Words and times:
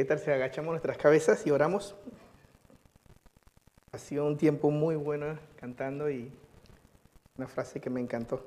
¿Qué 0.00 0.06
tal 0.06 0.18
si 0.18 0.30
agachamos 0.30 0.70
nuestras 0.70 0.96
cabezas 0.96 1.46
y 1.46 1.50
oramos? 1.50 1.94
Ha 3.92 3.98
sido 3.98 4.24
un 4.26 4.38
tiempo 4.38 4.70
muy 4.70 4.96
bueno 4.96 5.38
cantando 5.56 6.10
y 6.10 6.32
una 7.36 7.46
frase 7.46 7.82
que 7.82 7.90
me 7.90 8.00
encantó. 8.00 8.42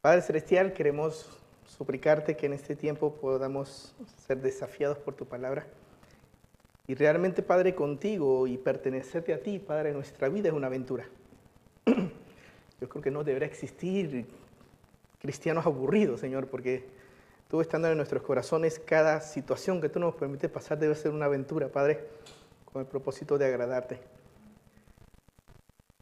Padre 0.00 0.22
Celestial, 0.22 0.72
queremos 0.72 1.28
suplicarte 1.66 2.36
que 2.36 2.46
en 2.46 2.52
este 2.52 2.76
tiempo 2.76 3.16
podamos 3.16 3.92
ser 4.24 4.40
desafiados 4.40 4.98
por 4.98 5.14
tu 5.14 5.26
palabra. 5.26 5.66
Y 6.86 6.94
realmente, 6.94 7.42
Padre, 7.42 7.74
contigo 7.74 8.46
y 8.46 8.58
pertenecerte 8.58 9.34
a 9.34 9.42
ti, 9.42 9.58
Padre, 9.58 9.92
nuestra 9.92 10.28
vida 10.28 10.46
es 10.46 10.54
una 10.54 10.68
aventura. 10.68 11.08
Yo 12.80 12.88
creo 12.88 13.02
que 13.02 13.10
no 13.10 13.24
deberá 13.24 13.46
existir 13.46 14.26
cristianos 15.18 15.66
aburridos, 15.66 16.20
Señor, 16.20 16.46
porque 16.46 16.84
tú 17.48 17.60
estando 17.60 17.88
en 17.88 17.96
nuestros 17.96 18.22
corazones, 18.22 18.78
cada 18.78 19.20
situación 19.20 19.80
que 19.80 19.88
tú 19.88 20.00
nos 20.00 20.14
permites 20.14 20.50
pasar 20.50 20.78
debe 20.78 20.94
ser 20.94 21.12
una 21.12 21.26
aventura, 21.26 21.68
Padre, 21.68 22.06
con 22.64 22.82
el 22.82 22.88
propósito 22.88 23.38
de 23.38 23.46
agradarte. 23.46 24.00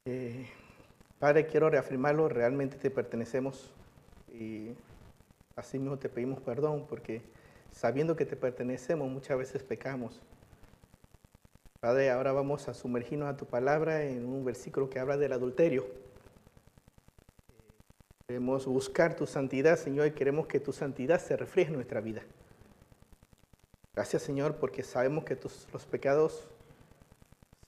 Eh, 0.07 0.47
Padre, 1.19 1.47
quiero 1.47 1.70
reafirmarlo, 1.70 2.29
realmente 2.29 2.77
te 2.77 2.91
pertenecemos 2.91 3.70
y 4.33 4.73
así 5.57 5.79
mismo 5.79 5.98
te 5.98 6.09
pedimos 6.09 6.41
perdón 6.41 6.87
porque 6.89 7.23
sabiendo 7.73 8.17
que 8.17 8.27
te 8.27 8.37
pertenecemos 8.37 9.11
muchas 9.11 9.39
veces 9.39 9.62
pecamos. 9.62 10.20
Padre, 11.81 12.11
ahora 12.11 12.33
vamos 12.33 12.69
a 12.69 12.75
sumergirnos 12.75 13.29
a 13.29 13.37
tu 13.37 13.47
palabra 13.47 14.05
en 14.05 14.25
un 14.25 14.45
versículo 14.45 14.89
que 14.89 14.98
habla 14.98 15.17
del 15.17 15.33
adulterio. 15.33 15.87
Queremos 18.27 18.64
buscar 18.64 19.16
tu 19.16 19.27
santidad, 19.27 19.77
Señor, 19.77 20.06
y 20.06 20.12
queremos 20.12 20.46
que 20.46 20.59
tu 20.59 20.73
santidad 20.73 21.20
se 21.20 21.36
refleje 21.36 21.69
en 21.69 21.77
nuestra 21.77 22.00
vida. 22.00 22.22
Gracias, 23.94 24.22
Señor, 24.22 24.56
porque 24.56 24.83
sabemos 24.83 25.25
que 25.25 25.36
tus, 25.36 25.69
los 25.75 25.84
pecados 25.84 26.48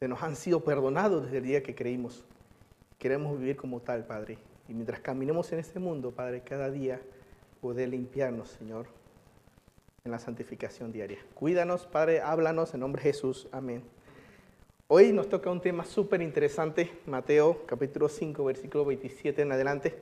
se 0.00 0.08
nos 0.08 0.22
han 0.22 0.34
sido 0.34 0.64
perdonados 0.64 1.24
desde 1.24 1.38
el 1.38 1.44
día 1.44 1.62
que 1.62 1.74
creímos. 1.74 2.24
Queremos 2.98 3.38
vivir 3.38 3.56
como 3.56 3.80
tal, 3.80 4.06
Padre. 4.06 4.38
Y 4.66 4.72
mientras 4.72 5.00
caminemos 5.00 5.52
en 5.52 5.58
este 5.58 5.78
mundo, 5.78 6.12
Padre, 6.12 6.40
cada 6.40 6.70
día 6.70 7.02
poder 7.60 7.90
limpiarnos, 7.90 8.48
Señor, 8.48 8.86
en 10.04 10.10
la 10.10 10.18
santificación 10.18 10.90
diaria. 10.90 11.18
Cuídanos, 11.34 11.86
Padre, 11.86 12.22
háblanos 12.22 12.72
en 12.72 12.80
nombre 12.80 13.02
de 13.02 13.12
Jesús. 13.12 13.46
Amén. 13.52 13.82
Hoy 14.88 15.12
nos 15.12 15.28
toca 15.28 15.50
un 15.50 15.60
tema 15.60 15.84
súper 15.84 16.22
interesante, 16.22 16.90
Mateo 17.04 17.66
capítulo 17.66 18.08
5, 18.08 18.42
versículo 18.42 18.86
27 18.86 19.42
en 19.42 19.52
adelante. 19.52 19.94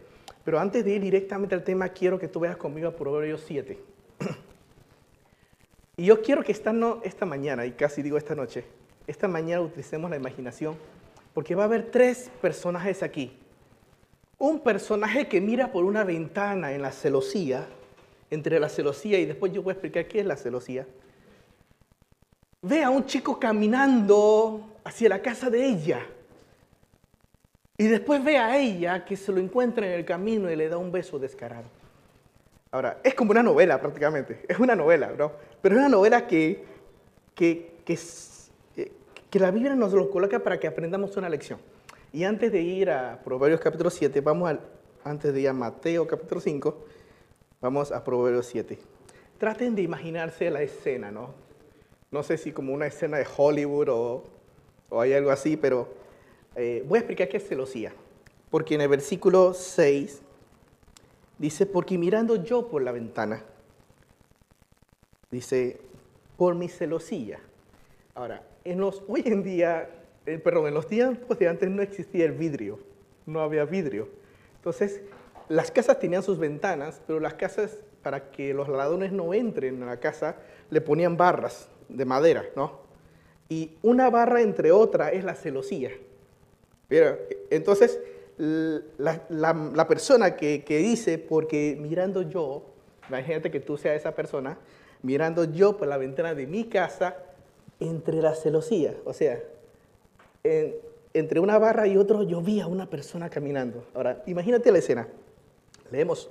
Pero 0.44 0.60
antes 0.60 0.84
de 0.84 0.92
ir 0.92 1.00
directamente 1.00 1.54
al 1.54 1.64
tema, 1.64 1.88
quiero 1.88 2.18
que 2.18 2.28
tú 2.28 2.40
veas 2.40 2.56
conmigo 2.56 2.88
a 2.88 2.92
Proverbios 2.94 3.42
7. 3.46 3.78
y 5.96 6.04
yo 6.04 6.20
quiero 6.22 6.42
que 6.42 6.52
esta, 6.52 6.72
no, 6.72 7.00
esta 7.02 7.24
mañana, 7.24 7.64
y 7.64 7.72
casi 7.72 8.02
digo 8.02 8.18
esta 8.18 8.34
noche, 8.34 8.64
esta 9.06 9.26
mañana 9.26 9.62
utilicemos 9.62 10.10
la 10.10 10.16
imaginación, 10.16 10.76
porque 11.32 11.54
va 11.54 11.62
a 11.62 11.66
haber 11.66 11.90
tres 11.90 12.30
personajes 12.42 13.02
aquí. 13.02 13.36
Un 14.38 14.60
personaje 14.60 15.28
que 15.28 15.40
mira 15.40 15.72
por 15.72 15.84
una 15.84 16.04
ventana 16.04 16.72
en 16.72 16.82
la 16.82 16.92
celosía, 16.92 17.66
entre 18.30 18.60
la 18.60 18.68
celosía, 18.68 19.18
y 19.18 19.24
después 19.24 19.52
yo 19.52 19.62
voy 19.62 19.70
a 19.70 19.74
explicar 19.74 20.06
qué 20.06 20.20
es 20.20 20.26
la 20.26 20.36
celosía. 20.36 20.86
Ve 22.60 22.82
a 22.82 22.90
un 22.90 23.06
chico 23.06 23.38
caminando 23.38 24.78
hacia 24.84 25.08
la 25.08 25.22
casa 25.22 25.48
de 25.48 25.66
ella. 25.66 26.06
Y 27.76 27.88
después 27.88 28.22
ve 28.22 28.38
a 28.38 28.56
ella 28.56 29.04
que 29.04 29.16
se 29.16 29.32
lo 29.32 29.40
encuentra 29.40 29.86
en 29.86 29.92
el 29.92 30.04
camino 30.04 30.50
y 30.50 30.56
le 30.56 30.68
da 30.68 30.78
un 30.78 30.92
beso 30.92 31.18
descarado. 31.18 31.64
Ahora, 32.70 33.00
es 33.02 33.14
como 33.14 33.32
una 33.32 33.42
novela 33.42 33.80
prácticamente, 33.80 34.44
es 34.48 34.58
una 34.58 34.76
novela, 34.76 35.12
¿no? 35.16 35.32
Pero 35.60 35.74
es 35.74 35.78
una 35.80 35.88
novela 35.88 36.26
que, 36.26 36.64
que, 37.34 37.76
que, 37.84 37.98
eh, 38.76 38.92
que 39.30 39.38
la 39.38 39.50
Biblia 39.50 39.74
nos 39.74 39.92
lo 39.92 40.10
coloca 40.10 40.38
para 40.40 40.58
que 40.58 40.66
aprendamos 40.66 41.16
una 41.16 41.28
lección. 41.28 41.58
Y 42.12 42.24
antes 42.24 42.52
de 42.52 42.60
ir 42.60 42.90
a 42.90 43.20
Proverbios 43.24 43.60
capítulo 43.60 43.90
7, 43.90 44.20
vamos 44.20 44.50
al, 44.50 44.60
antes 45.02 45.34
de 45.34 45.40
ir 45.40 45.48
a 45.48 45.52
Mateo 45.52 46.06
capítulo 46.06 46.40
5, 46.40 46.84
vamos 47.60 47.90
a 47.90 48.04
Proverbios 48.04 48.46
7. 48.46 48.78
Traten 49.38 49.74
de 49.74 49.82
imaginarse 49.82 50.48
la 50.50 50.62
escena, 50.62 51.10
¿no? 51.10 51.34
No 52.12 52.22
sé 52.22 52.38
si 52.38 52.52
como 52.52 52.72
una 52.72 52.86
escena 52.86 53.16
de 53.18 53.26
Hollywood 53.36 53.88
o, 53.88 54.24
o 54.90 55.00
hay 55.00 55.12
algo 55.12 55.30
así, 55.30 55.56
pero 55.56 56.03
eh, 56.56 56.84
voy 56.86 56.98
a 56.98 57.00
explicar 57.00 57.28
qué 57.28 57.38
es 57.38 57.48
celosía. 57.48 57.92
Porque 58.50 58.74
en 58.74 58.80
el 58.82 58.88
versículo 58.88 59.54
6 59.54 60.22
dice, 61.38 61.66
porque 61.66 61.98
mirando 61.98 62.36
yo 62.42 62.68
por 62.68 62.82
la 62.82 62.92
ventana, 62.92 63.42
dice, 65.30 65.80
por 66.36 66.54
mi 66.54 66.68
celosía. 66.68 67.40
Ahora, 68.14 68.42
en 68.64 68.80
los, 68.80 69.02
hoy 69.08 69.22
en 69.26 69.42
día, 69.42 69.90
eh, 70.26 70.38
perdón, 70.38 70.68
en 70.68 70.74
los 70.74 70.86
tiempos 70.86 71.38
de 71.38 71.48
antes 71.48 71.68
no 71.68 71.82
existía 71.82 72.24
el 72.24 72.32
vidrio, 72.32 72.78
no 73.26 73.40
había 73.40 73.64
vidrio. 73.64 74.08
Entonces, 74.56 75.02
las 75.48 75.70
casas 75.70 75.98
tenían 75.98 76.22
sus 76.22 76.38
ventanas, 76.38 77.02
pero 77.06 77.20
las 77.20 77.34
casas, 77.34 77.78
para 78.02 78.30
que 78.30 78.54
los 78.54 78.68
ladrones 78.68 79.12
no 79.12 79.34
entren 79.34 79.82
a 79.82 79.86
la 79.86 79.98
casa, 79.98 80.36
le 80.70 80.80
ponían 80.80 81.16
barras 81.16 81.68
de 81.88 82.04
madera, 82.04 82.44
¿no? 82.56 82.84
Y 83.48 83.76
una 83.82 84.08
barra 84.10 84.40
entre 84.40 84.72
otra 84.72 85.10
es 85.10 85.24
la 85.24 85.34
celosía. 85.34 85.90
Entonces, 87.50 88.00
la, 88.38 89.86
persona 89.88 90.36
que, 90.36 90.62
dice, 90.66 91.18
porque 91.18 91.76
mirando 91.80 92.22
yo, 92.22 92.62
imagínate 93.08 93.50
que 93.50 93.60
tú 93.60 93.76
seas 93.76 93.96
esa 93.96 94.14
persona, 94.14 94.58
mirando 95.02 95.44
yo 95.44 95.76
por 95.76 95.88
la 95.88 95.96
ventana 95.96 96.34
de 96.34 96.46
mi 96.46 96.64
casa, 96.64 97.16
entre 97.80 98.22
la 98.22 98.34
celosía, 98.34 98.94
o 99.04 99.12
sea, 99.12 99.42
entre 101.12 101.40
una 101.40 101.58
barra 101.58 101.86
y 101.86 101.96
otro 101.96 102.22
yo 102.22 102.40
vi 102.40 102.60
a 102.60 102.66
una 102.66 102.88
persona 102.88 103.28
caminando. 103.28 103.84
Ahora, 103.94 104.22
imagínate 104.26 104.70
la 104.70 104.78
escena. 104.78 105.08
Leemos. 105.90 106.30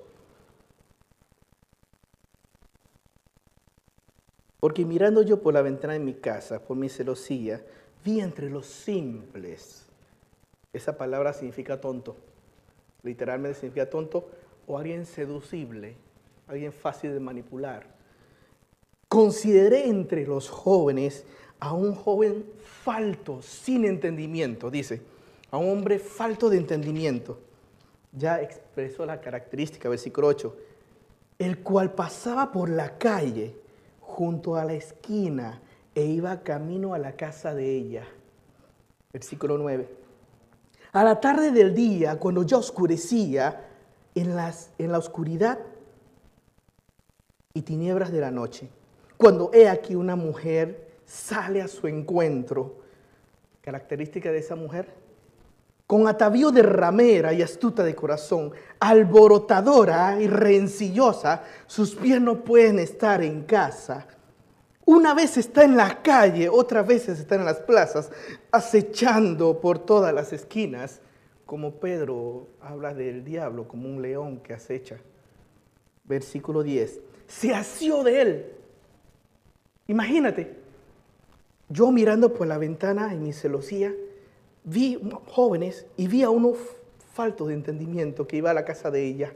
Porque 4.60 4.86
mirando 4.86 5.22
yo 5.24 5.42
por 5.42 5.54
la 5.54 5.62
ventana 5.62 5.94
de 5.94 6.00
mi 6.00 6.14
casa, 6.14 6.60
por 6.60 6.78
mi 6.78 6.88
celosía, 6.88 7.62
vi 8.04 8.22
entre 8.22 8.50
los 8.50 8.66
simples 8.66 9.83
esa 10.74 10.98
palabra 10.98 11.34
significa 11.34 11.80
tonto. 11.80 12.16
Literalmente 13.04 13.60
significa 13.60 13.90
tonto 13.90 14.28
o 14.68 14.78
alguien 14.78 15.06
seducible, 15.06 15.96
alguien 16.48 16.74
fácil 16.74 17.14
de 17.14 17.20
manipular. 17.20 17.86
Consideré 19.08 19.88
entre 19.88 20.26
los 20.26 20.50
jóvenes 20.50 21.26
a 21.60 21.74
un 21.74 21.94
joven 21.94 22.46
falto, 22.84 23.42
sin 23.42 23.86
entendimiento, 23.86 24.72
dice, 24.72 25.02
a 25.52 25.58
un 25.58 25.70
hombre 25.70 26.00
falto 26.00 26.50
de 26.50 26.58
entendimiento. 26.58 27.40
Ya 28.12 28.42
expresó 28.42 29.06
la 29.06 29.22
característica, 29.22 29.90
versículo 29.90 30.28
8, 30.28 30.58
el 31.40 31.60
cual 31.60 31.94
pasaba 31.94 32.52
por 32.52 32.70
la 32.70 32.98
calle 32.98 33.56
junto 34.00 34.56
a 34.56 34.66
la 34.66 34.74
esquina 34.74 35.62
e 35.94 36.06
iba 36.06 36.42
camino 36.42 36.94
a 36.94 36.98
la 36.98 37.16
casa 37.16 37.54
de 37.54 37.76
ella. 37.76 38.08
Versículo 39.12 39.58
9 39.58 40.03
a 40.94 41.04
la 41.04 41.20
tarde 41.20 41.52
del 41.52 41.74
día, 41.74 42.18
cuando 42.20 42.44
ya 42.44 42.58
oscurecía, 42.58 43.66
en, 44.16 44.36
las, 44.36 44.70
en 44.78 44.92
la 44.92 45.00
oscuridad 45.00 45.58
y 47.56 47.64
tinieblas 47.64 48.12
de 48.12 48.22
la 48.22 48.30
noche, 48.30 48.70
cuando 49.18 49.50
he 49.54 49.68
aquí 49.68 49.96
una 49.96 50.16
mujer 50.16 50.92
sale 51.06 51.64
a 51.64 51.68
su 51.68 51.88
encuentro, 51.88 52.76
característica 53.62 54.32
de 54.32 54.38
esa 54.38 54.56
mujer, 54.56 54.94
con 55.88 56.08
atavío 56.08 56.52
de 56.52 56.62
ramera 56.62 57.34
y 57.34 57.42
astuta 57.42 57.84
de 57.84 57.96
corazón, 57.96 58.52
alborotadora 58.80 60.22
y 60.22 60.28
rencillosa, 60.28 61.44
sus 61.66 61.96
pies 61.96 62.22
no 62.22 62.44
pueden 62.44 62.78
estar 62.78 63.24
en 63.24 63.44
casa 63.44 64.08
una 64.86 65.14
vez 65.14 65.38
está 65.38 65.64
en 65.64 65.78
la 65.78 66.02
calle, 66.02 66.50
otra 66.50 66.82
vez 66.84 67.08
está 67.08 67.36
en 67.36 67.46
las 67.46 67.60
plazas, 67.60 68.12
acechando 68.52 69.62
por 69.62 69.80
todas 69.80 70.14
las 70.14 70.34
esquinas, 70.34 71.00
como 71.46 71.80
Pedro 71.80 72.48
habla 72.62 72.94
del 72.94 73.24
diablo, 73.24 73.68
como 73.68 73.88
un 73.88 74.02
león 74.02 74.40
que 74.40 74.54
acecha. 74.54 74.98
Versículo 76.04 76.64
10. 76.64 77.00
Se 77.28 77.54
asió 77.54 78.04
de 78.04 78.22
él. 78.22 78.46
Imagínate, 79.88 80.56
yo 81.70 81.92
mirando 81.92 82.34
por 82.34 82.48
la 82.48 82.58
ventana 82.58 83.14
en 83.14 83.24
mi 83.24 83.34
celosía, 83.34 83.94
vi 84.64 85.00
jóvenes 85.28 85.86
y 85.98 86.08
vi 86.08 86.24
a 86.24 86.30
uno 86.30 86.54
falto 87.14 87.48
de 87.48 87.54
entendimiento 87.54 88.28
que 88.28 88.38
iba 88.38 88.52
a 88.52 88.54
la 88.54 88.66
casa 88.66 88.92
de 88.92 89.06
ella 89.06 89.34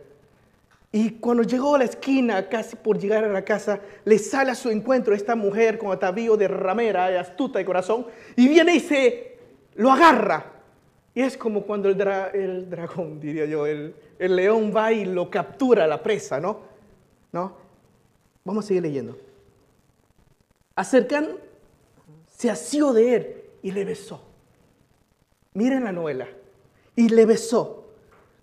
y 0.91 1.11
cuando 1.11 1.43
llegó 1.43 1.75
a 1.75 1.79
la 1.79 1.83
esquina, 1.83 2.47
casi 2.47 2.75
por 2.75 2.97
llegar 2.97 3.23
a 3.23 3.27
la 3.27 3.43
casa, 3.43 3.81
le 4.05 4.17
sale 4.17 4.51
a 4.51 4.55
su 4.55 4.69
encuentro 4.69 5.13
esta 5.13 5.35
mujer 5.35 5.77
con 5.77 5.91
atavío 5.91 6.37
de 6.37 6.47
ramera, 6.47 7.11
y 7.11 7.15
astuta 7.15 7.59
de 7.59 7.65
corazón, 7.65 8.07
y 8.35 8.47
viene 8.47 8.75
y 8.75 8.79
se 8.79 9.37
lo 9.75 9.91
agarra. 9.91 10.53
Y 11.13 11.21
es 11.21 11.35
como 11.35 11.63
cuando 11.63 11.89
el, 11.89 12.69
dragón, 12.69 13.19
diría 13.19 13.45
yo, 13.45 13.65
el, 13.65 13.95
el, 14.17 14.35
león 14.35 14.71
va 14.75 14.93
y 14.93 15.03
lo 15.03 15.29
captura 15.29 15.83
a 15.83 15.87
la 15.87 16.01
presa, 16.01 16.39
¿no? 16.39 16.61
¿no? 17.31 17.53
Vamos 18.45 18.63
a 18.63 18.67
seguir 18.69 18.83
leyendo. 18.83 19.17
acercan, 20.75 21.37
se 22.27 22.49
asió 22.49 22.93
de 22.93 23.15
él 23.15 23.35
y 23.61 23.71
le 23.71 23.83
besó. 23.83 24.21
Miren 25.53 25.83
la 25.83 25.91
novela. 25.91 26.27
Y 26.95 27.09
le 27.09 27.25
besó. 27.25 27.86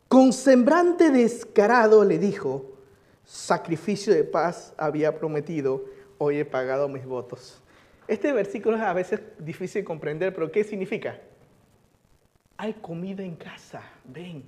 Con 0.08 0.32
semblante 0.32 1.10
descarado 1.10 2.04
le 2.04 2.18
dijo, 2.18 2.72
sacrificio 3.24 4.12
de 4.12 4.24
paz 4.24 4.74
había 4.76 5.18
prometido, 5.18 5.84
hoy 6.18 6.38
he 6.38 6.44
pagado 6.44 6.88
mis 6.88 7.04
votos. 7.04 7.60
Este 8.06 8.32
versículo 8.32 8.76
es 8.76 8.82
a 8.82 8.92
veces 8.92 9.20
difícil 9.38 9.82
de 9.82 9.84
comprender, 9.84 10.34
pero 10.34 10.52
¿qué 10.52 10.62
significa? 10.62 11.20
Hay 12.56 12.74
comida 12.74 13.22
en 13.22 13.34
casa, 13.34 13.82
ven. 14.04 14.44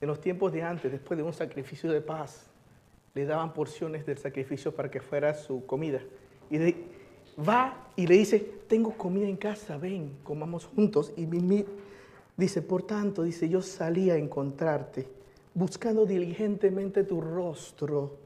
En 0.00 0.08
los 0.08 0.20
tiempos 0.20 0.52
de 0.52 0.62
antes, 0.62 0.92
después 0.92 1.16
de 1.16 1.22
un 1.22 1.32
sacrificio 1.32 1.90
de 1.90 2.00
paz, 2.00 2.50
le 3.14 3.24
daban 3.24 3.52
porciones 3.52 4.04
del 4.06 4.18
sacrificio 4.18 4.74
para 4.74 4.90
que 4.90 5.00
fuera 5.00 5.34
su 5.34 5.64
comida. 5.66 6.00
Y 6.50 6.58
va 7.38 7.88
y 7.96 8.06
le 8.06 8.16
dice, 8.16 8.38
tengo 8.68 8.92
comida 8.96 9.26
en 9.26 9.36
casa, 9.36 9.76
ven, 9.78 10.18
comamos 10.24 10.66
juntos. 10.66 11.12
Y 11.16 11.26
dice, 12.42 12.62
por 12.62 12.82
tanto, 12.82 13.22
dice, 13.22 13.48
yo 13.48 13.62
salí 13.62 14.10
a 14.10 14.16
encontrarte, 14.16 15.08
buscando 15.54 16.04
diligentemente 16.04 17.04
tu 17.04 17.20
rostro, 17.20 18.18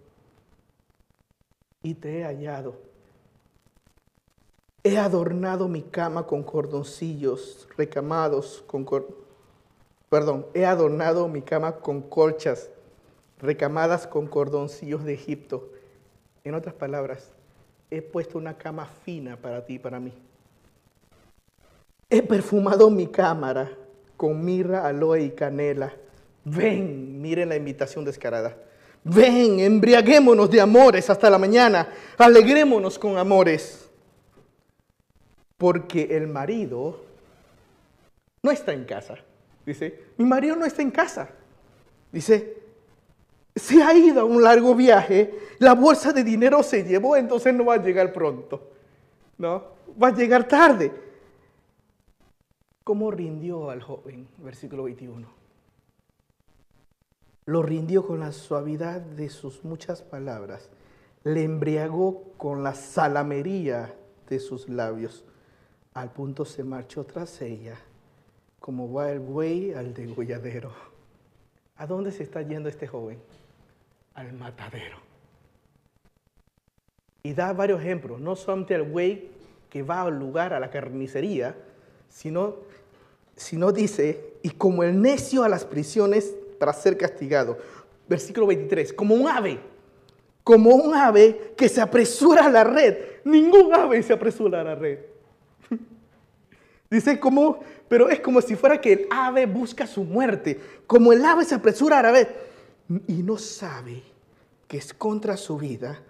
y 1.82 1.94
te 1.94 2.18
he 2.18 2.24
hallado. 2.24 2.74
He 4.82 4.98
adornado 4.98 5.68
mi 5.68 5.82
cama 5.82 6.26
con 6.26 6.42
cordoncillos 6.42 7.68
recamados, 7.76 8.64
con 8.66 8.86
perdón, 10.08 10.46
he 10.54 10.64
adornado 10.64 11.28
mi 11.28 11.42
cama 11.42 11.76
con 11.76 12.02
colchas 12.02 12.70
recamadas 13.38 14.06
con 14.06 14.26
cordoncillos 14.26 15.04
de 15.04 15.14
Egipto. 15.14 15.70
En 16.44 16.54
otras 16.54 16.74
palabras, 16.74 17.32
he 17.90 18.02
puesto 18.02 18.38
una 18.38 18.56
cama 18.56 18.86
fina 18.86 19.36
para 19.36 19.64
ti 19.64 19.74
y 19.74 19.78
para 19.78 20.00
mí. 20.00 20.12
He 22.08 22.22
perfumado 22.22 22.88
mi 22.88 23.08
cámara 23.08 23.70
con 24.16 24.44
mirra, 24.44 24.86
aloe 24.86 25.22
y 25.22 25.30
canela. 25.30 25.92
Ven, 26.44 27.20
miren 27.20 27.48
la 27.48 27.56
invitación 27.56 28.04
descarada. 28.04 28.56
Ven, 29.04 29.60
embriaguémonos 29.60 30.50
de 30.50 30.60
amores 30.60 31.08
hasta 31.10 31.30
la 31.30 31.38
mañana. 31.38 31.88
Alegrémonos 32.18 32.98
con 32.98 33.18
amores. 33.18 33.88
Porque 35.56 36.08
el 36.10 36.28
marido 36.28 37.04
no 38.42 38.50
está 38.50 38.72
en 38.72 38.84
casa. 38.84 39.16
Dice, 39.64 40.02
mi 40.16 40.24
marido 40.24 40.56
no 40.56 40.64
está 40.64 40.82
en 40.82 40.90
casa. 40.90 41.28
Dice, 42.12 42.56
se 43.56 43.82
ha 43.82 43.94
ido 43.94 44.20
a 44.20 44.24
un 44.24 44.42
largo 44.42 44.74
viaje, 44.74 45.34
la 45.58 45.74
bolsa 45.74 46.12
de 46.12 46.22
dinero 46.22 46.62
se 46.62 46.84
llevó, 46.84 47.16
entonces 47.16 47.54
no 47.54 47.64
va 47.64 47.74
a 47.74 47.82
llegar 47.82 48.12
pronto, 48.12 48.70
¿no? 49.38 49.64
Va 50.00 50.08
a 50.08 50.14
llegar 50.14 50.46
tarde. 50.46 50.92
¿Cómo 52.86 53.10
rindió 53.10 53.70
al 53.70 53.82
joven? 53.82 54.28
Versículo 54.38 54.84
21. 54.84 55.26
Lo 57.46 57.62
rindió 57.62 58.06
con 58.06 58.20
la 58.20 58.30
suavidad 58.30 59.00
de 59.00 59.28
sus 59.28 59.64
muchas 59.64 60.02
palabras, 60.02 60.70
le 61.24 61.42
embriagó 61.42 62.22
con 62.36 62.62
la 62.62 62.74
salamería 62.74 63.92
de 64.28 64.38
sus 64.38 64.68
labios. 64.68 65.24
Al 65.94 66.12
punto 66.12 66.44
se 66.44 66.62
marchó 66.62 67.02
tras 67.02 67.42
ella, 67.42 67.74
como 68.60 68.92
va 68.92 69.10
el 69.10 69.18
buey 69.18 69.72
al 69.72 69.92
degolladero. 69.92 70.70
¿A 71.78 71.88
dónde 71.88 72.12
se 72.12 72.22
está 72.22 72.42
yendo 72.42 72.68
este 72.68 72.86
joven? 72.86 73.18
al 74.14 74.32
matadero. 74.32 74.98
Y 77.24 77.34
da 77.34 77.52
varios 77.52 77.80
ejemplos, 77.80 78.20
no 78.20 78.36
solamente 78.36 78.76
al 78.76 78.84
güey 78.84 79.28
que 79.70 79.82
va 79.82 80.02
al 80.02 80.16
lugar, 80.16 80.54
a 80.54 80.60
la 80.60 80.70
carnicería, 80.70 81.56
sino, 82.08 82.56
sino 83.36 83.70
dice, 83.70 84.34
y 84.42 84.50
como 84.50 84.82
el 84.82 85.00
necio 85.00 85.44
a 85.44 85.48
las 85.48 85.64
prisiones 85.64 86.34
para 86.58 86.72
ser 86.72 86.96
castigado. 86.96 87.58
Versículo 88.08 88.46
23, 88.46 88.92
como 88.92 89.14
un 89.14 89.28
ave, 89.28 89.60
como 90.42 90.74
un 90.74 90.94
ave 90.94 91.52
que 91.56 91.68
se 91.68 91.80
apresura 91.80 92.46
a 92.46 92.50
la 92.50 92.64
red. 92.64 92.96
Ningún 93.24 93.74
ave 93.74 94.02
se 94.02 94.12
apresura 94.12 94.60
a 94.60 94.64
la 94.64 94.74
red. 94.74 95.00
Dice 96.90 97.20
como, 97.20 97.60
pero 97.88 98.08
es 98.08 98.20
como 98.20 98.40
si 98.40 98.56
fuera 98.56 98.80
que 98.80 98.92
el 98.92 99.06
ave 99.10 99.46
busca 99.46 99.86
su 99.86 100.04
muerte, 100.04 100.60
como 100.86 101.12
el 101.12 101.24
ave 101.24 101.44
se 101.44 101.54
apresura 101.54 101.98
a 101.98 102.02
la 102.02 102.12
red 102.12 102.28
y 103.08 103.22
no 103.22 103.36
sabe 103.36 104.02
que 104.68 104.78
es 104.78 104.94
contra 104.94 105.36
su 105.36 105.58
vida 105.58 106.00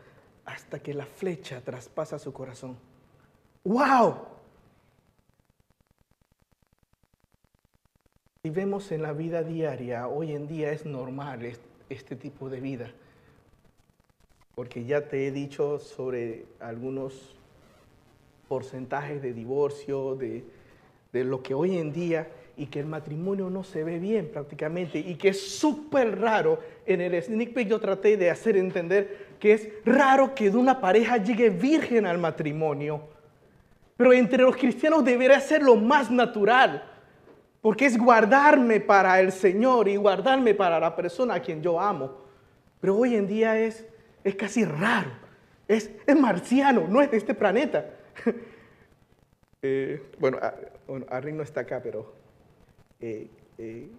hasta 0.44 0.78
que 0.78 0.94
la 0.94 1.06
flecha 1.06 1.60
traspasa 1.62 2.18
su 2.18 2.32
corazón. 2.32 2.76
¡Wow! 3.64 4.35
Y 8.46 8.50
vemos 8.50 8.92
en 8.92 9.02
la 9.02 9.12
vida 9.12 9.42
diaria, 9.42 10.06
hoy 10.06 10.30
en 10.30 10.46
día 10.46 10.70
es 10.70 10.86
normal 10.86 11.40
este 11.88 12.14
tipo 12.14 12.48
de 12.48 12.60
vida, 12.60 12.92
porque 14.54 14.84
ya 14.84 15.08
te 15.08 15.26
he 15.26 15.32
dicho 15.32 15.80
sobre 15.80 16.44
algunos 16.60 17.34
porcentajes 18.46 19.20
de 19.20 19.32
divorcio, 19.32 20.14
de, 20.14 20.44
de 21.12 21.24
lo 21.24 21.42
que 21.42 21.54
hoy 21.54 21.76
en 21.76 21.92
día 21.92 22.28
y 22.56 22.66
que 22.66 22.78
el 22.78 22.86
matrimonio 22.86 23.50
no 23.50 23.64
se 23.64 23.82
ve 23.82 23.98
bien 23.98 24.30
prácticamente 24.32 25.00
y 25.00 25.16
que 25.16 25.30
es 25.30 25.58
súper 25.58 26.20
raro. 26.20 26.60
En 26.86 27.00
el 27.00 27.20
sneak 27.20 27.52
peek 27.52 27.66
yo 27.66 27.80
traté 27.80 28.16
de 28.16 28.30
hacer 28.30 28.56
entender 28.56 29.26
que 29.40 29.54
es 29.54 29.68
raro 29.84 30.36
que 30.36 30.52
de 30.52 30.56
una 30.56 30.80
pareja 30.80 31.16
llegue 31.16 31.50
virgen 31.50 32.06
al 32.06 32.18
matrimonio. 32.18 33.00
Pero 33.96 34.12
entre 34.12 34.44
los 34.44 34.56
cristianos 34.56 35.04
debería 35.04 35.40
ser 35.40 35.64
lo 35.64 35.74
más 35.74 36.12
natural, 36.12 36.92
porque 37.66 37.86
es 37.86 37.98
guardarme 37.98 38.78
para 38.78 39.18
el 39.18 39.32
Señor 39.32 39.88
y 39.88 39.96
guardarme 39.96 40.54
para 40.54 40.78
la 40.78 40.94
persona 40.94 41.34
a 41.34 41.42
quien 41.42 41.60
yo 41.60 41.80
amo. 41.80 42.16
Pero 42.80 42.96
hoy 42.96 43.16
en 43.16 43.26
día 43.26 43.58
es, 43.58 43.84
es 44.22 44.36
casi 44.36 44.64
raro, 44.64 45.10
es, 45.66 45.90
es 46.06 46.16
marciano, 46.16 46.86
no 46.86 47.02
es 47.02 47.10
de 47.10 47.16
este 47.16 47.34
planeta. 47.34 47.90
eh, 49.62 50.00
bueno, 50.20 50.38
bueno, 50.86 51.06
Arrin 51.08 51.38
no 51.38 51.42
está 51.42 51.62
acá, 51.62 51.80
pero 51.82 52.14
eh, 53.00 53.28
eh, 53.58 53.90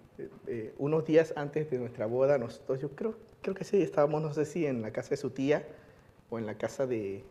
eh, 0.47 0.73
unos 0.77 1.03
días 1.03 1.33
antes 1.35 1.69
de 1.69 1.77
nuestra 1.77 2.05
boda, 2.05 2.37
nosotros, 2.37 2.79
yo 2.79 2.91
creo, 2.91 3.15
creo 3.41 3.53
que 3.53 3.65
sí, 3.65 3.81
estábamos, 3.81 4.21
no 4.21 4.33
sé 4.33 4.45
si 4.45 4.65
en 4.65 4.81
la 4.81 4.91
casa 4.91 5.09
de 5.09 5.17
su 5.17 5.31
tía 5.31 5.67
o 6.29 6.39
en 6.39 6.45
la 6.45 6.55
casa 6.55 6.88
de, 6.88 7.21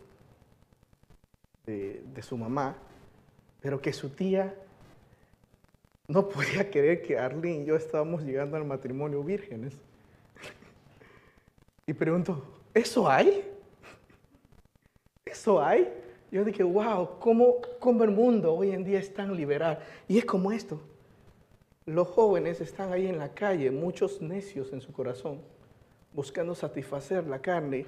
de, 1.65 2.23
su 2.23 2.37
mamá, 2.37 2.77
pero 3.63 3.81
que 3.81 3.95
su 3.95 4.11
tía 4.11 4.55
no 6.09 6.29
podía 6.29 6.71
creer 6.71 7.03
que 7.03 7.19
Arlene 7.19 7.63
y 7.63 7.65
yo 7.65 7.77
estábamos 7.77 8.23
llegando 8.23 8.57
al 8.57 8.65
matrimonio 8.65 9.23
vírgenes. 9.23 9.75
y 11.87 11.93
pregunto, 11.93 12.43
¿eso 12.75 13.09
hay? 13.09 13.45
¿Eso 15.25 15.63
hay? 15.63 15.89
Yo 16.31 16.45
dije, 16.45 16.63
wow, 16.63 17.19
¿cómo, 17.19 17.57
¿cómo 17.79 18.05
el 18.05 18.11
mundo 18.11 18.55
hoy 18.55 18.73
en 18.73 18.85
día 18.85 18.99
es 18.99 19.13
tan 19.13 19.37
liberal? 19.37 19.81
Y 20.09 20.19
es 20.19 20.25
como 20.25 20.53
esto. 20.53 20.81
Los 21.87 22.09
jóvenes 22.09 22.61
están 22.61 22.93
ahí 22.93 23.07
en 23.07 23.19
la 23.19 23.33
calle, 23.33 23.71
muchos 23.71 24.21
necios 24.21 24.73
en 24.73 24.81
su 24.81 24.93
corazón, 24.93 25.41
buscando 26.13 26.55
satisfacer 26.55 27.27
la 27.27 27.41
carne 27.41 27.87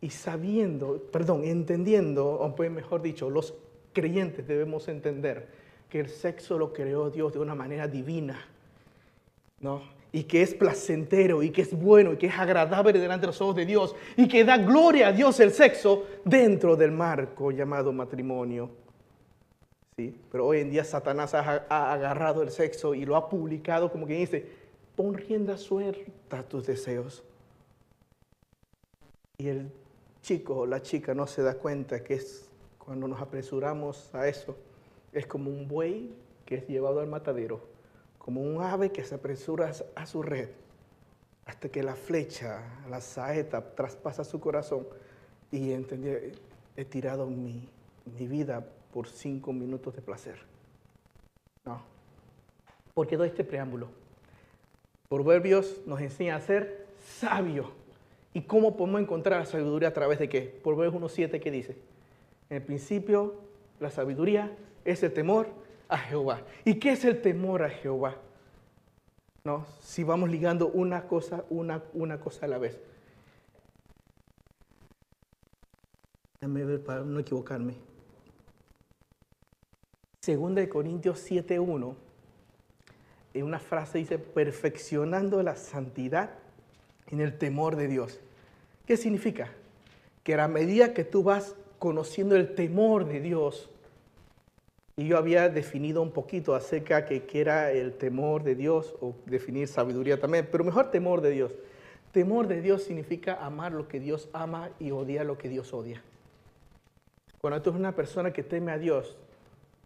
y 0.00 0.10
sabiendo, 0.10 1.02
perdón, 1.10 1.44
entendiendo, 1.44 2.26
o 2.28 2.70
mejor 2.70 3.02
dicho, 3.02 3.30
los 3.30 3.54
creyentes 3.92 4.46
debemos 4.46 4.86
entender 4.86 5.48
que 5.94 6.00
el 6.00 6.08
sexo 6.08 6.58
lo 6.58 6.72
creó 6.72 7.08
Dios 7.08 7.32
de 7.34 7.38
una 7.38 7.54
manera 7.54 7.86
divina, 7.86 8.44
¿no? 9.60 9.80
Y 10.10 10.24
que 10.24 10.42
es 10.42 10.52
placentero, 10.52 11.40
y 11.40 11.50
que 11.50 11.62
es 11.62 11.72
bueno, 11.72 12.14
y 12.14 12.16
que 12.16 12.26
es 12.26 12.36
agradable 12.36 12.98
delante 12.98 13.20
de 13.20 13.26
los 13.28 13.40
ojos 13.40 13.54
de 13.54 13.64
Dios, 13.64 13.94
y 14.16 14.26
que 14.26 14.42
da 14.42 14.58
gloria 14.58 15.06
a 15.06 15.12
Dios 15.12 15.38
el 15.38 15.52
sexo 15.52 16.04
dentro 16.24 16.74
del 16.74 16.90
marco 16.90 17.52
llamado 17.52 17.92
matrimonio. 17.92 18.70
Pero 19.94 20.44
hoy 20.44 20.62
en 20.62 20.70
día 20.72 20.82
Satanás 20.82 21.32
ha, 21.32 21.92
agarrado 21.92 22.42
el 22.42 22.50
sexo 22.50 22.92
y 22.96 23.04
lo 23.04 23.14
ha 23.14 23.28
publicado 23.28 23.92
como 23.92 24.04
que 24.04 24.14
dice, 24.14 24.44
pon 24.96 25.14
rienda 25.14 25.56
suelta 25.56 26.40
a 26.40 26.42
tus 26.42 26.66
deseos. 26.66 27.22
Y 29.38 29.46
el 29.46 29.70
chico 30.22 30.56
o 30.56 30.66
la 30.66 30.82
chica 30.82 31.14
no 31.14 31.28
se 31.28 31.42
da 31.42 31.54
cuenta 31.54 32.02
que 32.02 32.14
es 32.14 32.50
cuando 32.78 33.06
nos 33.06 33.20
apresuramos 33.20 34.12
a 34.12 34.26
eso, 34.26 34.56
es 35.14 35.26
como 35.26 35.50
un 35.50 35.68
buey 35.68 36.12
que 36.44 36.56
es 36.56 36.68
llevado 36.68 37.00
al 37.00 37.06
matadero, 37.06 37.60
como 38.18 38.42
un 38.42 38.62
ave 38.62 38.90
que 38.90 39.04
se 39.04 39.14
apresura 39.14 39.72
a 39.94 40.06
su 40.06 40.22
red, 40.22 40.48
hasta 41.46 41.68
que 41.68 41.82
la 41.82 41.94
flecha, 41.94 42.62
la 42.90 43.00
saeta 43.00 43.74
traspasa 43.74 44.24
su 44.24 44.40
corazón 44.40 44.86
y 45.50 45.72
entendí, 45.72 46.10
he 46.76 46.84
tirado 46.84 47.26
mi, 47.26 47.68
mi 48.18 48.26
vida 48.26 48.66
por 48.92 49.08
cinco 49.08 49.52
minutos 49.52 49.94
de 49.94 50.02
placer. 50.02 50.38
No. 51.64 51.82
¿Por 52.92 53.06
qué 53.06 53.16
doy 53.16 53.28
este 53.28 53.44
preámbulo? 53.44 53.88
Proverbios 55.08 55.80
nos 55.86 56.00
enseña 56.00 56.36
a 56.36 56.40
ser 56.40 56.86
sabio. 57.18 57.70
¿Y 58.32 58.42
cómo 58.42 58.76
podemos 58.76 59.00
encontrar 59.00 59.40
la 59.40 59.46
sabiduría 59.46 59.88
a 59.88 59.92
través 59.92 60.18
de 60.18 60.28
qué? 60.28 60.42
Proverbios 60.62 61.00
1.7 61.00 61.40
que 61.40 61.50
dice, 61.50 61.76
En 62.50 62.56
el 62.56 62.62
principio, 62.62 63.34
la 63.78 63.90
sabiduría 63.90 64.50
es 64.84 65.02
el 65.02 65.12
temor 65.12 65.48
a 65.88 65.98
Jehová. 65.98 66.42
¿Y 66.64 66.74
qué 66.78 66.92
es 66.92 67.04
el 67.04 67.20
temor 67.20 67.62
a 67.62 67.70
Jehová? 67.70 68.16
¿No? 69.44 69.66
Si 69.80 70.04
vamos 70.04 70.30
ligando 70.30 70.68
una 70.68 71.06
cosa, 71.06 71.44
una, 71.50 71.82
una 71.92 72.18
cosa 72.18 72.46
a 72.46 72.48
la 72.48 72.58
vez. 72.58 72.78
Déjame 76.40 76.64
ver 76.64 76.82
para 76.82 77.02
no 77.02 77.20
equivocarme. 77.20 77.74
Segunda 80.20 80.62
de 80.62 80.70
Corintios 80.70 81.30
7.1, 81.30 81.94
en 83.34 83.44
una 83.44 83.58
frase 83.58 83.98
dice, 83.98 84.18
perfeccionando 84.18 85.42
la 85.42 85.56
santidad 85.56 86.30
en 87.08 87.20
el 87.20 87.36
temor 87.36 87.76
de 87.76 87.88
Dios. 87.88 88.20
¿Qué 88.86 88.96
significa? 88.96 89.50
Que 90.22 90.34
a 90.34 90.48
medida 90.48 90.94
que 90.94 91.04
tú 91.04 91.22
vas 91.22 91.56
conociendo 91.78 92.36
el 92.36 92.54
temor 92.54 93.06
de 93.06 93.20
Dios, 93.20 93.68
y 94.96 95.08
yo 95.08 95.18
había 95.18 95.48
definido 95.48 96.02
un 96.02 96.12
poquito 96.12 96.54
acerca 96.54 97.02
de 97.02 97.24
qué 97.24 97.40
era 97.40 97.72
el 97.72 97.94
temor 97.94 98.44
de 98.44 98.54
Dios, 98.54 98.94
o 99.00 99.14
definir 99.26 99.66
sabiduría 99.66 100.20
también, 100.20 100.48
pero 100.50 100.62
mejor 100.62 100.90
temor 100.90 101.20
de 101.20 101.30
Dios. 101.30 101.52
Temor 102.12 102.46
de 102.46 102.60
Dios 102.60 102.84
significa 102.84 103.44
amar 103.44 103.72
lo 103.72 103.88
que 103.88 103.98
Dios 103.98 104.28
ama 104.32 104.70
y 104.78 104.92
odiar 104.92 105.26
lo 105.26 105.36
que 105.36 105.48
Dios 105.48 105.74
odia. 105.74 106.00
Cuando 107.40 107.60
tú 107.60 107.70
eres 107.70 107.80
una 107.80 107.94
persona 107.94 108.32
que 108.32 108.44
teme 108.44 108.70
a 108.70 108.78
Dios, 108.78 109.16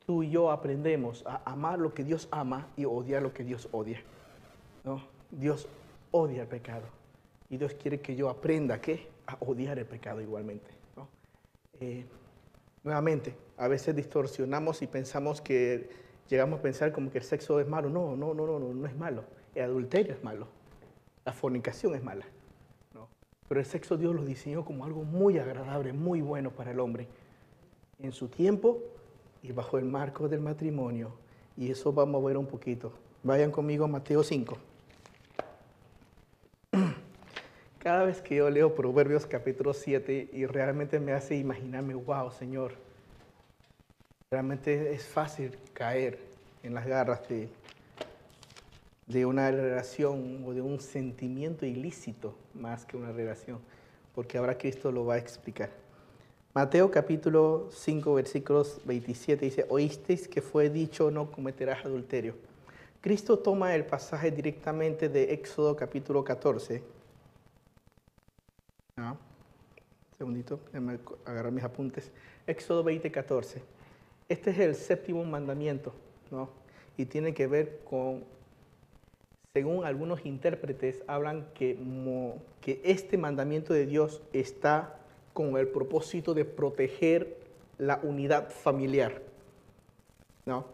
tú 0.05 0.23
y 0.23 0.31
yo 0.31 0.51
aprendemos 0.51 1.25
a 1.27 1.43
amar 1.51 1.79
lo 1.79 1.95
que 1.95 2.05
Dios 2.05 2.29
ama 2.31 2.69
y 2.77 2.85
odiar 2.85 3.23
lo 3.23 3.33
que 3.33 3.45
Dios 3.45 3.69
odia. 3.73 4.03
¿no? 4.85 5.03
Dios 5.31 5.67
odia 6.11 6.43
el 6.43 6.49
pecado 6.49 6.85
y 7.51 7.57
Dios 7.57 7.75
quiere 7.75 8.01
que 8.01 8.15
yo 8.15 8.29
aprenda 8.29 8.81
¿qué? 8.81 9.09
a 9.27 9.37
odiar 9.41 9.79
el 9.79 9.87
pecado 9.87 10.21
igualmente. 10.21 10.71
¿no? 10.97 11.09
Eh, 11.81 12.05
nuevamente, 12.85 13.37
a 13.57 13.69
veces 13.69 13.95
distorsionamos 13.95 14.83
y 14.83 14.87
pensamos 14.87 15.41
que 15.41 15.89
llegamos 16.29 16.61
a 16.61 16.63
pensar 16.63 16.93
como 16.93 17.11
que 17.11 17.19
el 17.19 17.25
sexo 17.25 17.61
es 17.61 17.69
malo. 17.69 17.89
No, 17.91 18.17
no, 18.17 18.35
no, 18.35 18.47
no, 18.47 18.59
no, 18.59 18.75
no 18.75 18.87
es 18.87 18.97
malo. 18.97 19.25
El 19.55 19.65
adulterio 19.65 20.15
es 20.15 20.23
malo. 20.23 20.47
La 21.25 21.33
fornicación 21.33 21.95
es 21.95 22.03
mala. 22.03 22.27
¿no? 22.95 23.09
Pero 23.49 23.61
el 23.61 23.67
sexo 23.67 23.97
Dios 23.97 24.15
lo 24.15 24.25
diseñó 24.25 24.65
como 24.65 24.85
algo 24.85 25.05
muy 25.05 25.39
agradable, 25.39 25.93
muy 25.93 26.21
bueno 26.21 26.51
para 26.51 26.71
el 26.71 26.81
hombre. 26.81 27.09
En 27.99 28.13
su 28.13 28.29
tiempo 28.29 28.79
y 29.43 29.53
bajo 29.53 29.79
el 29.79 29.85
marco 29.85 30.29
del 30.29 30.41
matrimonio. 30.41 31.13
Y 31.57 31.71
eso 31.71 31.93
vamos 31.93 32.23
a 32.23 32.27
ver 32.27 32.37
un 32.37 32.47
poquito. 32.47 32.93
Vayan 33.23 33.51
conmigo 33.51 33.85
a 33.85 33.89
Mateo 33.89 34.23
5. 34.23 34.57
Cada 37.89 38.05
vez 38.05 38.21
que 38.21 38.35
yo 38.35 38.51
leo 38.51 38.75
Proverbios 38.75 39.25
capítulo 39.25 39.73
7 39.73 40.29
y 40.35 40.45
realmente 40.45 41.01
me 41.01 41.13
hace 41.13 41.37
imaginarme, 41.37 41.95
wow, 41.95 42.31
Señor, 42.31 42.73
Realmente 44.31 44.93
es 44.93 45.05
fácil 45.07 45.57
caer 45.73 46.19
en 46.63 46.75
las 46.75 46.85
garras 46.85 47.27
de, 47.31 47.49
de 49.07 49.25
una 49.25 49.51
relación 49.51 50.45
o 50.47 50.53
de 50.53 50.61
un 50.61 50.81
sentimiento 50.81 51.65
ilícito 51.65 52.37
más 52.53 52.85
que 52.85 52.99
una 52.99 53.11
relación, 53.11 53.59
porque 54.15 54.37
ahora 54.37 54.59
Cristo 54.59 54.93
lo 54.93 55.07
va 55.07 55.15
a 55.15 55.19
explicar. 55.19 55.71
Mateo 56.53 56.91
capítulo 56.91 57.71
5 57.73 58.13
versículos 58.13 58.83
27 58.85 59.47
dice, 59.47 59.67
oísteis 59.71 60.29
que 60.29 60.43
fue 60.43 60.69
dicho 60.69 61.11
no 61.11 61.31
cometerás 61.31 61.87
adulterio. 61.87 62.35
Cristo 63.01 63.39
toma 63.39 63.75
el 63.75 63.87
pasaje 63.87 64.31
directamente 64.31 65.09
de 65.09 65.33
Éxodo 65.33 65.75
capítulo 65.75 66.23
14. 66.23 66.99
Ah, 68.99 69.15
segundito, 70.29 70.61
déjame 70.67 70.99
agarrar 71.25 71.53
mis 71.53 71.65
apuntes. 71.65 72.11
Éxodo 72.47 72.85
20, 72.85 73.11
14. 73.11 73.63
Este 74.29 74.51
es 74.51 74.59
el 74.59 74.75
séptimo 74.75 75.25
mandamiento, 75.25 75.95
¿no? 76.31 76.51
Y 76.99 77.07
tiene 77.07 77.33
que 77.33 77.47
ver 77.47 77.81
con, 77.89 78.25
según 79.55 79.87
algunos 79.87 80.27
intérpretes, 80.27 81.03
hablan 81.07 81.47
que, 81.55 81.79
que 82.61 82.83
este 82.85 83.17
mandamiento 83.17 83.73
de 83.73 83.87
Dios 83.87 84.21
está 84.35 84.99
con 85.33 85.57
el 85.57 85.69
propósito 85.69 86.35
de 86.35 86.45
proteger 86.45 87.39
la 87.79 87.99
unidad 88.03 88.51
familiar, 88.51 89.23
¿no? 90.45 90.67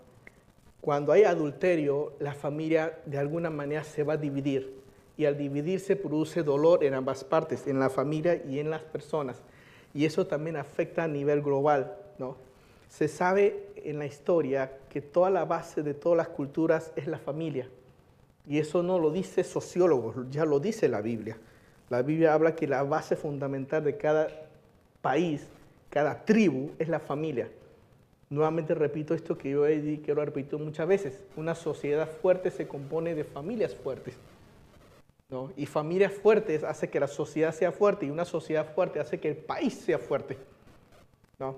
Cuando 0.80 1.12
hay 1.12 1.22
adulterio, 1.22 2.14
la 2.18 2.34
familia 2.34 2.98
de 3.06 3.18
alguna 3.18 3.50
manera 3.50 3.84
se 3.84 4.02
va 4.02 4.14
a 4.14 4.16
dividir 4.16 4.74
y 5.16 5.26
al 5.26 5.36
dividirse 5.36 5.96
produce 5.96 6.42
dolor 6.42 6.82
en 6.84 6.94
ambas 6.94 7.24
partes, 7.24 7.66
en 7.66 7.78
la 7.78 7.90
familia 7.90 8.42
y 8.48 8.58
en 8.58 8.70
las 8.70 8.82
personas. 8.82 9.42
Y 9.92 10.04
eso 10.04 10.26
también 10.26 10.56
afecta 10.56 11.04
a 11.04 11.08
nivel 11.08 11.42
global, 11.42 11.96
¿no? 12.18 12.36
Se 12.88 13.08
sabe 13.08 13.68
en 13.76 13.98
la 13.98 14.06
historia 14.06 14.78
que 14.88 15.00
toda 15.00 15.30
la 15.30 15.44
base 15.44 15.82
de 15.82 15.94
todas 15.94 16.16
las 16.16 16.28
culturas 16.28 16.92
es 16.96 17.06
la 17.06 17.18
familia. 17.18 17.68
Y 18.46 18.58
eso 18.58 18.82
no 18.82 18.98
lo 18.98 19.10
dice 19.10 19.42
sociólogos, 19.42 20.16
ya 20.30 20.44
lo 20.44 20.60
dice 20.60 20.88
la 20.88 21.00
Biblia. 21.00 21.38
La 21.90 22.02
Biblia 22.02 22.34
habla 22.34 22.54
que 22.54 22.66
la 22.66 22.82
base 22.82 23.16
fundamental 23.16 23.84
de 23.84 23.96
cada 23.96 24.28
país, 25.00 25.46
cada 25.90 26.24
tribu, 26.24 26.70
es 26.78 26.88
la 26.88 27.00
familia. 27.00 27.48
Nuevamente 28.30 28.74
repito 28.74 29.14
esto 29.14 29.38
que 29.38 29.50
yo 29.50 29.66
he 29.66 29.80
dicho, 29.80 30.02
que 30.06 30.14
lo 30.14 30.24
repito 30.24 30.58
muchas 30.58 30.88
veces. 30.88 31.24
Una 31.36 31.54
sociedad 31.54 32.08
fuerte 32.08 32.50
se 32.50 32.66
compone 32.66 33.14
de 33.14 33.24
familias 33.24 33.74
fuertes. 33.74 34.16
Y 35.56 35.66
familias 35.66 36.12
fuertes 36.12 36.62
hace 36.64 36.88
que 36.88 37.00
la 37.00 37.08
sociedad 37.08 37.52
sea 37.52 37.72
fuerte 37.72 38.06
y 38.06 38.10
una 38.10 38.24
sociedad 38.24 38.72
fuerte 38.74 39.00
hace 39.00 39.18
que 39.18 39.28
el 39.28 39.36
país 39.36 39.74
sea 39.74 39.98
fuerte. 39.98 40.36
¿no? 41.38 41.56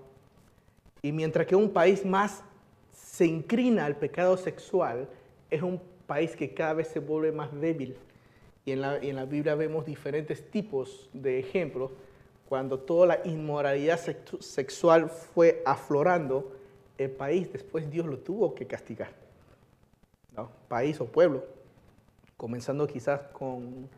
Y 1.03 1.13
mientras 1.13 1.47
que 1.47 1.57
un 1.57 1.71
país 1.71 2.05
más 2.05 2.43
se 2.93 3.27
inclina 3.27 3.85
al 3.85 3.97
pecado 3.97 4.37
sexual, 4.37 5.09
es 5.51 5.63
un 5.63 5.81
país 6.07 6.35
que 6.35 6.53
cada 6.55 6.75
vez 6.75 6.89
se 6.89 7.01
vuelve 7.01 7.33
más 7.33 7.53
débil. 7.61 7.97
Y 8.65 8.73
en 8.73 8.81
la, 8.81 8.97
en 8.97 9.17
la 9.17 9.25
Biblia 9.25 9.55
vemos 9.55 9.85
diferentes 9.85 10.51
tipos 10.51 11.09
de 11.13 11.39
ejemplos. 11.39 11.91
Cuando 12.49 12.79
toda 12.79 13.07
la 13.07 13.21
inmoralidad 13.25 14.01
sexual 14.41 15.11
fue 15.11 15.63
aflorando, 15.67 16.53
el 16.99 17.11
país 17.11 17.53
después 17.53 17.91
Dios 17.91 18.07
lo 18.07 18.19
tuvo 18.19 18.55
que 18.55 18.67
castigar. 18.67 19.11
¿no? 20.37 20.51
País 20.69 21.01
o 21.01 21.07
pueblo. 21.07 21.56
Comenzando 22.37 22.87
quizás 22.87 23.21
con 23.33 23.89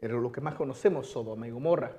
lo 0.00 0.32
que 0.32 0.40
más 0.40 0.54
conocemos, 0.54 1.08
Sodoma 1.08 1.46
y 1.46 1.50
Gomorra 1.50 1.92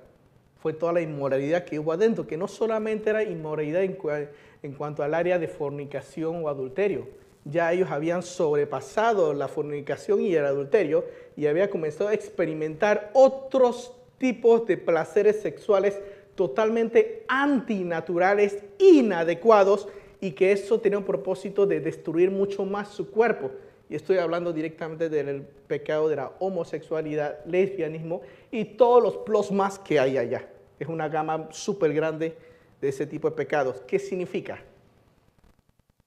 fue 0.62 0.72
toda 0.72 0.92
la 0.92 1.00
inmoralidad 1.00 1.64
que 1.64 1.80
hubo 1.80 1.92
adentro, 1.92 2.26
que 2.26 2.36
no 2.36 2.46
solamente 2.46 3.10
era 3.10 3.24
inmoralidad 3.24 3.82
en, 3.82 4.72
cuanto 4.74 5.02
al 5.02 5.12
área 5.12 5.40
de 5.40 5.48
fornicación 5.48 6.44
o 6.44 6.48
adulterio, 6.48 7.08
ya 7.44 7.72
ellos 7.72 7.90
habían 7.90 8.22
sobrepasado 8.22 9.34
la 9.34 9.48
fornicación 9.48 10.20
y 10.20 10.34
el 10.34 10.44
adulterio 10.44 11.04
y 11.36 11.46
habían 11.46 11.68
comenzado 11.68 12.10
a 12.10 12.14
experimentar 12.14 13.10
otros 13.12 13.92
tipos 14.18 14.64
de 14.68 14.76
placeres 14.76 15.40
sexuales 15.42 16.00
totalmente 16.36 17.24
antinaturales, 17.26 18.62
inadecuados 18.78 19.88
y 20.20 20.30
que 20.30 20.52
eso 20.52 20.80
tenía 20.80 20.98
un 20.98 21.04
propósito 21.04 21.66
de 21.66 21.80
destruir 21.80 22.30
mucho 22.30 22.64
más 22.64 22.88
su 22.88 23.10
cuerpo. 23.10 23.50
Y 23.92 23.96
estoy 23.96 24.16
hablando 24.16 24.54
directamente 24.54 25.10
del 25.10 25.42
pecado 25.42 26.08
de 26.08 26.16
la 26.16 26.32
homosexualidad, 26.38 27.44
lesbianismo 27.44 28.22
y 28.50 28.64
todos 28.64 29.02
los 29.02 29.18
plus 29.18 29.52
más 29.52 29.78
que 29.78 30.00
hay 30.00 30.16
allá. 30.16 30.48
Es 30.80 30.88
una 30.88 31.10
gama 31.10 31.48
súper 31.50 31.92
grande 31.92 32.34
de 32.80 32.88
ese 32.88 33.06
tipo 33.06 33.28
de 33.28 33.36
pecados. 33.36 33.82
¿Qué 33.86 33.98
significa? 33.98 34.62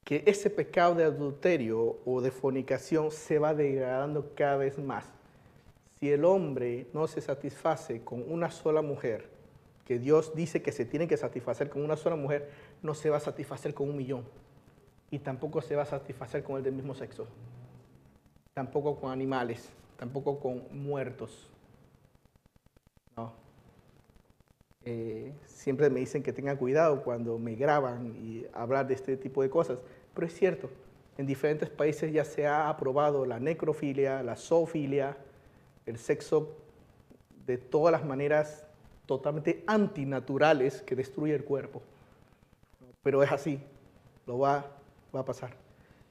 Que 0.04 0.24
ese 0.25 0.50
pecado 0.50 0.96
de 0.96 1.04
adulterio 1.04 2.00
o 2.06 2.22
de 2.22 2.32
fornicación 2.32 3.12
se 3.12 3.38
va 3.38 3.54
degradando 3.54 4.32
cada 4.34 4.58
vez 4.58 4.80
más. 4.80 5.06
Si 6.00 6.12
el 6.12 6.25
hombre 6.25 6.88
no 6.92 7.06
se 7.06 7.22
satisface 7.22 8.04
con 8.04 8.24
una 8.27 8.50
sola 8.50 8.82
mujer, 8.82 9.30
que 9.86 10.00
Dios 10.00 10.34
dice 10.34 10.63
que 10.63 10.72
se 10.72 10.86
tiene 10.86 11.08
que 11.08 11.18
satisfacer 11.18 11.70
con 11.70 11.84
una 11.84 11.98
sola 11.98 12.15
mujer, 12.15 12.50
no 12.82 12.96
se 12.96 13.12
va 13.12 13.18
a 13.18 13.20
satisfacer 13.20 13.75
con 13.75 13.92
un 13.92 13.98
millón. 13.98 14.24
Y 15.12 15.20
tampoco 15.20 15.62
se 15.62 15.75
va 15.75 15.84
a 15.84 15.86
satisfacer 15.86 16.42
con 16.42 16.58
el 16.58 16.63
del 16.63 16.74
mismo 16.74 16.96
sexo 16.96 17.27
tampoco 18.56 18.96
con 18.96 19.12
animales, 19.12 19.70
tampoco 19.98 20.40
con 20.40 20.64
muertos. 20.72 21.50
No. 23.18 23.34
Eh, 24.86 25.34
siempre 25.46 25.90
me 25.90 26.00
dicen 26.00 26.24
que 26.24 26.32
tenga 26.32 26.58
cuidado 26.58 27.04
cuando 27.04 27.38
me 27.38 27.56
graban 27.56 28.16
y 28.16 28.46
hablar 28.54 28.88
de 28.88 28.94
este 28.94 29.18
tipo 29.18 29.44
de 29.44 29.50
cosas, 29.50 29.80
pero 30.14 30.26
es 30.26 30.34
cierto, 30.34 30.70
en 31.18 31.28
diferentes 31.28 31.70
países 31.70 32.14
ya 32.14 32.24
se 32.24 32.48
ha 32.48 32.70
aprobado 32.70 33.26
la 33.26 33.42
necrofilia, 33.42 34.24
la 34.24 34.38
zoofilia, 34.38 35.18
el 35.86 35.98
sexo 35.98 36.56
de 37.46 37.58
todas 37.58 37.92
las 37.92 38.06
maneras 38.06 38.66
totalmente 39.06 39.66
antinaturales 39.68 40.82
que 40.82 40.96
destruye 40.96 41.36
el 41.36 41.44
cuerpo. 41.44 41.82
Pero 43.04 43.22
es 43.22 43.32
así, 43.34 43.60
lo 44.26 44.40
va, 44.40 44.66
va 45.14 45.20
a 45.20 45.26
pasar. 45.26 45.52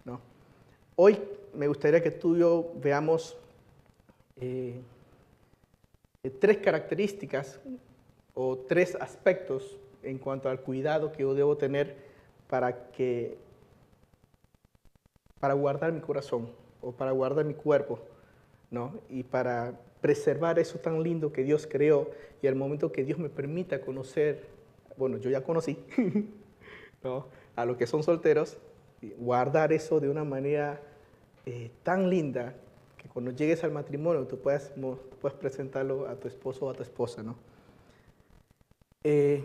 ¿no? 0.05 0.21
Hoy 0.95 1.19
me 1.57 1.69
gustaría 1.69 2.03
que 2.03 2.11
tú 2.11 2.37
y 2.37 2.41
yo 2.41 2.73
veamos 2.77 3.37
eh, 4.41 4.81
eh, 6.23 6.31
tres 6.31 6.59
características 6.59 7.61
o 8.35 8.59
tres 8.59 8.97
aspectos 8.97 9.79
en 10.03 10.19
cuanto 10.19 10.49
al 10.49 10.61
cuidado 10.61 11.13
que 11.13 11.23
yo 11.23 11.35
debo 11.35 11.57
tener 11.57 11.97
para 12.49 12.91
que 12.91 13.37
para 15.41 15.55
guardar 15.55 15.93
mi 15.93 16.01
corazón 16.01 16.49
o 16.81 16.93
para 16.93 17.11
guardar 17.13 17.45
mi 17.45 17.55
cuerpo, 17.55 17.99
¿no? 18.71 18.95
Y 19.11 19.23
para 19.23 19.79
preservar 20.01 20.59
eso 20.59 20.79
tan 20.79 21.03
lindo 21.03 21.33
que 21.33 21.43
Dios 21.43 21.67
creó 21.67 22.11
y 22.43 22.47
al 22.47 22.55
momento 22.55 22.93
que 22.93 23.05
Dios 23.05 23.19
me 23.19 23.29
permita 23.29 23.81
conocer, 23.81 24.47
bueno, 24.97 25.19
yo 25.19 25.31
ya 25.31 25.43
conocí, 25.43 25.79
¿no? 27.03 27.27
A 27.57 27.65
los 27.65 27.77
que 27.77 27.87
son 27.87 28.03
solteros, 28.03 28.57
guardar 29.19 29.73
eso 29.73 30.01
de 30.01 30.09
una 30.09 30.25
manera 30.25 30.81
eh, 31.47 31.71
tan 31.83 32.09
linda 32.09 32.55
que 32.97 33.09
cuando 33.09 33.31
llegues 33.31 33.65
al 33.65 33.73
matrimonio 33.73 34.27
tú 34.27 34.39
puedas, 34.39 34.73
puedas 35.21 35.39
presentarlo 35.39 36.09
a 36.09 36.17
tu 36.17 36.29
esposo 36.29 36.67
o 36.67 36.71
a 36.71 36.75
tu 36.75 36.83
esposa, 36.83 37.23
¿no? 37.23 37.37
Eh, 39.03 39.45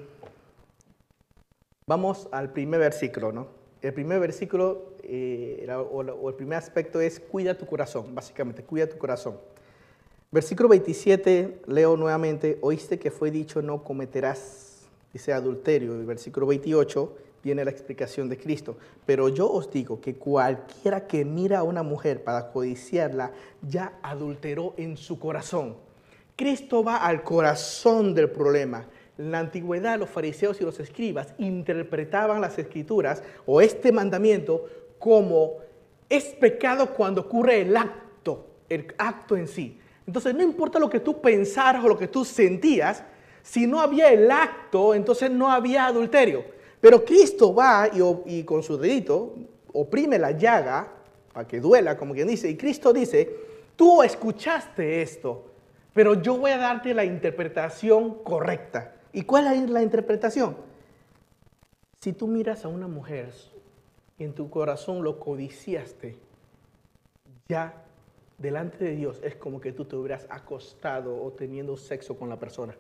vamos 1.86 2.30
al 2.32 2.54
primer 2.54 2.80
versículo, 2.80 3.32
¿no? 3.32 3.48
El 3.82 3.94
primer 3.94 4.20
versículo 4.20 4.94
eh, 5.04 5.66
el 5.68 6.34
primer 6.36 6.58
aspecto 6.58 7.02
es 7.02 7.20
cuida 7.20 7.58
tu 7.58 7.66
corazón, 7.66 8.14
básicamente, 8.14 8.64
cuida 8.64 8.88
tu 8.88 8.98
corazón. 8.98 9.38
Versículo 10.32 10.70
27, 10.70 11.62
leo 11.66 11.98
nuevamente, 11.98 12.60
oíste 12.62 13.00
que 13.00 13.10
fue 13.10 13.32
dicho 13.32 13.62
no 13.64 13.84
cometerás, 13.84 14.88
dice 15.12 15.34
adulterio. 15.34 15.96
El 15.96 16.06
versículo 16.06 16.46
28 16.46 17.18
viene 17.44 17.66
la 17.66 17.72
explicación 17.72 18.30
de 18.30 18.38
Cristo. 18.38 18.78
Pero 19.06 19.30
yo 19.30 19.52
os 19.52 19.72
digo 19.72 20.00
que 20.02 20.16
cualquiera 20.16 21.08
que 21.08 21.26
mira 21.26 21.60
a 21.60 21.64
una 21.64 21.84
mujer 21.84 22.24
para 22.24 22.52
codiciarla, 22.52 23.32
ya 23.62 23.94
adulteró 24.02 24.74
en 24.78 24.98
su 24.98 25.20
corazón. 25.20 25.76
Cristo 26.36 26.84
va 26.84 26.98
al 26.98 27.24
corazón 27.24 28.14
del 28.14 28.30
problema. 28.30 28.86
En 29.18 29.32
la 29.32 29.40
antigüedad 29.40 30.00
los 30.00 30.10
fariseos 30.10 30.62
y 30.62 30.64
los 30.64 30.80
escribas 30.80 31.34
interpretaban 31.38 32.40
las 32.40 32.58
escrituras 32.58 33.22
o 33.46 33.60
este 33.60 33.92
mandamiento 33.92 34.66
como 34.98 35.58
es 36.08 36.26
pecado 36.26 36.94
cuando 36.94 37.22
ocurre 37.22 37.62
el 37.62 37.76
acto, 37.76 38.48
el 38.70 38.94
acto 38.98 39.36
en 39.36 39.48
sí. 39.48 39.80
Entonces 40.08 40.34
no 40.34 40.42
importa 40.42 40.80
lo 40.80 40.90
que 40.90 41.02
tú 41.02 41.22
pensaras 41.22 41.84
o 41.84 41.88
lo 41.88 41.98
que 41.98 42.08
tú 42.08 42.26
sentías, 42.26 43.04
si 43.44 43.68
no 43.68 43.80
había 43.80 44.12
el 44.12 44.30
acto, 44.32 44.94
entonces 44.94 45.30
no 45.30 45.52
había 45.52 45.86
adulterio. 45.86 46.44
Pero 46.82 47.04
Cristo 47.04 47.54
va 47.54 47.90
y, 48.26 48.44
con 48.44 48.64
su 48.64 48.78
dedito 48.78 49.36
oprime 49.74 50.18
la 50.18 50.32
llaga 50.32 50.92
para 51.34 51.48
que 51.48 51.60
duela, 51.60 51.98
como 51.98 52.14
quien 52.14 52.28
dice, 52.28 52.50
y 52.50 52.58
Cristo 52.58 52.92
dice, 52.92 53.30
tú 53.76 54.02
escuchaste 54.02 55.02
esto, 55.02 55.46
pero 55.94 56.22
yo 56.22 56.38
voy 56.38 56.52
a 56.52 56.58
darte 56.58 56.94
la 56.94 57.06
interpretación 57.06 58.24
correcta. 58.24 58.96
¿Y 59.14 59.24
cuál 59.24 59.48
es 59.54 59.70
la 59.70 59.82
interpretación? 59.82 60.56
Si 62.02 62.14
tú 62.14 62.28
miras 62.28 62.66
a 62.66 62.70
una 62.70 62.88
mujer 62.88 63.34
y 64.18 64.24
en 64.24 64.34
tu 64.34 64.50
corazón 64.50 65.04
lo 65.04 65.20
codiciaste, 65.20 66.18
ya 67.50 67.74
delante 68.38 68.84
de 68.84 68.96
Dios 68.96 69.20
es 69.24 69.36
como 69.36 69.60
que 69.60 69.74
tú 69.74 69.86
te 69.86 69.96
hubieras 69.96 70.26
acostado 70.30 71.22
o 71.22 71.32
teniendo 71.32 71.76
sexo 71.78 72.18
con 72.18 72.30
la 72.30 72.40
persona. 72.40 72.76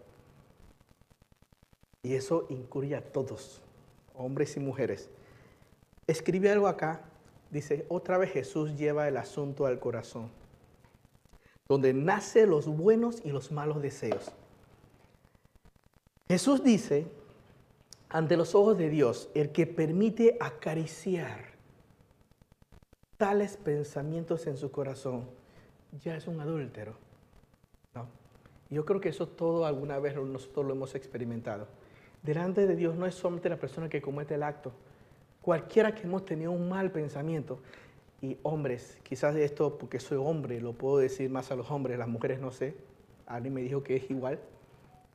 Y 2.04 2.16
eso 2.16 2.48
incluye 2.50 2.96
a 2.96 3.02
todos, 3.02 3.62
hombres 4.20 4.56
y 4.58 4.60
mujeres. 4.60 5.10
Escribe 6.06 6.52
algo 6.52 6.68
acá, 6.68 7.02
dice, 7.50 7.86
otra 7.90 8.18
vez 8.18 8.32
Jesús 8.32 8.78
lleva 8.78 9.08
el 9.08 9.18
asunto 9.18 9.66
al 9.66 9.80
corazón, 9.80 10.30
donde 11.68 11.94
nace 11.94 12.46
los 12.46 12.68
buenos 12.68 13.22
y 13.24 13.30
los 13.30 13.52
malos 13.52 13.82
deseos. 13.82 14.32
Jesús 16.28 16.64
dice, 16.64 17.08
ante 18.10 18.38
los 18.38 18.54
ojos 18.56 18.78
de 18.78 18.90
Dios, 18.90 19.30
el 19.34 19.52
que 19.52 19.66
permite 19.66 20.38
acariciar 20.40 21.50
tales 23.18 23.58
pensamientos 23.58 24.48
en 24.48 24.58
su 24.58 24.72
corazón, 24.72 25.26
ya 26.04 26.16
es 26.16 26.28
un 26.28 26.40
adúltero. 26.40 26.94
¿no? 27.94 28.08
Yo 28.70 28.86
creo 28.86 29.02
que 29.02 29.10
eso 29.10 29.28
todo 29.28 29.66
alguna 29.66 30.00
vez 30.00 30.16
nosotros 30.16 30.66
lo 30.66 30.74
hemos 30.74 30.96
experimentado. 30.96 31.68
Delante 32.24 32.68
de 32.68 32.76
Dios 32.76 32.96
no 32.96 33.06
es 33.06 33.16
solamente 33.16 33.50
la 33.50 33.58
persona 33.58 33.90
que 33.90 34.02
comete 34.02 34.36
el 34.36 34.44
acto. 34.44 34.72
Cualquiera 35.42 35.96
que 35.96 36.04
hemos 36.04 36.26
tenido 36.26 36.52
un 36.52 36.68
mal 36.68 36.92
pensamiento, 36.92 37.60
y 38.22 38.38
hombres, 38.44 38.98
quizás 39.04 39.36
esto 39.36 39.78
porque 39.78 40.00
soy 40.00 40.18
hombre, 40.18 40.60
lo 40.60 40.74
puedo 40.74 40.98
decir 40.98 41.30
más 41.30 41.52
a 41.52 41.56
los 41.56 41.72
hombres, 41.72 41.98
las 41.98 42.08
mujeres 42.08 42.40
no 42.40 42.52
sé, 42.52 42.76
alguien 43.26 43.54
me 43.54 43.62
dijo 43.62 43.84
que 43.84 43.96
es 43.96 44.10
igual, 44.10 44.40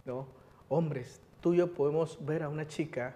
¿no? 0.05 0.27
hombres, 0.69 1.21
tú 1.41 1.55
y 1.55 1.59
yo 1.59 1.73
podemos 1.75 2.19
ver 2.25 2.43
a 2.43 2.49
una 2.49 2.67
chica 2.67 3.15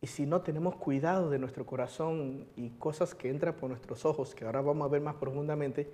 y 0.00 0.06
si 0.06 0.26
no 0.26 0.42
tenemos 0.42 0.76
cuidado 0.76 1.28
de 1.28 1.40
nuestro 1.40 1.66
corazón 1.66 2.46
y 2.54 2.70
cosas 2.70 3.14
que 3.14 3.30
entran 3.30 3.54
por 3.54 3.68
nuestros 3.68 4.04
ojos, 4.04 4.34
que 4.34 4.44
ahora 4.44 4.60
vamos 4.60 4.86
a 4.86 4.88
ver 4.88 5.00
más 5.00 5.16
profundamente, 5.16 5.90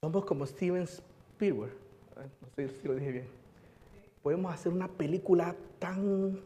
somos 0.00 0.24
como 0.24 0.44
Steven 0.44 0.82
Spielberg. 0.82 1.72
No 2.16 2.48
sé 2.56 2.68
si 2.68 2.88
lo 2.88 2.94
dije 2.94 3.12
bien. 3.12 3.41
Podemos 4.22 4.52
hacer 4.52 4.72
una 4.72 4.88
película 4.88 5.56
tan 5.78 6.40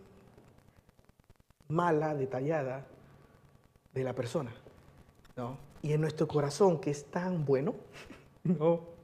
mala, 1.69 2.15
detallada, 2.15 2.87
de 3.93 4.05
la 4.05 4.15
persona. 4.15 4.53
¿no? 5.37 5.59
Y 5.83 5.93
en 5.93 6.01
nuestro 6.01 6.27
corazón, 6.29 6.81
que 6.81 6.91
es 6.91 7.05
tan 7.07 7.45
bueno, 7.45 7.75
no, 8.45 8.97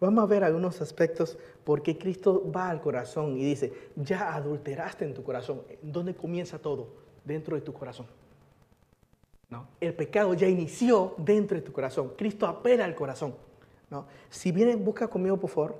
Vamos 0.00 0.22
a 0.22 0.26
ver 0.26 0.44
algunos 0.44 0.80
aspectos 0.80 1.36
porque 1.64 1.98
Cristo 1.98 2.50
va 2.54 2.70
al 2.70 2.80
corazón 2.80 3.36
y 3.36 3.44
dice, 3.44 3.72
ya 3.96 4.32
adulteraste 4.34 5.04
en 5.04 5.12
tu 5.12 5.24
corazón. 5.24 5.62
¿Dónde 5.82 6.14
comienza 6.14 6.58
todo? 6.58 6.88
Dentro 7.24 7.56
de 7.56 7.62
tu 7.62 7.72
corazón. 7.72 8.06
¿No? 9.50 9.66
El 9.80 9.94
pecado 9.94 10.34
ya 10.34 10.46
inició 10.46 11.14
dentro 11.16 11.56
de 11.56 11.62
tu 11.62 11.72
corazón. 11.72 12.12
Cristo 12.16 12.46
apela 12.46 12.84
al 12.84 12.94
corazón. 12.94 13.34
¿no? 13.90 14.06
Si 14.30 14.52
vienen, 14.52 14.84
busca 14.84 15.08
conmigo, 15.08 15.36
por 15.36 15.50
favor. 15.50 15.76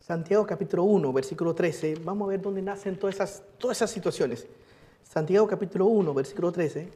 Santiago 0.00 0.46
capítulo 0.46 0.84
1, 0.84 1.12
versículo 1.12 1.54
13. 1.54 1.96
Vamos 2.02 2.26
a 2.26 2.30
ver 2.30 2.40
dónde 2.40 2.62
nacen 2.62 2.98
todas 2.98 3.16
esas, 3.16 3.42
todas 3.58 3.76
esas 3.76 3.90
situaciones. 3.90 4.46
Santiago 5.02 5.46
capítulo 5.46 5.86
1, 5.86 6.14
versículo 6.14 6.52
13. 6.52 6.88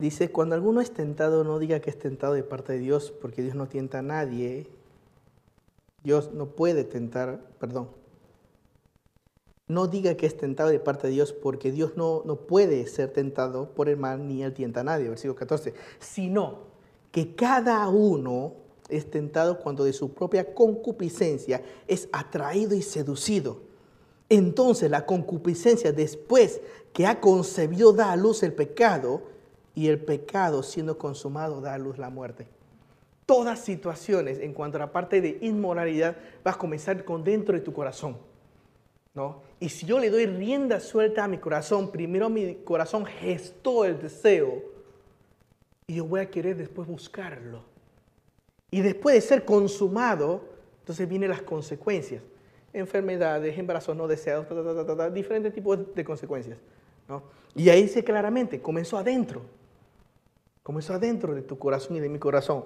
Dice, 0.00 0.32
cuando 0.32 0.54
alguno 0.54 0.80
es 0.80 0.92
tentado, 0.92 1.44
no 1.44 1.58
diga 1.58 1.80
que 1.80 1.90
es 1.90 1.98
tentado 1.98 2.32
de 2.32 2.42
parte 2.42 2.72
de 2.72 2.78
Dios, 2.78 3.10
porque 3.10 3.42
Dios 3.42 3.54
no 3.54 3.66
tienta 3.68 3.98
a 3.98 4.02
nadie. 4.02 4.66
Dios 6.02 6.32
no 6.32 6.50
puede 6.50 6.84
tentar, 6.84 7.40
perdón. 7.58 7.88
No 9.66 9.86
diga 9.86 10.14
que 10.16 10.26
es 10.26 10.36
tentado 10.36 10.70
de 10.70 10.80
parte 10.80 11.06
de 11.06 11.12
Dios, 11.12 11.32
porque 11.32 11.70
Dios 11.70 11.96
no, 11.96 12.22
no 12.24 12.36
puede 12.46 12.86
ser 12.86 13.12
tentado 13.12 13.70
por 13.70 13.88
el 13.88 13.96
mal, 13.96 14.26
ni 14.26 14.42
él 14.42 14.52
tienta 14.52 14.80
a 14.80 14.84
nadie. 14.84 15.08
Versículo 15.08 15.36
14. 15.36 15.74
Sino 16.00 16.70
que 17.12 17.34
cada 17.34 17.88
uno 17.88 18.54
es 18.88 19.08
tentado 19.10 19.60
cuando 19.60 19.84
de 19.84 19.92
su 19.92 20.12
propia 20.12 20.54
concupiscencia 20.54 21.62
es 21.86 22.08
atraído 22.12 22.74
y 22.74 22.82
seducido. 22.82 23.60
Entonces 24.28 24.90
la 24.90 25.06
concupiscencia, 25.06 25.92
después 25.92 26.60
que 26.92 27.06
ha 27.06 27.20
concebido, 27.20 27.92
da 27.92 28.10
a 28.10 28.16
luz 28.16 28.42
el 28.42 28.52
pecado, 28.52 29.22
y 29.74 29.88
el 29.88 29.98
pecado 29.98 30.62
siendo 30.62 30.98
consumado 30.98 31.60
da 31.60 31.74
a 31.74 31.78
luz 31.78 31.98
la 31.98 32.10
muerte. 32.10 32.48
Todas 33.30 33.60
situaciones 33.60 34.40
en 34.40 34.52
cuanto 34.52 34.76
a 34.76 34.80
la 34.80 34.90
parte 34.90 35.20
de 35.20 35.38
inmoralidad 35.42 36.16
vas 36.42 36.56
a 36.56 36.58
comenzar 36.58 37.04
con 37.04 37.22
dentro 37.22 37.54
de 37.54 37.60
tu 37.60 37.72
corazón. 37.72 38.16
¿no? 39.14 39.42
Y 39.60 39.68
si 39.68 39.86
yo 39.86 40.00
le 40.00 40.10
doy 40.10 40.26
rienda 40.26 40.80
suelta 40.80 41.22
a 41.22 41.28
mi 41.28 41.38
corazón, 41.38 41.92
primero 41.92 42.28
mi 42.28 42.56
corazón 42.64 43.06
gestó 43.06 43.84
el 43.84 44.00
deseo 44.00 44.64
y 45.86 45.94
yo 45.94 46.06
voy 46.06 46.18
a 46.18 46.28
querer 46.28 46.56
después 46.56 46.88
buscarlo. 46.88 47.62
Y 48.68 48.80
después 48.80 49.14
de 49.14 49.20
ser 49.20 49.44
consumado, 49.44 50.48
entonces 50.80 51.08
vienen 51.08 51.30
las 51.30 51.42
consecuencias. 51.42 52.24
Enfermedades, 52.72 53.56
embarazos 53.56 53.96
no 53.96 54.08
deseados, 54.08 54.44
diferentes 55.14 55.54
tipos 55.54 55.94
de 55.94 56.04
consecuencias. 56.04 56.58
¿no? 57.08 57.22
Y 57.54 57.68
ahí 57.68 57.82
dice 57.82 58.02
claramente, 58.02 58.60
comenzó 58.60 58.98
adentro 58.98 59.42
eso 60.78 60.94
adentro 60.94 61.34
de 61.34 61.42
tu 61.42 61.58
corazón 61.58 61.96
y 61.96 62.00
de 62.00 62.08
mi 62.08 62.18
corazón. 62.18 62.64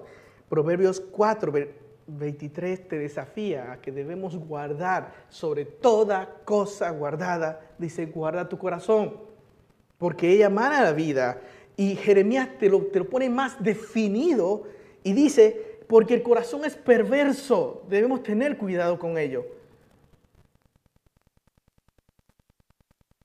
Proverbios 0.49 0.99
4, 0.99 1.53
23 2.07 2.87
te 2.87 2.99
desafía 2.99 3.71
a 3.71 3.81
que 3.81 3.91
debemos 3.91 4.35
guardar 4.37 5.13
sobre 5.29 5.65
toda 5.65 6.41
cosa 6.45 6.89
guardada. 6.91 7.61
Dice, 7.77 8.05
guarda 8.05 8.47
tu 8.47 8.57
corazón, 8.57 9.17
porque 9.97 10.31
ella 10.31 10.49
mana 10.49 10.83
la 10.83 10.93
vida. 10.93 11.41
Y 11.77 11.95
Jeremías 11.95 12.49
te 12.59 12.69
lo, 12.69 12.83
te 12.87 12.99
lo 12.99 13.09
pone 13.09 13.29
más 13.29 13.61
definido 13.61 14.63
y 15.03 15.13
dice, 15.13 15.79
porque 15.87 16.13
el 16.13 16.23
corazón 16.23 16.65
es 16.65 16.75
perverso, 16.75 17.83
debemos 17.89 18.23
tener 18.23 18.57
cuidado 18.57 18.97
con 18.97 19.17
ello. 19.17 19.45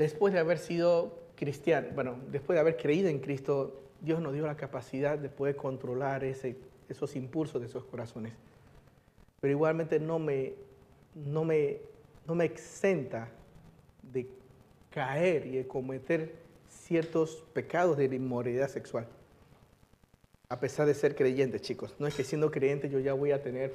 después 0.01 0.33
de 0.33 0.41
haber 0.41 0.59
sido 0.59 1.13
cristiano, 1.37 1.89
bueno, 1.95 2.17
después 2.31 2.57
de 2.57 2.61
haber 2.61 2.79
creído 2.79 3.11
en 3.11 3.19
Cristo, 3.19 3.83
Dios 4.01 4.23
nos 4.23 4.33
dio 4.33 4.47
la 4.47 4.57
capacidad 4.57 5.19
de 5.19 5.29
poder 5.29 5.57
controlar 5.57 6.25
ese, 6.25 6.57
esos 6.93 7.17
impulsos 7.17 7.61
de 7.61 7.67
esos 7.67 7.85
corazones. 7.85 8.33
Pero 9.41 9.53
igualmente 9.53 9.99
no 9.99 10.19
me, 10.19 10.55
no 11.15 11.45
me, 11.45 11.79
no 12.27 12.35
me 12.35 12.45
exenta 12.45 13.29
de 14.03 14.29
caer 14.91 15.47
y 15.47 15.57
de 15.57 15.67
cometer 15.67 16.35
ciertos 16.69 17.45
pecados 17.53 17.97
de 17.97 18.05
inmoralidad 18.05 18.69
sexual. 18.69 19.07
A 20.49 20.59
pesar 20.59 20.87
de 20.87 20.95
ser 20.95 21.15
creyente, 21.15 21.61
chicos. 21.61 21.95
No 21.99 22.07
es 22.07 22.15
que 22.15 22.25
siendo 22.25 22.51
creyente 22.51 22.89
yo 22.89 22.99
ya 22.99 23.15
voy 23.15 23.33
a 23.33 23.43
tener... 23.43 23.73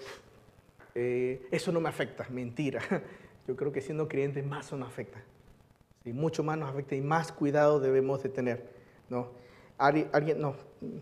Eh, 0.94 1.48
eso 1.52 1.72
no 1.72 1.80
me 1.82 1.90
afecta, 1.90 2.28
mentira. 2.30 2.82
Yo 3.48 3.56
creo 3.56 3.72
que 3.72 3.82
siendo 3.82 4.08
creyente 4.08 4.42
más 4.42 4.72
nos 4.74 4.88
afecta. 4.88 5.22
Sí, 6.04 6.14
mucho 6.14 6.42
más 6.42 6.58
nos 6.58 6.70
afecta 6.70 6.96
y 6.96 7.02
más 7.02 7.32
cuidado 7.32 7.80
debemos 7.80 8.24
de 8.24 8.30
tener. 8.30 8.70
¿no? 9.10 9.30
Alguien, 9.78 10.40
no, 10.40 10.56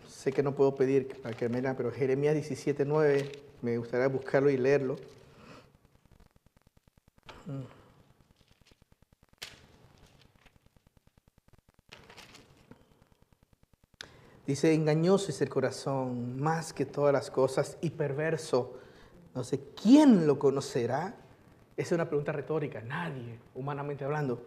sé 0.07 0.31
que 0.31 0.43
no 0.43 0.55
puedo 0.55 0.75
pedir 0.75 1.21
para 1.21 1.35
que 1.35 1.49
me 1.49 1.61
la, 1.61 1.75
pero 1.75 1.91
Jeremías 1.91 2.35
17.9, 2.35 3.31
me 3.61 3.77
gustaría 3.77 4.07
buscarlo 4.07 4.49
y 4.49 4.57
leerlo. 4.57 4.97
Dice, 14.45 14.73
engañoso 14.73 15.31
es 15.31 15.41
el 15.41 15.49
corazón 15.49 16.39
más 16.39 16.73
que 16.73 16.85
todas 16.85 17.13
las 17.13 17.31
cosas 17.31 17.77
y 17.81 17.91
perverso. 17.91 18.77
No 19.33 19.43
sé, 19.43 19.61
¿quién 19.81 20.27
lo 20.27 20.37
conocerá? 20.37 21.15
Esa 21.77 21.87
es 21.87 21.91
una 21.93 22.07
pregunta 22.07 22.31
retórica, 22.31 22.81
nadie, 22.81 23.39
humanamente 23.55 24.03
hablando. 24.03 24.45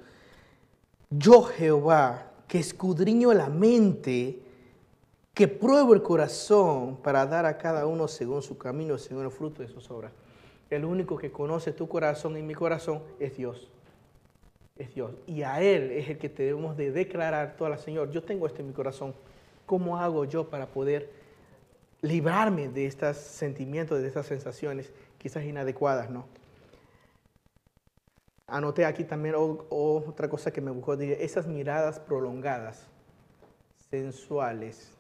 Yo, 1.11 1.43
Jehová, 1.43 2.33
que 2.47 2.59
escudriño 2.59 3.33
la 3.33 3.49
mente, 3.49 4.43
que 5.37 5.49
pruebo 5.49 5.93
el 5.93 6.03
corazón 6.03 6.97
para 6.97 7.27
dar 7.27 7.45
a 7.45 7.59
cada 7.59 7.87
uno 7.87 8.09
según 8.09 8.41
su 8.41 8.57
camino, 8.57 8.97
según 8.97 9.27
el 9.27 9.31
fruto 9.31 9.61
de 9.61 9.69
sus 9.69 9.91
obras. 9.91 10.11
El 10.71 10.87
único 10.87 11.19
que 11.19 11.31
conoce 11.31 11.73
tu 11.73 11.87
corazón 11.87 12.39
y 12.39 12.43
mi 12.43 12.55
corazón 12.55 13.03
es 13.21 13.37
Dios. 13.37 13.71
Es 14.79 14.95
Dios. 14.95 15.13
Y 15.27 15.43
a 15.43 15.61
Él 15.61 15.93
es 15.93 16.09
el 16.09 16.17
que 16.17 16.31
debemos 16.31 16.79
de 16.79 16.91
declarar 16.91 17.55
toda 17.59 17.69
la 17.69 17.77
Señor, 17.77 18.11
yo 18.13 18.23
tengo 18.23 18.47
esto 18.47 18.63
en 18.63 18.69
mi 18.69 18.73
corazón. 18.73 19.15
¿Cómo 19.67 19.99
hago 19.99 20.25
yo 20.25 20.49
para 20.49 20.69
poder 20.69 21.11
librarme 22.01 22.69
de 22.71 22.87
estos 22.87 23.19
sentimientos, 23.19 24.01
de 24.01 24.09
estas 24.09 24.25
sensaciones 24.25 24.91
quizás 25.19 25.45
inadecuadas, 25.45 26.09
no? 26.09 26.25
Anoté 28.47 28.87
aquí 28.87 29.05
también 29.05 29.35
otra 29.37 30.31
cosa 30.31 30.51
que 30.51 30.63
me 30.63 30.71
buscó, 30.71 30.95
esas 30.95 31.47
miradas 31.47 32.01
prolongadas, 32.01 32.87
sensuales. 33.91 34.96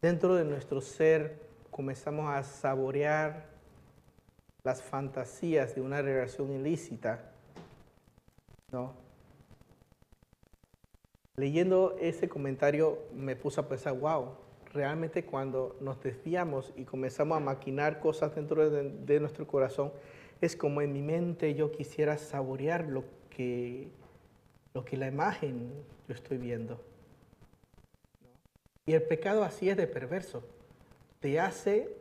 Dentro 0.00 0.36
de 0.36 0.44
nuestro 0.44 0.80
ser 0.80 1.40
comenzamos 1.72 2.30
a 2.30 2.44
saborear 2.44 3.46
las 4.62 4.80
fantasías 4.80 5.74
de 5.74 5.80
una 5.80 6.02
relación 6.02 6.52
ilícita, 6.52 7.32
¿no? 8.70 8.94
Leyendo 11.36 11.96
ese 12.00 12.28
comentario 12.28 12.98
me 13.12 13.34
puse 13.34 13.60
a 13.60 13.68
pensar, 13.68 13.98
wow, 13.98 14.36
realmente 14.72 15.24
cuando 15.24 15.76
nos 15.80 16.00
desviamos 16.00 16.72
y 16.76 16.84
comenzamos 16.84 17.36
a 17.36 17.40
maquinar 17.40 17.98
cosas 17.98 18.34
dentro 18.36 18.70
de, 18.70 19.20
nuestro 19.20 19.48
corazón, 19.48 19.92
es 20.40 20.54
como 20.54 20.80
en 20.80 20.92
mi 20.92 21.02
mente 21.02 21.54
yo 21.54 21.72
quisiera 21.72 22.18
saborear 22.18 22.86
lo 22.86 23.04
que, 23.30 23.88
lo 24.74 24.84
que 24.84 24.96
la 24.96 25.08
imagen 25.08 25.72
yo 26.06 26.14
estoy 26.14 26.38
viendo. 26.38 26.80
Y 28.88 28.94
el 28.94 29.02
pecado 29.02 29.44
así 29.44 29.68
es 29.68 29.76
de 29.76 29.86
perverso. 29.86 30.42
Te 31.20 31.38
hace 31.38 31.94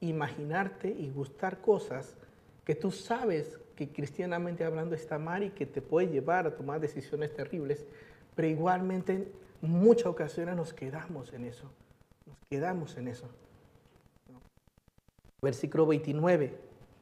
imaginarte 0.00 0.90
y 0.90 1.08
gustar 1.08 1.62
cosas 1.62 2.14
que 2.62 2.74
tú 2.74 2.90
sabes 2.90 3.58
que 3.74 3.88
cristianamente 3.88 4.62
hablando 4.62 4.94
está 4.94 5.18
mal 5.18 5.44
y 5.44 5.50
que 5.50 5.64
te 5.64 5.80
puede 5.80 6.08
llevar 6.08 6.46
a 6.46 6.54
tomar 6.54 6.78
decisiones 6.78 7.32
terribles, 7.32 7.86
pero 8.34 8.48
igualmente 8.48 9.14
en 9.14 9.32
muchas 9.62 10.08
ocasiones 10.08 10.54
nos 10.56 10.74
quedamos 10.74 11.32
en 11.32 11.46
eso. 11.46 11.70
Nos 12.26 12.36
quedamos 12.50 12.98
en 12.98 13.08
eso. 13.08 13.30
Versículo 15.40 15.86
29, 15.86 16.54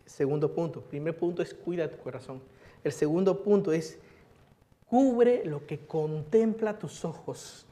segundo 0.06 0.54
punto. 0.54 0.80
primer 0.80 1.18
punto 1.18 1.42
es 1.42 1.52
cuida 1.52 1.90
tu 1.90 1.98
corazón. 1.98 2.40
El 2.84 2.92
segundo 2.92 3.42
punto 3.42 3.72
es 3.72 3.98
cubre 4.86 5.44
lo 5.44 5.66
que 5.66 5.80
contempla 5.80 6.78
tus 6.78 7.04
ojos. 7.04 7.66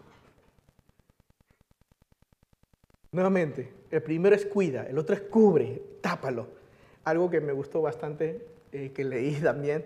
Nuevamente, 3.12 3.70
el 3.90 4.03
primero 4.03 4.35
es 4.35 4.46
cuida, 4.46 4.85
el 4.85 4.96
otro 4.96 5.14
es 5.14 5.20
cubre, 5.20 5.83
tápalo. 6.01 6.48
Algo 7.05 7.29
que 7.29 7.42
me 7.42 7.53
gustó 7.53 7.83
bastante, 7.83 8.46
eh, 8.72 8.90
que 8.94 9.05
leí 9.05 9.35
también, 9.42 9.85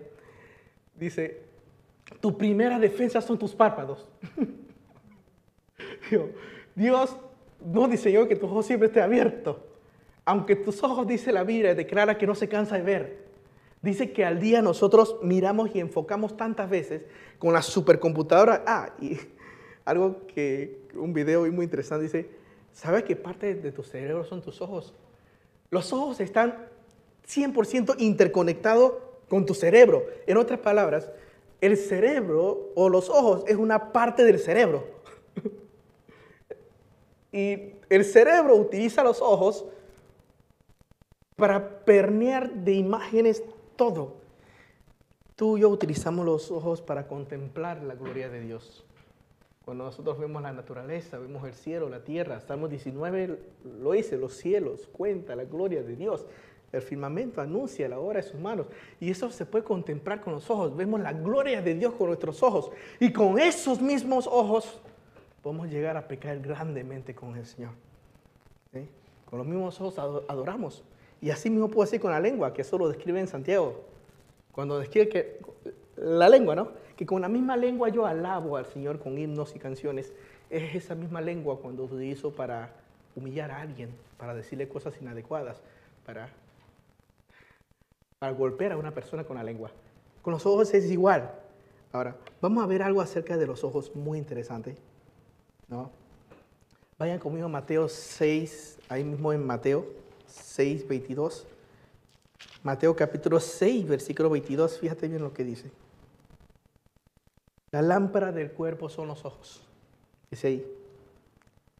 dice, 0.95 1.41
tu 2.21 2.37
primera 2.37 2.79
defensa 2.79 3.21
son 3.21 3.37
tus 3.37 3.53
párpados. 3.53 4.07
Dios 6.75 7.17
no 7.65 7.87
diseñó 7.89 8.29
que 8.29 8.37
tus 8.37 8.49
ojos 8.49 8.65
siempre 8.65 8.87
estén 8.87 9.03
abiertos. 9.03 9.57
Aunque 10.23 10.55
tus 10.55 10.81
ojos, 10.83 11.05
dice 11.05 11.33
la 11.33 11.43
Biblia, 11.43 11.75
declara 11.75 12.17
que 12.17 12.27
no 12.27 12.35
se 12.35 12.47
cansa 12.47 12.77
de 12.77 12.83
ver. 12.83 13.27
Dice 13.81 14.13
que 14.13 14.23
al 14.23 14.39
día 14.39 14.61
nosotros 14.61 15.17
miramos 15.21 15.75
y 15.75 15.81
enfocamos 15.81 16.37
tantas 16.37 16.69
veces 16.69 17.01
con 17.39 17.53
la 17.53 17.61
supercomputadora. 17.61 18.63
Ah, 18.65 18.93
y 19.01 19.17
algo 19.85 20.25
que 20.27 20.79
un 20.95 21.11
video 21.11 21.41
muy 21.51 21.65
interesante 21.65 22.03
dice, 22.03 22.36
¿sabes 22.77 23.03
qué 23.03 23.15
parte 23.15 23.55
de 23.55 23.71
tu 23.71 23.83
cerebro 23.83 24.23
son 24.23 24.41
tus 24.41 24.61
ojos? 24.61 24.93
Los 25.71 25.91
ojos 25.91 26.19
están 26.19 26.67
100% 27.27 27.95
interconectados 27.97 28.93
con 29.27 29.45
tu 29.45 29.55
cerebro. 29.55 30.05
En 30.27 30.37
otras 30.37 30.59
palabras, 30.59 31.09
el 31.59 31.75
cerebro 31.75 32.71
o 32.75 32.87
los 32.87 33.09
ojos 33.09 33.43
es 33.47 33.57
una 33.57 33.91
parte 33.91 34.23
del 34.23 34.39
cerebro. 34.39 34.85
y 37.31 37.73
el 37.89 38.05
cerebro 38.05 38.55
utiliza 38.55 39.03
los 39.03 39.21
ojos 39.21 39.65
para 41.35 41.83
permear 41.83 42.51
de 42.51 42.73
imágenes 42.73 43.43
todo. 43.75 44.13
Tú 45.35 45.57
y 45.57 45.61
yo 45.61 45.69
utilizamos 45.69 46.25
los 46.25 46.51
ojos 46.51 46.81
para 46.81 47.07
contemplar 47.07 47.81
la 47.83 47.95
gloria 47.95 48.29
de 48.29 48.41
Dios. 48.41 48.86
Cuando 49.67 49.83
nosotros 49.83 50.17
vemos 50.17 50.41
la 50.41 50.53
naturaleza, 50.53 51.17
vemos 51.19 51.45
el 51.45 51.53
cielo, 51.53 51.89
la 51.89 52.01
tierra, 52.01 52.39
Salmos 52.39 52.69
19 52.69 53.37
lo 53.81 53.91
dice, 53.91 54.15
los 54.15 54.33
cielos, 54.33 54.87
cuenta 54.93 55.35
la 55.35 55.43
gloria 55.43 55.83
de 55.83 55.97
Dios. 55.97 56.25
El 56.71 56.81
firmamento 56.81 57.41
anuncia 57.41 57.89
la 57.89 57.99
obra 57.99 58.21
de 58.21 58.29
sus 58.29 58.39
manos. 58.39 58.67
Y 59.01 59.11
eso 59.11 59.29
se 59.29 59.45
puede 59.45 59.65
contemplar 59.65 60.21
con 60.21 60.31
los 60.31 60.49
ojos. 60.49 60.73
Vemos 60.73 61.01
la 61.01 61.11
gloria 61.11 61.61
de 61.61 61.75
Dios 61.75 61.93
con 61.95 62.07
nuestros 62.07 62.41
ojos. 62.43 62.71
Y 63.01 63.11
con 63.11 63.39
esos 63.39 63.81
mismos 63.81 64.25
ojos 64.25 64.79
podemos 65.43 65.67
llegar 65.67 65.97
a 65.97 66.07
pecar 66.07 66.39
grandemente 66.39 67.13
con 67.13 67.35
el 67.35 67.45
Señor. 67.45 67.71
Con 69.25 69.39
los 69.39 69.45
mismos 69.45 69.81
ojos 69.81 69.99
adoramos. 70.29 70.81
Y 71.19 71.29
así 71.29 71.49
mismo 71.49 71.67
puedo 71.67 71.81
decir 71.81 71.99
con 71.99 72.11
la 72.11 72.21
lengua, 72.21 72.53
que 72.53 72.61
eso 72.61 72.77
lo 72.77 72.87
describe 72.87 73.19
en 73.19 73.27
Santiago. 73.27 73.83
Cuando 74.53 74.79
describe 74.79 75.09
que 75.09 75.39
la 75.97 76.29
lengua, 76.29 76.55
¿no? 76.55 76.86
Que 76.97 77.05
con 77.05 77.21
la 77.21 77.29
misma 77.29 77.55
lengua 77.55 77.87
yo 77.89 78.05
alabo 78.05 78.57
al 78.57 78.65
Señor 78.65 78.99
con 78.99 79.17
himnos 79.17 79.55
y 79.55 79.59
canciones. 79.59 80.11
Es 80.49 80.75
esa 80.75 80.95
misma 80.95 81.21
lengua 81.21 81.59
cuando 81.61 81.83
utilizo 81.83 82.31
para 82.31 82.71
humillar 83.15 83.51
a 83.51 83.61
alguien, 83.61 83.91
para 84.17 84.33
decirle 84.33 84.67
cosas 84.67 84.93
inadecuadas, 84.99 85.61
para 86.05 86.29
para 88.19 88.33
golpear 88.33 88.71
a 88.71 88.77
una 88.77 88.91
persona 88.91 89.23
con 89.23 89.37
la 89.37 89.43
lengua. 89.43 89.71
Con 90.21 90.33
los 90.33 90.45
ojos 90.45 90.73
es 90.73 90.89
igual. 90.89 91.31
Ahora, 91.91 92.15
vamos 92.41 92.63
a 92.63 92.67
ver 92.67 92.81
algo 92.81 93.01
acerca 93.01 93.37
de 93.37 93.45
los 93.45 93.63
ojos 93.63 93.95
muy 93.95 94.17
interesante. 94.17 94.75
¿no? 95.67 95.91
Vayan 96.97 97.19
conmigo 97.19 97.45
a 97.45 97.49
Mateo 97.49 97.87
6, 97.87 98.79
ahí 98.89 99.03
mismo 99.03 99.31
en 99.33 99.45
Mateo 99.45 99.85
6, 100.25 100.87
22. 100.87 101.45
Mateo 102.63 102.95
capítulo 102.95 103.39
6, 103.39 103.87
versículo 103.87 104.29
22, 104.29 104.79
fíjate 104.79 105.07
bien 105.07 105.21
lo 105.21 105.33
que 105.33 105.43
dice. 105.43 105.69
La 107.71 107.81
lámpara 107.81 108.31
del 108.31 108.51
cuerpo 108.51 108.89
son 108.89 109.07
los 109.07 109.25
ojos. 109.25 109.61
Dice 110.31 110.47
ahí. 110.47 110.67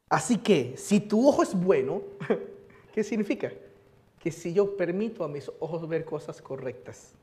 Así 0.09 0.37
que, 0.37 0.75
si 0.77 0.99
tu 0.99 1.27
ojo 1.27 1.43
es 1.43 1.53
bueno, 1.53 2.01
¿qué 2.93 3.03
significa? 3.03 3.51
que 4.19 4.31
si 4.31 4.53
yo 4.53 4.75
permito 4.75 5.23
a 5.23 5.29
mis 5.29 5.49
ojos 5.59 5.87
ver 5.87 6.03
cosas 6.03 6.41
correctas. 6.41 7.13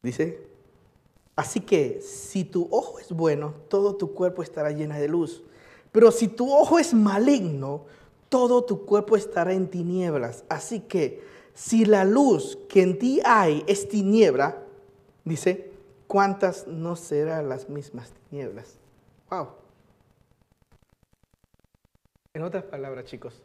Dice, 0.00 0.46
así 1.34 1.60
que 1.60 2.00
si 2.00 2.44
tu 2.44 2.68
ojo 2.70 3.00
es 3.00 3.10
bueno, 3.10 3.54
todo 3.68 3.96
tu 3.96 4.12
cuerpo 4.12 4.44
estará 4.44 4.70
lleno 4.70 4.94
de 4.94 5.08
luz. 5.08 5.42
Pero 5.90 6.12
si 6.12 6.28
tu 6.28 6.52
ojo 6.52 6.78
es 6.78 6.94
maligno, 6.94 7.86
todo 8.28 8.62
tu 8.62 8.84
cuerpo 8.84 9.16
estará 9.16 9.52
en 9.52 9.68
tinieblas. 9.68 10.44
Así 10.48 10.78
que 10.78 11.22
si 11.54 11.86
la 11.86 12.04
luz 12.04 12.56
que 12.68 12.82
en 12.82 12.98
ti 12.98 13.20
hay 13.24 13.64
es 13.66 13.88
tiniebla, 13.88 14.62
dice, 15.24 15.71
¿cuántas 16.12 16.66
no 16.66 16.94
serán 16.94 17.48
las 17.48 17.70
mismas 17.70 18.12
tinieblas? 18.28 18.76
Wow. 19.30 19.48
En 22.34 22.42
otras 22.42 22.64
palabras, 22.64 23.06
chicos, 23.06 23.42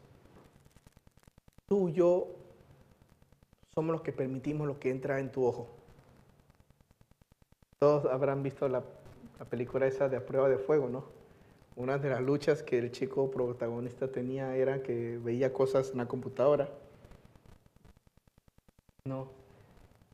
tú 1.66 1.88
y 1.88 1.94
yo 1.94 2.26
somos 3.74 3.92
los 3.92 4.02
que 4.02 4.12
permitimos 4.12 4.66
lo 4.66 4.78
que 4.78 4.90
entra 4.90 5.18
en 5.18 5.32
tu 5.32 5.46
ojo. 5.46 5.66
Todos 7.78 8.04
habrán 8.04 8.42
visto 8.42 8.68
la, 8.68 8.84
la 9.38 9.46
película 9.46 9.86
esa 9.86 10.10
de 10.10 10.18
A 10.18 10.26
Prueba 10.26 10.50
de 10.50 10.58
Fuego, 10.58 10.90
¿no? 10.90 11.06
Una 11.74 11.96
de 11.96 12.10
las 12.10 12.20
luchas 12.20 12.62
que 12.62 12.76
el 12.76 12.92
chico 12.92 13.30
protagonista 13.30 14.12
tenía 14.12 14.54
era 14.54 14.82
que 14.82 15.16
veía 15.16 15.54
cosas 15.54 15.92
en 15.92 15.96
la 15.96 16.06
computadora. 16.06 16.68
No. 19.06 19.30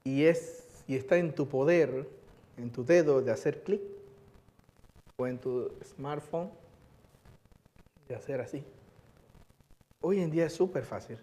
Y, 0.04 0.26
es, 0.26 0.84
y 0.86 0.94
está 0.94 1.16
en 1.16 1.34
tu 1.34 1.48
poder, 1.48 2.13
en 2.56 2.70
tu 2.70 2.84
dedo, 2.84 3.22
de 3.22 3.30
hacer 3.30 3.62
clic 3.62 3.82
o 5.16 5.26
en 5.26 5.38
tu 5.38 5.72
smartphone 5.84 6.50
de 8.08 8.14
hacer 8.14 8.40
así. 8.40 8.64
Hoy 10.00 10.20
en 10.20 10.30
día 10.30 10.46
es 10.46 10.52
súper 10.52 10.84
fácil. 10.84 11.18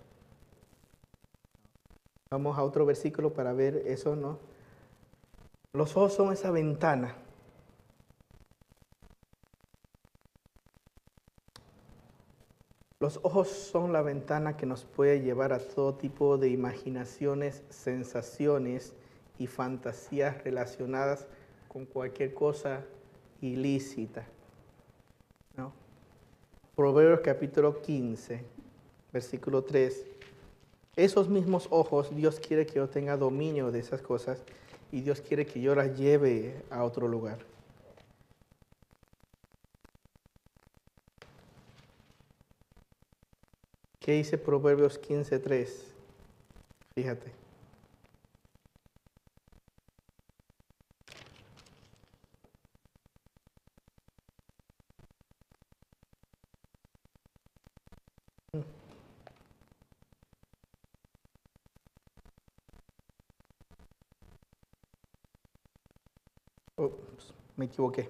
Vamos 2.32 2.58
a 2.58 2.64
otro 2.64 2.86
versículo 2.86 3.34
para 3.34 3.54
ver 3.54 3.84
eso, 3.86 4.16
¿no? 4.16 4.40
Los 5.74 5.96
ojos 5.96 6.14
son 6.14 6.34
esa 6.34 6.52
ventana 6.52 7.16
Los 13.02 13.20
ojos 13.24 13.48
son 13.48 13.94
la 13.94 14.04
ventana 14.04 14.56
que 14.56 14.68
nos 14.68 14.84
puede 14.86 15.22
llevar 15.22 15.54
a 15.54 15.58
todo 15.58 15.96
tipo 15.96 16.38
de 16.38 16.50
imaginaciones, 16.50 17.64
sensaciones 17.72 18.94
y 19.42 19.48
fantasías 19.48 20.44
relacionadas 20.44 21.26
con 21.68 21.86
cualquier 21.86 22.32
cosa 22.36 22.86
ilícita. 23.42 24.24
¿no? 25.58 25.74
Proverbios 26.76 27.22
capítulo 27.22 27.82
15, 27.82 28.44
versículo 29.12 29.64
3. 29.64 30.06
Esos 30.96 31.28
mismos 31.28 31.68
ojos, 31.72 32.16
Dios 32.16 32.40
quiere 32.40 32.68
que 32.68 32.76
yo 32.76 32.88
tenga 32.88 33.18
dominio 33.18 33.72
de 33.72 33.80
esas 33.80 34.04
cosas 34.04 34.44
y 34.92 35.02
Dios 35.02 35.22
quiere 35.22 35.48
que 35.48 35.60
yo 35.60 35.74
las 35.74 35.98
lleve 35.98 36.62
a 36.70 36.84
otro 36.84 37.08
lugar. 37.08 37.40
¿Qué 44.00 44.12
dice 44.14 44.38
Proverbios 44.38 45.02
15.3? 45.02 45.68
Fíjate. 46.94 47.41
Me 67.62 67.68
equivoqué. 67.68 68.10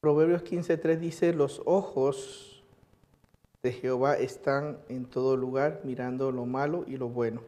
Proverbios 0.00 0.42
15.3 0.42 0.98
dice, 0.98 1.32
los 1.32 1.62
ojos 1.66 2.64
de 3.62 3.72
Jehová 3.72 4.16
están 4.16 4.78
en 4.88 5.04
todo 5.04 5.36
lugar 5.36 5.82
mirando 5.84 6.32
lo 6.32 6.46
malo 6.46 6.84
y 6.88 6.96
lo 6.96 7.08
bueno. 7.08 7.42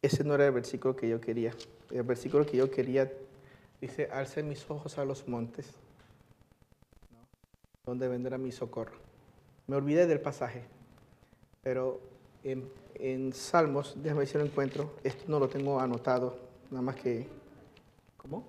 Ese 0.00 0.24
no 0.24 0.34
era 0.34 0.46
el 0.46 0.52
versículo 0.52 0.96
que 0.96 1.10
yo 1.10 1.20
quería. 1.20 1.52
El 1.90 2.04
versículo 2.04 2.46
que 2.46 2.56
yo 2.56 2.70
quería 2.70 3.12
dice, 3.82 4.08
alce 4.10 4.42
mis 4.42 4.70
ojos 4.70 4.96
a 4.96 5.04
los 5.04 5.28
montes, 5.28 5.74
donde 7.84 8.08
vendrá 8.08 8.38
mi 8.38 8.52
socorro. 8.52 8.96
Me 9.66 9.76
olvidé 9.76 10.06
del 10.06 10.20
pasaje, 10.22 10.64
pero 11.62 12.00
en, 12.44 13.32
Salmos, 13.32 13.94
déjame 13.96 14.20
ver 14.20 14.28
si 14.28 14.38
lo 14.38 14.44
encuentro, 14.44 14.92
esto 15.04 15.24
no 15.28 15.38
lo 15.38 15.48
tengo 15.48 15.80
anotado, 15.80 16.36
nada 16.70 16.82
más 16.82 16.96
que... 16.96 17.26
¿Cómo? 18.16 18.44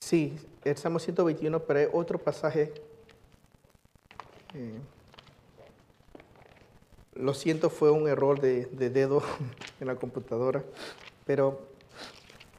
Sí, 0.00 0.36
el 0.64 0.76
Salmo 0.76 0.98
121, 0.98 1.60
pero 1.60 1.80
hay 1.80 1.86
otro 1.92 2.18
pasaje. 2.18 2.72
Eh, 4.54 4.78
lo 7.14 7.34
siento, 7.34 7.70
fue 7.70 7.90
un 7.90 8.08
error 8.08 8.40
de, 8.40 8.66
dedo 8.66 9.22
en 9.80 9.86
la 9.86 9.96
computadora, 9.96 10.64
pero 11.26 11.60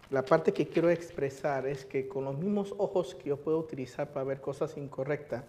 la 0.09 0.23
parte 0.23 0.53
que 0.53 0.67
quiero 0.67 0.89
expresar 0.89 1.67
es 1.67 1.85
que 1.85 2.07
con 2.07 2.25
los 2.25 2.37
mismos 2.37 2.73
ojos 2.77 3.15
que 3.15 3.29
yo 3.29 3.37
puedo 3.37 3.59
utilizar 3.59 4.11
para 4.11 4.25
ver 4.25 4.41
cosas 4.41 4.77
incorrectas, 4.77 5.43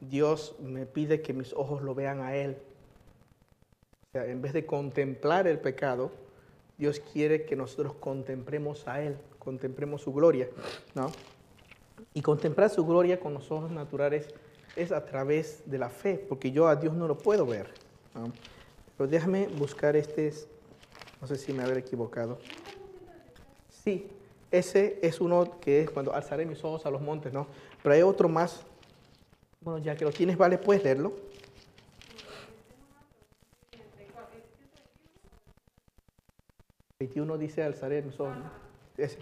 Dios 0.00 0.56
me 0.60 0.86
pide 0.86 1.20
que 1.20 1.32
mis 1.32 1.52
ojos 1.52 1.82
lo 1.82 1.94
vean 1.94 2.20
a 2.20 2.36
Él. 2.36 2.56
En 4.14 4.40
vez 4.40 4.52
de 4.52 4.64
contemplar 4.64 5.48
el 5.48 5.58
pecado, 5.58 6.12
Dios 6.78 7.00
quiere 7.00 7.44
que 7.44 7.56
nosotros 7.56 7.94
contemplemos 7.94 8.86
a 8.86 9.02
Él, 9.02 9.16
contemplemos 9.40 10.02
su 10.02 10.12
gloria, 10.12 10.48
¿no? 10.94 11.10
Y 12.12 12.22
contemplar 12.22 12.70
su 12.70 12.86
gloria 12.86 13.18
con 13.18 13.34
los 13.34 13.50
ojos 13.50 13.72
naturales 13.72 14.28
es 14.76 14.92
a 14.92 15.04
través 15.04 15.62
de 15.66 15.78
la 15.78 15.88
fe, 15.88 16.24
porque 16.28 16.52
yo 16.52 16.68
a 16.68 16.76
Dios 16.76 16.94
no 16.94 17.08
lo 17.08 17.18
puedo 17.18 17.44
ver. 17.44 17.68
Pero 18.96 19.10
déjame 19.10 19.48
buscar 19.48 19.96
este, 19.96 20.32
no 21.20 21.26
sé 21.26 21.36
si 21.36 21.52
me 21.52 21.64
habré 21.64 21.80
equivocado. 21.80 22.38
Sí, 23.68 24.08
ese 24.50 24.98
es 25.02 25.20
uno 25.20 25.58
que 25.60 25.82
es 25.82 25.90
cuando 25.90 26.14
alzaré 26.14 26.46
mis 26.46 26.62
ojos 26.62 26.86
a 26.86 26.90
los 26.90 27.02
montes, 27.02 27.32
¿no? 27.32 27.48
Pero 27.82 27.94
hay 27.94 28.02
otro 28.02 28.28
más. 28.28 28.62
Bueno, 29.60 29.78
ya 29.78 29.96
que 29.96 30.04
lo 30.04 30.12
tienes, 30.12 30.36
vale, 30.36 30.58
puedes 30.58 30.84
leerlo. 30.84 31.12
Uno 37.16 37.38
dice 37.38 37.62
alzaré 37.62 38.02
mis 38.02 38.18
ojos. 38.20 38.36
¿no? 38.36 38.50
Ese. 38.96 39.18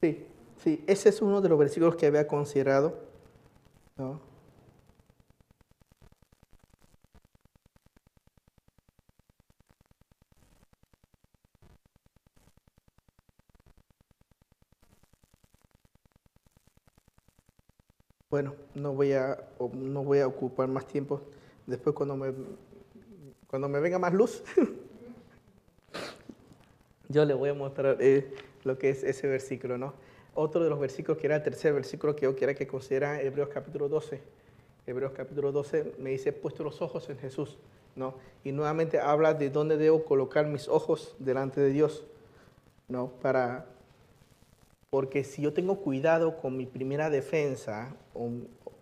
Sí, 0.00 0.26
sí, 0.56 0.84
ese 0.88 1.10
es 1.10 1.22
uno 1.22 1.40
de 1.40 1.48
los 1.48 1.58
versículos 1.58 1.94
que 1.94 2.06
había 2.06 2.26
considerado. 2.26 2.98
Bueno, 3.96 4.20
no 18.74 18.92
voy 18.92 19.12
a 19.12 19.38
no 19.74 20.04
voy 20.04 20.20
a 20.20 20.26
ocupar 20.26 20.68
más 20.68 20.86
tiempo. 20.86 21.20
Después 21.66 21.94
cuando 21.94 22.16
me 22.16 22.32
cuando 23.46 23.68
me 23.68 23.80
venga 23.80 23.98
más 23.98 24.14
luz, 24.14 24.42
yo 27.08 27.24
le 27.24 27.34
voy 27.34 27.50
a 27.50 27.54
mostrar. 27.54 27.98
Eh, 28.00 28.32
lo 28.64 28.78
que 28.78 28.90
es 28.90 29.02
ese 29.02 29.26
versículo, 29.26 29.78
¿no? 29.78 29.94
Otro 30.34 30.62
de 30.62 30.70
los 30.70 30.78
versículos 30.78 31.18
que 31.18 31.26
era 31.26 31.36
el 31.36 31.42
tercer 31.42 31.74
versículo 31.74 32.16
que 32.16 32.22
yo 32.22 32.34
quiera 32.34 32.54
que 32.54 32.66
considera 32.66 33.20
Hebreos 33.20 33.50
capítulo 33.52 33.88
12. 33.88 34.20
Hebreos 34.86 35.12
capítulo 35.14 35.52
12 35.52 35.94
me 35.98 36.10
dice, 36.10 36.32
puesto 36.32 36.64
los 36.64 36.80
ojos 36.80 37.08
en 37.10 37.18
Jesús, 37.18 37.58
¿no? 37.94 38.14
Y 38.42 38.52
nuevamente 38.52 38.98
habla 38.98 39.34
de 39.34 39.50
dónde 39.50 39.76
debo 39.76 40.04
colocar 40.04 40.46
mis 40.46 40.68
ojos 40.68 41.14
delante 41.18 41.60
de 41.60 41.70
Dios, 41.70 42.04
¿no? 42.88 43.08
Para, 43.20 43.66
porque 44.92 45.24
si 45.24 45.40
yo 45.40 45.54
tengo 45.54 45.76
cuidado 45.76 46.36
con 46.36 46.54
mi 46.54 46.66
primera 46.66 47.08
defensa 47.08 47.96
o, 48.12 48.30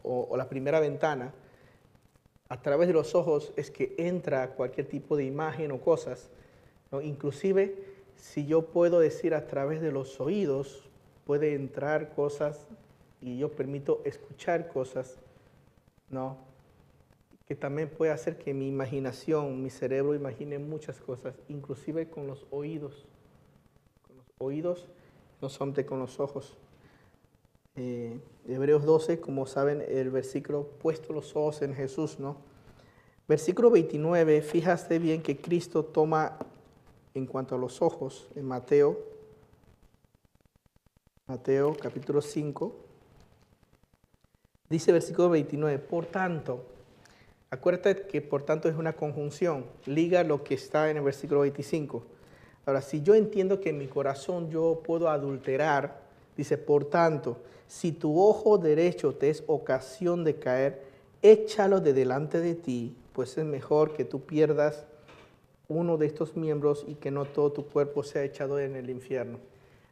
o 0.02 0.36
la 0.36 0.48
primera 0.48 0.80
ventana, 0.80 1.32
a 2.48 2.60
través 2.60 2.88
de 2.88 2.94
los 2.94 3.14
ojos 3.14 3.52
es 3.54 3.70
que 3.70 3.94
entra 3.96 4.56
cualquier 4.56 4.88
tipo 4.88 5.16
de 5.16 5.22
imagen 5.22 5.70
o 5.70 5.80
cosas, 5.80 6.28
¿no? 6.90 7.00
Inclusive 7.00 7.76
si 8.16 8.44
yo 8.44 8.62
puedo 8.66 8.98
decir 8.98 9.34
a 9.34 9.46
través 9.46 9.80
de 9.80 9.92
los 9.92 10.20
oídos, 10.20 10.82
puede 11.24 11.54
entrar 11.54 12.12
cosas 12.12 12.66
y 13.20 13.38
yo 13.38 13.52
permito 13.52 14.02
escuchar 14.04 14.66
cosas, 14.66 15.16
¿no? 16.08 16.38
Que 17.46 17.54
también 17.54 17.88
puede 17.88 18.10
hacer 18.10 18.36
que 18.36 18.52
mi 18.52 18.66
imaginación, 18.66 19.62
mi 19.62 19.70
cerebro 19.70 20.16
imagine 20.16 20.58
muchas 20.58 21.00
cosas, 21.00 21.36
inclusive 21.48 22.10
con 22.10 22.26
los 22.26 22.48
oídos. 22.50 23.06
Con 24.08 24.16
los 24.16 24.26
oídos, 24.38 24.88
no 25.40 25.48
solamente 25.48 25.86
con 25.86 25.98
los 25.98 26.20
ojos. 26.20 26.56
Eh, 27.76 28.18
Hebreos 28.48 28.84
12, 28.84 29.20
como 29.20 29.46
saben, 29.46 29.84
el 29.88 30.10
versículo 30.10 30.66
puesto 30.80 31.12
los 31.12 31.34
ojos 31.36 31.62
en 31.62 31.74
Jesús, 31.74 32.18
¿no? 32.18 32.36
Versículo 33.28 33.70
29, 33.70 34.42
fíjate 34.42 34.98
bien 34.98 35.22
que 35.22 35.40
Cristo 35.40 35.84
toma 35.84 36.36
en 37.14 37.26
cuanto 37.26 37.54
a 37.54 37.58
los 37.58 37.80
ojos, 37.80 38.28
en 38.34 38.44
Mateo 38.44 39.10
Mateo 41.30 41.76
capítulo 41.80 42.20
5. 42.20 42.74
Dice 44.68 44.90
versículo 44.90 45.30
29, 45.30 45.78
por 45.78 46.06
tanto, 46.06 46.64
acuérdate 47.50 48.08
que 48.08 48.20
por 48.20 48.42
tanto 48.42 48.68
es 48.68 48.74
una 48.74 48.94
conjunción, 48.94 49.64
liga 49.86 50.24
lo 50.24 50.42
que 50.42 50.54
está 50.54 50.90
en 50.90 50.96
el 50.96 51.04
versículo 51.04 51.42
25. 51.42 52.02
Ahora, 52.70 52.82
si 52.82 53.02
yo 53.02 53.16
entiendo 53.16 53.60
que 53.60 53.70
en 53.70 53.78
mi 53.78 53.88
corazón 53.88 54.48
yo 54.48 54.80
puedo 54.84 55.08
adulterar, 55.08 56.02
dice, 56.36 56.56
por 56.56 56.84
tanto, 56.84 57.38
si 57.66 57.90
tu 57.90 58.22
ojo 58.22 58.58
derecho 58.58 59.12
te 59.12 59.28
es 59.28 59.42
ocasión 59.48 60.22
de 60.22 60.36
caer, 60.36 60.80
échalo 61.20 61.80
de 61.80 61.92
delante 61.92 62.38
de 62.38 62.54
ti, 62.54 62.94
pues 63.12 63.36
es 63.36 63.44
mejor 63.44 63.92
que 63.92 64.04
tú 64.04 64.20
pierdas 64.20 64.86
uno 65.66 65.96
de 65.96 66.06
estos 66.06 66.36
miembros 66.36 66.84
y 66.86 66.94
que 66.94 67.10
no 67.10 67.24
todo 67.24 67.50
tu 67.50 67.66
cuerpo 67.66 68.04
sea 68.04 68.22
echado 68.22 68.60
en 68.60 68.76
el 68.76 68.88
infierno. 68.88 69.40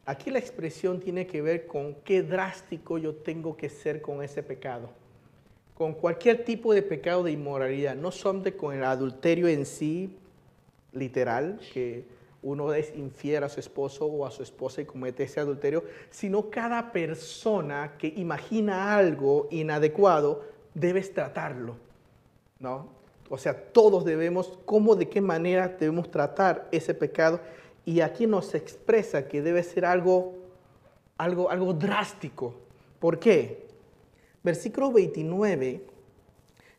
Aquí 0.05 0.31
la 0.31 0.39
expresión 0.39 1.01
tiene 1.01 1.27
que 1.27 1.41
ver 1.41 1.67
con 1.67 1.95
qué 2.05 2.23
drástico 2.23 2.97
yo 2.97 3.13
tengo 3.13 3.57
que 3.57 3.67
ser 3.67 4.01
con 4.01 4.23
ese 4.23 4.41
pecado. 4.41 4.89
Con 5.75 5.95
cualquier 5.95 6.45
tipo 6.45 6.73
de 6.73 6.81
pecado 6.81 7.23
de 7.23 7.33
inmoralidad, 7.33 7.95
no 7.95 8.09
solamente 8.09 8.55
con 8.55 8.73
el 8.73 8.85
adulterio 8.85 9.49
en 9.49 9.65
sí, 9.65 10.15
literal, 10.93 11.59
que 11.73 12.18
uno 12.41 12.73
es 12.73 12.95
infiel 12.95 13.43
a 13.43 13.49
su 13.49 13.59
esposo 13.59 14.05
o 14.05 14.25
a 14.25 14.31
su 14.31 14.43
esposa 14.43 14.81
y 14.81 14.85
comete 14.85 15.23
ese 15.23 15.39
adulterio, 15.39 15.83
sino 16.09 16.49
cada 16.49 16.91
persona 16.91 17.95
que 17.97 18.07
imagina 18.07 18.95
algo 18.95 19.47
inadecuado, 19.51 20.45
debes 20.73 21.13
tratarlo, 21.13 21.75
¿no? 22.59 22.99
O 23.29 23.37
sea, 23.37 23.71
todos 23.71 24.05
debemos, 24.05 24.57
cómo, 24.65 24.95
de 24.95 25.07
qué 25.07 25.21
manera 25.21 25.67
debemos 25.67 26.09
tratar 26.09 26.67
ese 26.71 26.93
pecado. 26.93 27.39
Y 27.85 28.01
aquí 28.01 28.25
nos 28.25 28.55
expresa 28.55 29.27
que 29.27 29.41
debe 29.41 29.61
ser 29.61 29.85
algo, 29.85 30.33
algo, 31.17 31.49
algo 31.49 31.73
drástico. 31.73 32.55
¿Por 32.99 33.19
qué? 33.19 33.67
Versículo 34.43 34.91
29 34.91 35.83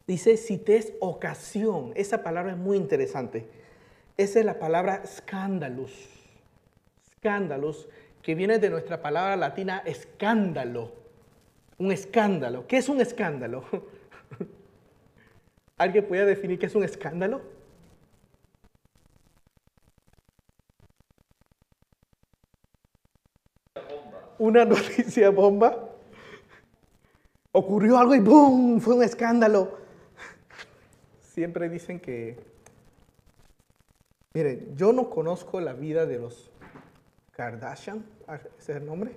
dice, 0.06 0.36
si 0.36 0.58
te 0.58 0.76
es 0.76 0.92
ocasión, 0.98 1.92
esa 1.94 2.22
palabra 2.22 2.52
es 2.52 2.58
muy 2.58 2.76
interesante. 2.76 3.59
Esa 4.20 4.40
es 4.40 4.44
la 4.44 4.58
palabra 4.58 5.00
escándalos. 5.02 5.90
Escándalos, 7.10 7.88
que 8.20 8.34
viene 8.34 8.58
de 8.58 8.68
nuestra 8.68 9.00
palabra 9.00 9.34
latina 9.34 9.82
escándalo. 9.86 10.92
Un 11.78 11.90
escándalo. 11.90 12.66
¿Qué 12.66 12.76
es 12.76 12.90
un 12.90 13.00
escándalo? 13.00 13.64
¿Alguien 15.78 16.06
puede 16.06 16.26
definir 16.26 16.58
qué 16.58 16.66
es 16.66 16.74
un 16.74 16.84
escándalo? 16.84 17.40
Una 24.36 24.66
noticia 24.66 25.30
bomba. 25.30 25.94
Ocurrió 27.52 27.96
algo 27.96 28.14
y 28.14 28.20
¡boom! 28.20 28.82
Fue 28.82 28.96
un 28.96 29.02
escándalo. 29.02 29.78
Siempre 31.22 31.70
dicen 31.70 31.98
que... 31.98 32.49
Miren, 34.32 34.76
yo 34.76 34.92
no 34.92 35.10
conozco 35.10 35.60
la 35.60 35.72
vida 35.72 36.06
de 36.06 36.18
los 36.18 36.50
Kardashian, 37.32 38.04
ese 38.28 38.72
es 38.72 38.76
el 38.76 38.86
nombre. 38.86 39.10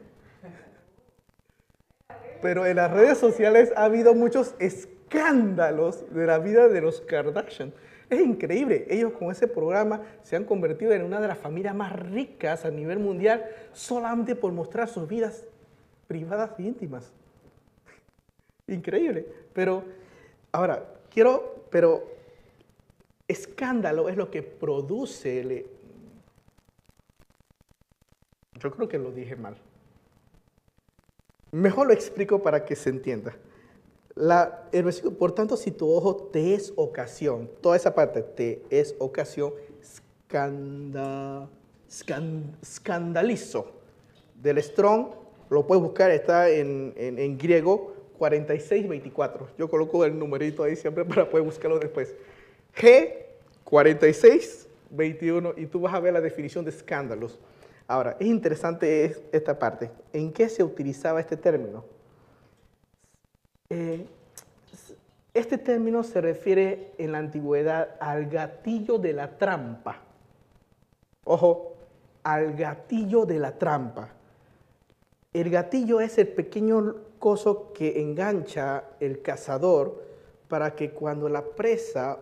Pero 2.41 2.65
en 2.65 2.77
las 2.77 2.89
redes 2.89 3.19
sociales 3.19 3.71
ha 3.75 3.83
habido 3.83 4.15
muchos 4.15 4.55
escándalos 4.57 6.11
de 6.11 6.25
la 6.25 6.39
vida 6.39 6.67
de 6.67 6.81
los 6.81 7.01
Kardashian. 7.01 7.71
Es 8.09 8.21
increíble, 8.21 8.87
ellos 8.89 9.13
con 9.13 9.31
ese 9.31 9.47
programa 9.47 10.01
se 10.23 10.35
han 10.35 10.45
convertido 10.45 10.93
en 10.93 11.03
una 11.03 11.21
de 11.21 11.27
las 11.27 11.37
familias 11.37 11.75
más 11.75 11.93
ricas 11.93 12.65
a 12.65 12.71
nivel 12.71 12.97
mundial 12.97 13.45
solamente 13.71 14.35
por 14.35 14.51
mostrar 14.51 14.89
sus 14.89 15.07
vidas 15.07 15.45
privadas 16.07 16.51
e 16.57 16.63
íntimas. 16.63 17.11
Increíble, 18.67 19.27
pero 19.53 19.83
ahora 20.51 20.83
quiero, 21.11 21.65
pero 21.69 22.12
escándalo 23.27 24.09
es 24.09 24.17
lo 24.17 24.29
que 24.29 24.43
produce 24.43 25.41
el... 25.41 25.65
Yo 28.59 28.71
creo 28.71 28.87
que 28.87 28.97
lo 28.97 29.11
dije 29.11 29.35
mal. 29.35 29.57
Mejor 31.51 31.87
lo 31.87 31.93
explico 31.93 32.41
para 32.41 32.65
que 32.65 32.75
se 32.75 32.89
entienda 32.89 33.35
versículo, 34.15 35.17
por 35.17 35.33
tanto, 35.33 35.57
si 35.57 35.71
tu 35.71 35.91
ojo 35.91 36.29
te 36.31 36.53
es 36.53 36.71
ocasión, 36.75 37.49
toda 37.61 37.75
esa 37.75 37.95
parte 37.95 38.21
te 38.21 38.61
es 38.69 38.95
ocasión, 38.99 39.53
escandalizo. 42.61 43.71
Del 44.41 44.61
Strong, 44.61 45.07
lo 45.49 45.65
puedes 45.65 45.81
buscar, 45.83 46.11
está 46.11 46.49
en, 46.49 46.93
en, 46.97 47.37
griego 47.37 47.93
4624. 48.17 49.49
Yo 49.57 49.69
coloco 49.69 50.03
el 50.03 50.19
numerito 50.19 50.63
ahí 50.63 50.75
siempre 50.75 51.05
para 51.09 51.29
poder 51.29 51.45
buscarlo 51.45 51.79
después. 51.79 52.13
G 52.75 53.13
4621 53.63 55.53
y 55.57 55.65
tú 55.67 55.81
vas 55.81 55.93
a 55.93 55.99
ver 55.99 56.13
la 56.13 56.21
definición 56.21 56.65
de 56.65 56.71
escándalos. 56.71 57.39
Ahora, 57.87 58.17
es 58.19 58.27
interesante 58.27 59.15
esta 59.31 59.57
parte. 59.59 59.91
¿En 60.13 60.31
qué 60.31 60.49
se 60.49 60.63
utilizaba 60.63 61.19
este 61.19 61.37
término? 61.37 61.83
Eh, 63.69 64.05
este 65.33 65.57
término 65.57 66.03
se 66.03 66.21
refiere 66.21 66.91
en 66.97 67.11
la 67.11 67.17
antigüedad 67.17 67.95
al 67.99 68.27
gatillo 68.27 68.99
de 68.99 69.13
la 69.13 69.37
trampa. 69.37 70.01
Ojo, 71.25 71.73
al 72.23 72.55
gatillo 72.55 73.25
de 73.25 73.39
la 73.39 73.57
trampa. 73.57 74.09
El 75.33 75.49
gatillo 75.49 75.99
es 75.99 76.17
el 76.19 76.27
pequeño 76.27 76.95
coso 77.17 77.73
que 77.73 77.99
engancha 77.99 78.83
el 78.99 79.21
cazador 79.21 80.03
para 80.47 80.75
que 80.75 80.91
cuando 80.91 81.27
la 81.29 81.43
presa 81.43 82.19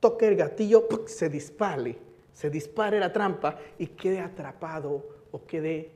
toque 0.00 0.28
el 0.28 0.36
gatillo 0.36 0.88
se 1.06 1.28
dispare, 1.28 1.98
se 2.32 2.50
dispare 2.50 3.00
la 3.00 3.12
trampa 3.12 3.58
y 3.78 3.88
quede 3.88 4.20
atrapado 4.20 5.04
o 5.30 5.44
quede 5.44 5.90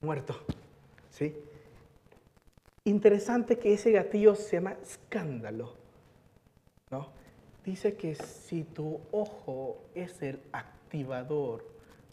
muerto. 0.00 0.36
¿Sí? 1.10 1.34
Interesante 2.84 3.58
que 3.58 3.72
ese 3.72 3.90
gatillo 3.90 4.34
se 4.34 4.56
llama 4.56 4.76
escándalo. 4.82 5.74
¿no? 6.90 7.08
Dice 7.64 7.94
que 7.94 8.14
si 8.14 8.62
tu 8.62 9.00
ojo 9.10 9.78
es 9.94 10.22
el 10.22 10.40
activador 10.52 11.64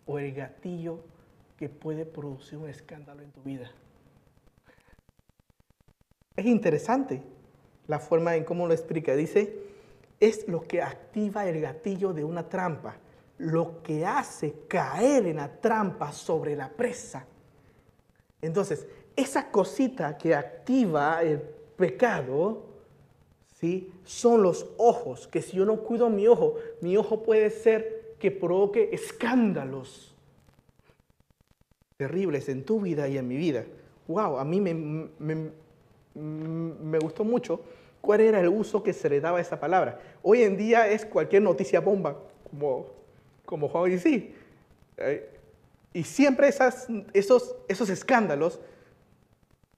o 0.05 0.17
el 0.19 0.33
gatillo 0.33 0.99
que 1.57 1.69
puede 1.69 2.05
producir 2.05 2.57
un 2.57 2.69
escándalo 2.69 3.21
en 3.21 3.31
tu 3.31 3.41
vida. 3.43 3.71
Es 6.35 6.45
interesante 6.45 7.21
la 7.87 7.99
forma 7.99 8.35
en 8.35 8.43
cómo 8.43 8.65
lo 8.65 8.73
explica. 8.73 9.15
Dice, 9.15 9.55
es 10.27 10.47
lo 10.47 10.61
que 10.61 10.81
activa 10.81 11.45
el 11.45 11.59
gatillo 11.59 12.13
de 12.13 12.23
una 12.23 12.47
trampa, 12.47 12.95
lo 13.39 13.83
que 13.83 14.05
hace 14.05 14.53
caer 14.69 15.25
en 15.27 15.35
la 15.35 15.59
trampa 15.59 16.13
sobre 16.13 16.55
la 16.55 16.69
presa. 16.69 17.25
Entonces, 18.41 18.87
esa 19.17 19.51
cosita 19.51 20.17
que 20.17 20.33
activa 20.33 21.21
el 21.21 21.41
pecado, 21.75 22.63
¿sí? 23.59 23.91
Son 24.05 24.41
los 24.41 24.65
ojos, 24.77 25.27
que 25.27 25.41
si 25.41 25.57
yo 25.57 25.65
no 25.65 25.81
cuido 25.81 26.09
mi 26.09 26.25
ojo, 26.25 26.55
mi 26.79 26.95
ojo 26.95 27.21
puede 27.21 27.49
ser 27.49 28.15
que 28.17 28.31
provoque 28.31 28.91
escándalos 28.93 30.15
terribles 31.97 32.47
en 32.47 32.63
tu 32.63 32.79
vida 32.79 33.09
y 33.09 33.17
en 33.17 33.27
mi 33.27 33.35
vida. 33.35 33.65
Wow, 34.07 34.37
a 34.37 34.45
mí 34.45 34.61
me, 34.61 34.73
me, 36.13 36.99
gustó 36.99 37.25
mucho 37.25 37.59
cuál 38.03 38.19
era 38.19 38.41
el 38.41 38.49
uso 38.49 38.83
que 38.83 38.91
se 38.91 39.09
le 39.09 39.21
daba 39.21 39.37
a 39.37 39.41
esa 39.41 39.61
palabra. 39.61 39.97
Hoy 40.21 40.43
en 40.43 40.57
día 40.57 40.89
es 40.89 41.05
cualquier 41.05 41.41
noticia 41.41 41.79
bomba, 41.79 42.19
como, 42.51 42.87
como 43.45 43.69
Juan 43.69 43.93
y 43.93 43.97
sí. 43.97 44.35
Eh, 44.97 45.29
y 45.93 46.03
siempre 46.03 46.49
esas, 46.49 46.87
esos, 47.13 47.55
esos 47.69 47.89
escándalos 47.89 48.59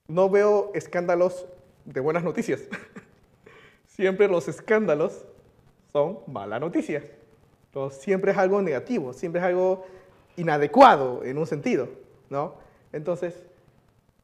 no 0.07 0.27
veo 0.27 0.71
escándalos 0.73 1.45
de 1.85 1.99
buenas 1.99 2.23
noticias. 2.23 2.63
siempre 3.85 4.27
los 4.27 4.47
escándalos 4.47 5.23
son 5.91 6.17
mala 6.25 6.59
noticia. 6.59 7.03
siempre 7.91 8.31
es 8.31 8.37
algo 8.39 8.59
negativo, 8.59 9.13
siempre 9.13 9.39
es 9.39 9.45
algo 9.45 9.85
inadecuado 10.35 11.23
en 11.23 11.37
un 11.37 11.45
sentido, 11.45 11.89
¿no? 12.31 12.55
Entonces, 12.91 13.43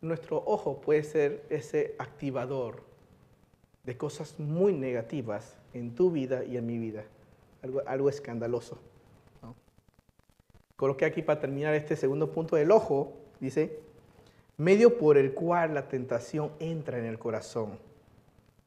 nuestro 0.01 0.41
ojo 0.43 0.81
puede 0.81 1.03
ser 1.03 1.45
ese 1.51 1.93
activador 1.99 2.89
de 3.83 3.97
cosas 3.97 4.39
muy 4.39 4.73
negativas 4.73 5.57
en 5.73 5.95
tu 5.95 6.11
vida 6.11 6.43
y 6.43 6.57
en 6.57 6.65
mi 6.65 6.77
vida, 6.77 7.03
algo, 7.61 7.81
algo 7.87 8.09
escandaloso. 8.09 8.79
¿no? 9.41 9.55
Coloqué 10.75 11.05
aquí 11.05 11.21
para 11.21 11.39
terminar 11.39 11.73
este 11.73 11.95
segundo 11.95 12.31
punto 12.31 12.55
del 12.55 12.71
ojo, 12.71 13.13
dice, 13.39 13.79
medio 14.57 14.97
por 14.97 15.17
el 15.17 15.33
cual 15.33 15.73
la 15.73 15.87
tentación 15.87 16.51
entra 16.59 16.99
en 16.99 17.05
el 17.05 17.17
corazón. 17.17 17.79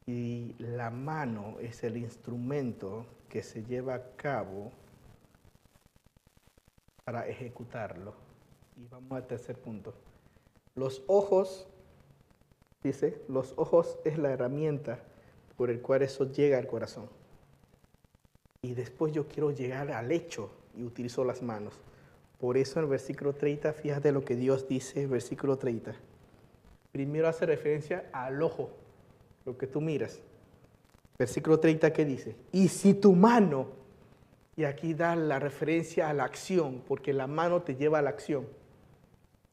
Y 0.06 0.54
la 0.58 0.90
mano 0.90 1.56
es 1.60 1.82
el 1.82 1.96
instrumento 1.96 3.06
que 3.28 3.42
se 3.42 3.64
lleva 3.64 3.94
a 3.94 4.02
cabo 4.16 4.70
para 7.04 7.26
ejecutarlo. 7.28 8.14
Y 8.76 8.86
vamos 8.88 9.12
al 9.12 9.26
tercer 9.26 9.56
punto. 9.56 9.94
Los 10.74 11.02
ojos, 11.06 11.68
dice, 12.84 13.18
los 13.28 13.54
ojos 13.56 13.98
es 14.04 14.18
la 14.18 14.30
herramienta 14.30 15.00
por 15.56 15.70
el 15.70 15.80
cual 15.80 16.02
eso 16.02 16.30
llega 16.30 16.58
al 16.58 16.66
corazón. 16.66 17.08
Y 18.62 18.74
después 18.74 19.12
yo 19.12 19.26
quiero 19.26 19.50
llegar 19.50 19.90
al 19.90 20.12
hecho 20.12 20.50
y 20.76 20.84
utilizo 20.84 21.24
las 21.24 21.42
manos. 21.42 21.74
Por 22.38 22.56
eso 22.56 22.78
en 22.78 22.84
el 22.84 22.90
versículo 22.90 23.34
30, 23.34 23.72
fíjate 23.72 24.12
lo 24.12 24.24
que 24.24 24.36
Dios 24.36 24.68
dice, 24.68 25.06
versículo 25.06 25.56
30. 25.56 25.94
Primero 26.92 27.28
hace 27.28 27.46
referencia 27.46 28.08
al 28.12 28.42
ojo, 28.42 28.70
lo 29.44 29.56
que 29.56 29.66
tú 29.66 29.80
miras. 29.80 30.20
Versículo 31.18 31.60
30, 31.60 31.92
¿qué 31.92 32.04
dice? 32.04 32.36
Y 32.52 32.68
si 32.68 32.94
tu 32.94 33.14
mano, 33.14 33.68
y 34.56 34.64
aquí 34.64 34.94
da 34.94 35.16
la 35.16 35.38
referencia 35.38 36.08
a 36.08 36.14
la 36.14 36.24
acción, 36.24 36.82
porque 36.86 37.12
la 37.12 37.26
mano 37.26 37.62
te 37.62 37.76
lleva 37.76 38.00
a 38.00 38.02
la 38.02 38.10
acción. 38.10 38.46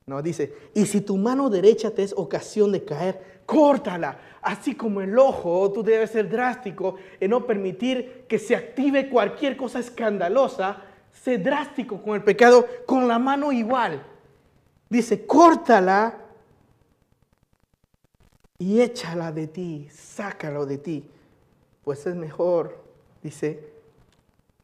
No, 0.06 0.22
dice, 0.22 0.54
y 0.74 0.86
si 0.86 1.02
tu 1.02 1.18
mano 1.18 1.49
derecha 1.49 1.91
te 1.91 2.04
es 2.04 2.14
ocasión 2.18 2.72
de 2.72 2.84
caer, 2.84 3.41
córtala. 3.45 4.20
Así 4.41 4.76
como 4.76 5.02
el 5.02 5.18
ojo, 5.18 5.72
tú 5.72 5.84
debes 5.84 6.12
ser 6.12 6.30
drástico 6.30 6.95
en 7.20 7.30
no 7.32 7.45
permitir 7.45 8.26
que 8.28 8.39
se 8.39 8.56
active 8.56 9.10
cualquier 9.10 9.56
cosa 9.56 9.80
escandalosa. 9.80 10.84
Sé 11.12 11.38
drástico 11.38 12.02
con 12.02 12.16
el 12.16 12.24
pecado, 12.24 12.68
con 12.86 13.08
la 13.08 13.20
mano 13.20 13.52
igual. 13.52 14.04
Dice, 14.89 15.26
córtala 15.26 16.18
y 18.58 18.82
échala 18.82 19.32
de 19.32 19.47
ti, 19.47 19.88
sácalo 19.91 20.66
de 20.66 20.78
ti. 20.78 21.06
Pues 21.84 22.06
es 22.08 22.16
mejor, 22.16 22.78
dice, 23.22 23.72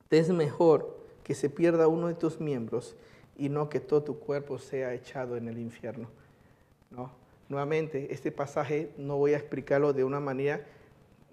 es 0.10 0.30
mejor 0.30 0.98
que 1.24 1.36
se 1.36 1.50
pierda 1.50 1.88
uno 1.88 2.08
de 2.08 2.14
tus 2.14 2.40
miembros 2.40 2.96
y 3.38 3.50
no 3.50 3.70
que 3.70 3.80
todo 3.80 4.04
tu 4.04 4.20
cuerpo 4.20 4.58
sea 4.58 4.94
echado 4.94 5.38
en 5.38 5.48
el 5.48 5.60
infierno. 5.60 6.10
¿no? 6.90 7.12
Nuevamente, 7.50 8.12
este 8.12 8.32
pasaje 8.32 8.90
no 8.98 9.18
voy 9.18 9.34
a 9.34 9.38
explicarlo 9.38 9.94
de 9.94 10.04
una 10.04 10.20
manera, 10.20 10.66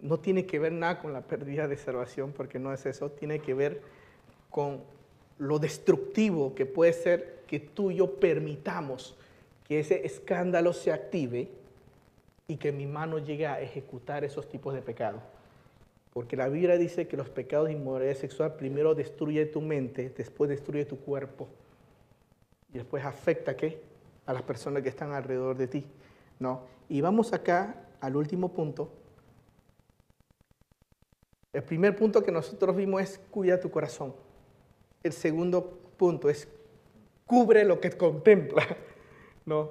no 0.02 0.18
tiene 0.18 0.44
que 0.44 0.58
ver 0.58 0.72
nada 0.72 1.00
con 1.00 1.12
la 1.12 1.22
pérdida 1.22 1.66
de 1.66 1.76
salvación, 1.76 2.32
porque 2.32 2.58
no 2.58 2.72
es 2.72 2.84
eso, 2.86 3.10
tiene 3.10 3.40
que 3.40 3.54
ver 3.54 3.80
con 4.50 4.82
lo 5.38 5.58
destructivo 5.58 6.54
que 6.54 6.66
puede 6.66 6.92
ser 6.92 7.42
que 7.46 7.58
tú 7.58 7.90
y 7.90 7.96
yo 7.96 8.16
permitamos 8.16 9.16
que 9.66 9.80
ese 9.80 10.06
escándalo 10.06 10.72
se 10.72 10.92
active 10.92 11.48
y 12.46 12.56
que 12.56 12.70
mi 12.70 12.86
mano 12.86 13.18
llegue 13.18 13.46
a 13.46 13.60
ejecutar 13.62 14.24
esos 14.24 14.48
tipos 14.48 14.74
de 14.74 14.82
pecados. 14.82 15.22
Porque 16.12 16.36
la 16.36 16.48
Biblia 16.48 16.76
dice 16.76 17.08
que 17.08 17.16
los 17.16 17.28
pecados 17.30 17.68
de 17.68 17.72
inmoralidad 17.72 18.14
sexual 18.14 18.54
primero 18.54 18.94
destruye 18.94 19.46
tu 19.46 19.60
mente, 19.62 20.12
después 20.16 20.50
destruye 20.50 20.84
tu 20.84 20.98
cuerpo 20.98 21.48
y 22.74 22.78
después 22.78 23.04
afecta 23.04 23.56
¿qué? 23.56 23.80
a 24.26 24.32
las 24.32 24.42
personas 24.42 24.82
que 24.82 24.88
están 24.88 25.12
alrededor 25.12 25.56
de 25.56 25.68
ti. 25.68 25.86
¿no? 26.40 26.62
Y 26.88 27.00
vamos 27.00 27.32
acá 27.32 27.86
al 28.00 28.16
último 28.16 28.52
punto. 28.52 28.92
El 31.52 31.62
primer 31.62 31.94
punto 31.94 32.22
que 32.22 32.32
nosotros 32.32 32.74
vimos 32.74 33.00
es 33.00 33.20
cuida 33.30 33.60
tu 33.60 33.70
corazón. 33.70 34.12
El 35.04 35.12
segundo 35.12 35.78
punto 35.96 36.28
es 36.28 36.48
cubre 37.26 37.64
lo 37.64 37.80
que 37.80 37.92
contempla. 37.92 38.66
¿no? 39.46 39.70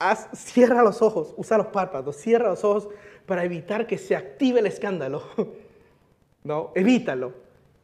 Haz, 0.00 0.28
cierra 0.34 0.82
los 0.82 1.00
ojos, 1.00 1.34
usa 1.36 1.56
los 1.56 1.68
párpados, 1.68 2.16
cierra 2.16 2.48
los 2.48 2.64
ojos 2.64 2.88
para 3.26 3.44
evitar 3.44 3.86
que 3.86 3.96
se 3.96 4.16
active 4.16 4.58
el 4.58 4.66
escándalo. 4.66 5.22
¿no? 6.42 6.72
Evítalo. 6.74 7.32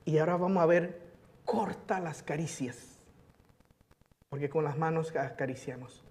Y 0.05 0.19
ahora 0.19 0.37
vamos 0.37 0.61
a 0.61 0.67
ver, 0.67 0.99
corta 1.45 2.01
las 2.01 2.25
caricias 2.25 2.92
porque 4.33 4.49
con 4.49 4.65
las 4.65 4.79
manos 4.79 5.15
acariciamos. 5.15 6.03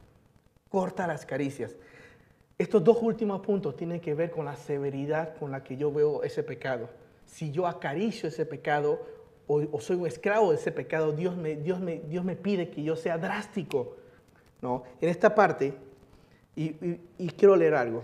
Corta 0.70 1.08
las 1.08 1.26
caricias. 1.26 1.76
Estos 2.56 2.84
dos 2.84 3.02
últimos 3.02 3.42
puntos 3.42 3.76
tienen 3.76 4.00
que 4.00 4.14
ver 4.14 4.30
con 4.30 4.46
la 4.46 4.56
severidad 4.56 5.36
con 5.38 5.50
la 5.50 5.64
que 5.64 5.76
yo 5.76 5.92
veo 5.92 6.22
ese 6.22 6.44
pecado. 6.44 6.88
Si 7.26 7.50
yo 7.50 7.66
acaricio 7.66 8.30
ese 8.30 8.46
pecado 8.46 9.02
o, 9.48 9.82
soy 9.82 9.96
un 9.96 10.06
esclavo 10.06 10.52
de 10.52 10.58
ese 10.58 10.72
pecado, 10.72 11.14
Dios 11.14 11.36
me, 11.36 11.56
Dios, 11.56 11.80
me, 11.80 11.98
Dios 11.98 12.24
me 12.24 12.36
pide 12.36 12.70
que 12.70 12.84
yo 12.84 12.96
sea 12.96 13.18
drástico. 13.18 13.96
¿no? 14.62 14.84
En 15.02 15.10
esta 15.10 15.34
parte, 15.34 15.74
y, 16.56 16.76
y 17.18 17.28
quiero 17.30 17.56
leer 17.56 17.74
algo, 17.74 18.04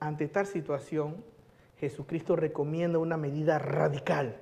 ante 0.00 0.28
tal 0.28 0.46
situación, 0.46 1.22
Jesucristo 1.78 2.36
recomienda 2.36 2.98
una 2.98 3.18
medida 3.18 3.58
radical. 3.58 4.34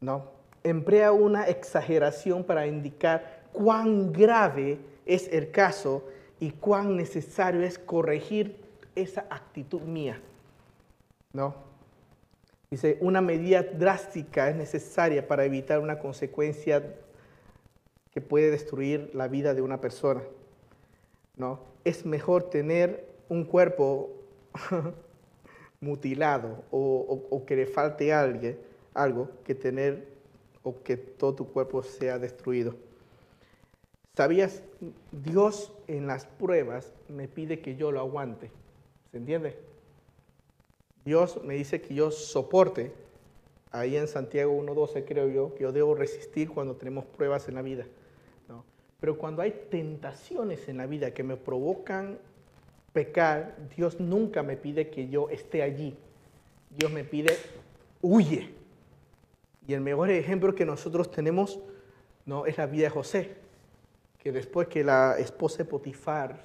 ¿no? 0.00 0.30
Emplea 0.62 1.12
una 1.12 1.46
exageración 1.46 2.42
para 2.44 2.66
indicar 2.66 3.33
cuán 3.54 4.12
grave 4.12 4.78
es 5.06 5.28
el 5.32 5.50
caso 5.50 6.04
y 6.40 6.50
cuán 6.50 6.96
necesario 6.96 7.62
es 7.62 7.78
corregir 7.78 8.56
esa 8.94 9.26
actitud 9.30 9.80
mía. 9.82 10.20
¿No? 11.32 11.54
Dice, 12.70 12.98
una 13.00 13.20
medida 13.20 13.62
drástica 13.62 14.50
es 14.50 14.56
necesaria 14.56 15.26
para 15.26 15.44
evitar 15.44 15.78
una 15.78 15.98
consecuencia 15.98 16.96
que 18.10 18.20
puede 18.20 18.50
destruir 18.50 19.10
la 19.14 19.28
vida 19.28 19.54
de 19.54 19.62
una 19.62 19.80
persona. 19.80 20.22
¿No? 21.36 21.60
Es 21.84 22.04
mejor 22.04 22.50
tener 22.50 23.06
un 23.28 23.44
cuerpo 23.44 24.10
mutilado 25.80 26.64
o, 26.70 27.44
que 27.46 27.56
le 27.56 27.66
falte 27.66 28.12
algo 28.12 29.28
que 29.44 29.54
tener 29.54 30.08
o 30.64 30.82
que 30.82 30.96
todo 30.96 31.34
tu 31.34 31.46
cuerpo 31.46 31.82
sea 31.82 32.18
destruido. 32.18 32.74
¿Sabías? 34.14 34.62
Dios 35.10 35.72
en 35.88 36.06
las 36.06 36.26
pruebas 36.26 36.92
me 37.08 37.26
pide 37.26 37.58
que 37.58 37.74
yo 37.74 37.90
lo 37.90 37.98
aguante. 37.98 38.50
¿Se 39.10 39.16
entiende? 39.16 39.56
Dios 41.04 41.42
me 41.42 41.54
dice 41.54 41.80
que 41.80 41.94
yo 41.94 42.12
soporte. 42.12 42.92
Ahí 43.72 43.96
en 43.96 44.06
Santiago 44.06 44.52
1.12 44.52 45.04
creo 45.04 45.28
yo 45.28 45.54
que 45.54 45.64
yo 45.64 45.72
debo 45.72 45.96
resistir 45.96 46.48
cuando 46.48 46.76
tenemos 46.76 47.04
pruebas 47.04 47.48
en 47.48 47.56
la 47.56 47.62
vida. 47.62 47.86
Pero 49.00 49.18
cuando 49.18 49.42
hay 49.42 49.50
tentaciones 49.68 50.68
en 50.68 50.78
la 50.78 50.86
vida 50.86 51.12
que 51.12 51.24
me 51.24 51.36
provocan 51.36 52.18
pecar, 52.92 53.56
Dios 53.76 54.00
nunca 54.00 54.42
me 54.42 54.56
pide 54.56 54.88
que 54.88 55.08
yo 55.08 55.28
esté 55.28 55.62
allí. 55.62 55.94
Dios 56.70 56.90
me 56.90 57.04
pide, 57.04 57.36
huye. 58.00 58.54
Y 59.66 59.74
el 59.74 59.80
mejor 59.80 60.10
ejemplo 60.10 60.54
que 60.54 60.64
nosotros 60.64 61.10
tenemos 61.10 61.58
no 62.24 62.46
es 62.46 62.56
la 62.56 62.66
vida 62.66 62.84
de 62.84 62.90
José 62.90 63.43
que 64.24 64.32
después 64.32 64.68
que 64.68 64.82
la 64.82 65.18
esposa 65.18 65.58
de 65.58 65.64
Potifar 65.66 66.42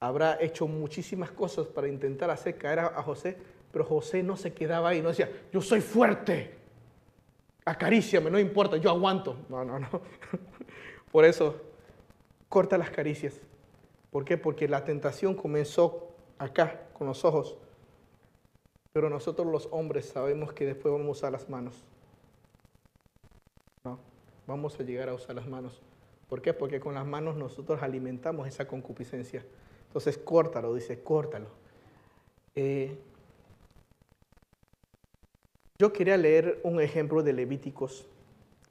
habrá 0.00 0.42
hecho 0.42 0.66
muchísimas 0.66 1.30
cosas 1.30 1.68
para 1.68 1.86
intentar 1.86 2.30
hacer 2.30 2.58
caer 2.58 2.80
a, 2.80 3.00
José, 3.04 3.38
pero 3.70 3.84
José 3.84 4.24
no 4.24 4.36
se 4.36 4.52
quedaba 4.52 4.88
ahí, 4.88 5.00
no 5.00 5.10
decía, 5.10 5.30
yo 5.52 5.60
soy 5.60 5.80
fuerte, 5.80 6.56
acaríciame, 7.64 8.28
no 8.28 8.40
importa, 8.40 8.76
yo 8.76 8.90
aguanto. 8.90 9.36
No, 9.48 9.64
no, 9.64 9.78
no. 9.78 9.88
Por 11.12 11.24
eso, 11.24 11.60
corta 12.48 12.76
las 12.76 12.90
caricias. 12.90 13.40
¿Por 14.10 14.24
qué? 14.24 14.36
Porque 14.36 14.66
la 14.66 14.84
tentación 14.84 15.36
comenzó 15.36 16.08
acá, 16.38 16.88
con 16.92 17.06
los 17.06 17.24
ojos. 17.24 17.56
Pero 18.92 19.08
nosotros 19.08 19.46
los 19.46 19.68
hombres 19.70 20.06
sabemos 20.06 20.52
que 20.52 20.66
después 20.66 20.90
vamos 20.90 21.06
a 21.06 21.10
usar 21.12 21.32
las 21.32 21.48
manos. 21.48 21.84
No, 23.84 24.00
vamos 24.48 24.80
a 24.80 24.82
llegar 24.82 25.08
a 25.08 25.14
usar 25.14 25.36
las 25.36 25.46
manos. 25.46 25.80
¿Por 26.32 26.40
qué? 26.40 26.54
Porque 26.54 26.80
con 26.80 26.94
las 26.94 27.04
manos 27.04 27.36
nosotros 27.36 27.82
alimentamos 27.82 28.48
esa 28.48 28.66
concupiscencia. 28.66 29.44
Entonces, 29.88 30.16
córtalo, 30.16 30.74
dice, 30.74 31.02
córtalo. 31.02 31.48
Eh, 32.54 32.96
yo 35.78 35.92
quería 35.92 36.16
leer 36.16 36.58
un 36.62 36.80
ejemplo 36.80 37.22
de 37.22 37.34
Levíticos 37.34 38.06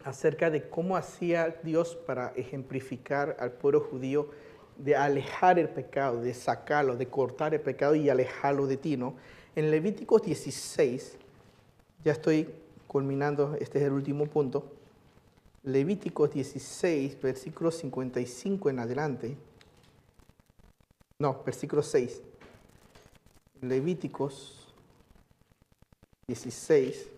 acerca 0.03 0.49
de 0.49 0.69
cómo 0.69 0.97
hacía 0.97 1.55
Dios 1.61 1.95
para 1.95 2.29
ejemplificar 2.29 3.37
al 3.39 3.51
pueblo 3.51 3.81
judío 3.81 4.31
de 4.77 4.95
alejar 4.95 5.59
el 5.59 5.69
pecado, 5.69 6.19
de 6.19 6.33
sacarlo, 6.33 6.95
de 6.95 7.09
cortar 7.09 7.53
el 7.53 7.61
pecado 7.61 7.93
y 7.93 8.09
alejarlo 8.09 8.65
de 8.65 8.77
ti, 8.77 8.97
¿no? 8.97 9.13
En 9.55 9.69
Levíticos 9.69 10.23
16, 10.23 11.15
ya 12.03 12.13
estoy 12.13 12.49
culminando, 12.87 13.55
este 13.59 13.77
es 13.77 13.83
el 13.85 13.91
último 13.91 14.25
punto. 14.25 14.80
Levíticos 15.63 16.31
16, 16.33 17.21
versículo 17.21 17.71
55 17.71 18.69
en 18.69 18.79
adelante. 18.79 19.37
No, 21.19 21.43
versículo 21.43 21.83
6. 21.83 22.21
Levíticos 23.61 24.73
16. 26.27 27.09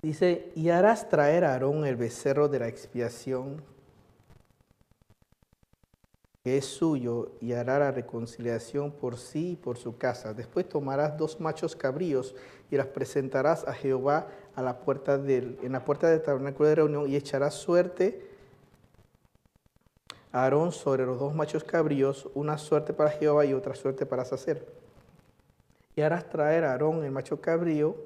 Dice, 0.00 0.52
y 0.54 0.68
harás 0.68 1.08
traer 1.08 1.44
a 1.44 1.54
Aarón 1.54 1.84
el 1.84 1.96
becerro 1.96 2.48
de 2.48 2.60
la 2.60 2.68
expiación 2.68 3.60
que 6.46 6.58
es 6.58 6.66
suyo 6.66 7.32
y 7.40 7.54
hará 7.54 7.80
la 7.80 7.90
reconciliación 7.90 8.92
por 8.92 9.18
sí 9.18 9.54
y 9.54 9.56
por 9.56 9.78
su 9.78 9.98
casa. 9.98 10.32
Después 10.32 10.68
tomarás 10.68 11.18
dos 11.18 11.40
machos 11.40 11.74
cabríos 11.74 12.36
y 12.70 12.76
las 12.76 12.86
presentarás 12.86 13.66
a 13.66 13.72
Jehová 13.72 14.28
a 14.54 14.62
la 14.62 14.78
puerta 14.80 15.18
del, 15.18 15.58
en 15.62 15.72
la 15.72 15.84
puerta 15.84 16.08
del 16.08 16.22
tabernáculo 16.22 16.68
de 16.68 16.74
reunión 16.74 17.08
y 17.08 17.16
echarás 17.16 17.54
suerte 17.54 18.26
a 20.32 20.42
Aarón 20.44 20.72
sobre 20.72 21.06
los 21.06 21.18
dos 21.18 21.34
machos 21.34 21.64
cabríos, 21.64 22.28
una 22.34 22.58
suerte 22.58 22.92
para 22.92 23.10
Jehová 23.10 23.44
y 23.44 23.54
otra 23.54 23.74
suerte 23.74 24.06
para 24.06 24.24
Sacer. 24.24 24.66
Y 25.94 26.02
harás 26.02 26.28
traer 26.28 26.64
a 26.64 26.72
Aarón 26.72 27.04
el 27.04 27.10
macho 27.10 27.40
cabrío 27.40 27.96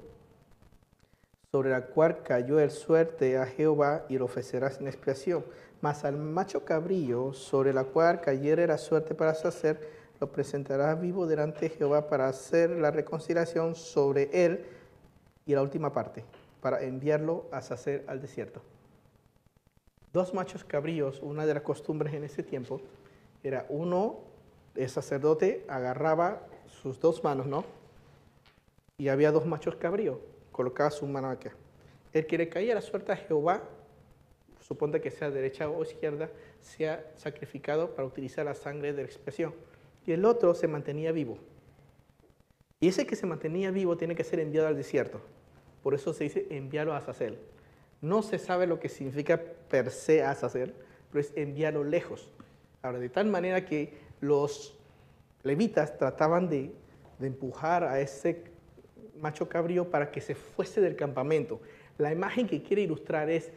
sobre 1.51 1.69
la 1.69 1.87
cual 1.87 2.23
cayó 2.23 2.59
el 2.59 2.71
suerte 2.71 3.37
a 3.37 3.45
Jehová 3.45 4.05
y 4.07 4.17
lo 4.17 4.25
ofrecerás 4.25 4.79
en 4.79 4.87
expiación. 4.87 5.43
Mas 5.81 6.05
al 6.05 6.15
macho 6.15 6.63
cabrío 6.63 7.33
sobre 7.33 7.73
la 7.73 7.83
cual 7.83 8.21
cayere 8.21 8.67
la 8.67 8.77
suerte 8.77 9.15
para 9.15 9.31
hacer, 9.31 10.00
lo 10.21 10.31
presentarás 10.31 11.01
vivo 11.01 11.27
delante 11.27 11.61
de 11.61 11.69
Jehová 11.69 12.07
para 12.07 12.29
hacer 12.29 12.69
la 12.69 12.91
reconciliación 12.91 13.75
sobre 13.75 14.29
él. 14.45 14.63
Y 15.45 15.55
la 15.55 15.63
última 15.63 15.91
parte, 15.91 16.23
para 16.61 16.83
enviarlo 16.83 17.47
a 17.51 17.61
sacer 17.61 18.05
al 18.07 18.21
desierto. 18.21 18.61
Dos 20.13 20.33
machos 20.33 20.63
cabríos, 20.63 21.19
una 21.23 21.45
de 21.47 21.55
las 21.55 21.63
costumbres 21.63 22.13
en 22.13 22.23
ese 22.23 22.43
tiempo, 22.43 22.79
era 23.43 23.65
uno, 23.69 24.19
el 24.75 24.87
sacerdote 24.87 25.65
agarraba 25.67 26.45
sus 26.67 26.99
dos 26.99 27.23
manos, 27.23 27.47
¿no? 27.47 27.65
Y 28.99 29.09
había 29.09 29.31
dos 29.31 29.47
machos 29.47 29.75
cabríos 29.75 30.19
colocaba 30.51 30.91
su 30.91 31.07
mano 31.07 31.29
acá. 31.29 31.51
El 32.13 32.27
que 32.27 32.37
le 32.37 32.49
caía 32.49 32.75
la 32.75 32.81
suerte 32.81 33.11
a 33.11 33.15
Jehová, 33.15 33.63
suponte 34.59 35.01
que 35.01 35.09
sea 35.09 35.31
derecha 35.31 35.69
o 35.69 35.81
izquierda, 35.81 36.29
sea 36.59 37.11
sacrificado 37.15 37.95
para 37.95 38.07
utilizar 38.07 38.45
la 38.45 38.53
sangre 38.53 38.93
de 38.93 39.01
la 39.01 39.07
expiación. 39.07 39.53
Y 40.05 40.11
el 40.11 40.25
otro 40.25 40.53
se 40.53 40.67
mantenía 40.67 41.11
vivo. 41.11 41.37
Y 42.79 42.87
ese 42.87 43.05
que 43.05 43.15
se 43.15 43.27
mantenía 43.27 43.71
vivo 43.71 43.95
tiene 43.97 44.15
que 44.15 44.23
ser 44.23 44.39
enviado 44.39 44.67
al 44.67 44.75
desierto. 44.75 45.21
Por 45.83 45.93
eso 45.93 46.13
se 46.13 46.25
dice 46.25 46.47
enviarlo 46.49 46.93
a 46.93 46.97
Azazel. 46.97 47.37
No 48.01 48.23
se 48.23 48.39
sabe 48.39 48.65
lo 48.65 48.79
que 48.79 48.89
significa 48.89 49.39
per 49.69 49.91
se 49.91 50.23
Azazel, 50.23 50.73
pero 51.11 51.21
es 51.21 51.31
enviarlo 51.35 51.83
lejos. 51.83 52.29
Ahora, 52.81 52.97
de 52.99 53.09
tal 53.09 53.27
manera 53.27 53.65
que 53.65 53.93
los 54.19 54.75
levitas 55.43 55.97
trataban 55.97 56.49
de, 56.49 56.71
de 57.19 57.27
empujar 57.27 57.83
a 57.83 57.99
ese 57.99 58.43
macho 59.19 59.47
cabrío 59.47 59.89
para 59.89 60.11
que 60.11 60.21
se 60.21 60.33
fuese 60.33 60.81
del 60.81 60.95
campamento. 60.95 61.61
La 61.97 62.11
imagen 62.11 62.47
que 62.47 62.63
quiere 62.63 62.81
ilustrar 62.81 63.29
es, 63.29 63.51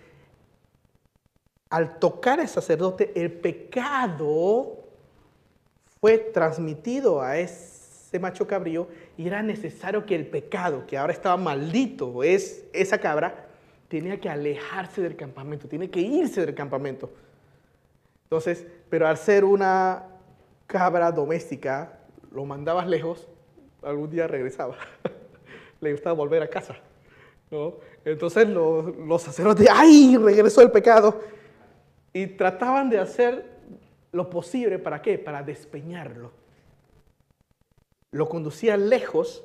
al 1.71 1.99
tocar 1.99 2.41
al 2.41 2.49
sacerdote, 2.49 3.13
el 3.15 3.33
pecado 3.33 4.84
fue 6.05 6.19
transmitido 6.19 7.23
a 7.23 7.39
ese 7.39 8.19
macho 8.19 8.47
cabrío 8.47 8.89
y 9.17 9.27
era 9.27 9.43
necesario 9.43 10.05
que 10.05 10.15
el 10.15 10.27
pecado, 10.27 10.87
que 10.87 10.99
ahora 10.99 11.15
estaba 11.15 11.39
maldito, 11.39 12.23
es 12.23 12.67
esa 12.75 12.99
cabra, 12.99 13.47
tenía 13.89 14.21
que 14.21 14.29
alejarse 14.29 15.01
del 15.01 15.17
campamento, 15.17 15.67
tiene 15.67 15.89
que 15.89 16.01
irse 16.01 16.45
del 16.45 16.55
campamento. 16.55 17.11
Entonces, 18.25 18.67
pero 18.91 19.09
al 19.09 19.17
ser 19.17 19.47
una 19.47 20.03
cabra 20.67 21.11
doméstica, 21.11 22.01
lo 22.31 22.45
mandabas 22.45 22.87
lejos, 22.87 23.27
algún 23.83 24.11
día 24.11 24.27
regresaba. 24.27 24.77
le 25.81 25.93
gustaba 25.93 26.15
volver 26.15 26.43
a 26.43 26.49
casa. 26.49 26.77
¿no? 27.51 27.77
Entonces 28.05 28.47
los, 28.47 28.95
los 28.95 29.23
sacerdotes, 29.23 29.69
¡ay! 29.73 30.19
Regresó 30.19 30.61
el 30.61 30.71
pecado. 30.71 31.23
Y 32.13 32.27
trataban 32.27 32.91
de 32.91 32.99
hacer 32.99 33.54
lo 34.15 34.31
posible, 34.31 34.79
¿para 34.79 35.03
qué? 35.03 35.19
Para 35.19 35.43
despeñarlo. 35.43 36.31
Lo 38.12 38.29
conducían 38.29 38.89
lejos 38.89 39.45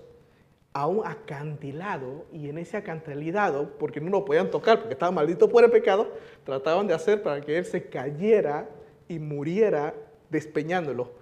a 0.74 0.86
un 0.86 1.06
acantilado 1.06 2.28
y 2.32 2.50
en 2.50 2.60
ese 2.60 2.78
acantilado, 2.78 3.78
porque 3.80 4.00
no 4.00 4.12
lo 4.12 4.24
podían 4.24 4.52
tocar 4.52 4.78
porque 4.78 4.94
estaba 4.94 5.12
maldito 5.12 5.50
por 5.50 5.64
el 5.64 5.72
pecado, 5.72 6.14
trataban 6.44 6.86
de 6.86 6.94
hacer 6.94 7.24
para 7.24 7.42
que 7.42 7.58
él 7.58 7.66
se 7.66 7.90
cayera 7.90 8.70
y 9.08 9.18
muriera 9.18 9.96
despeñándolo. 10.30 11.14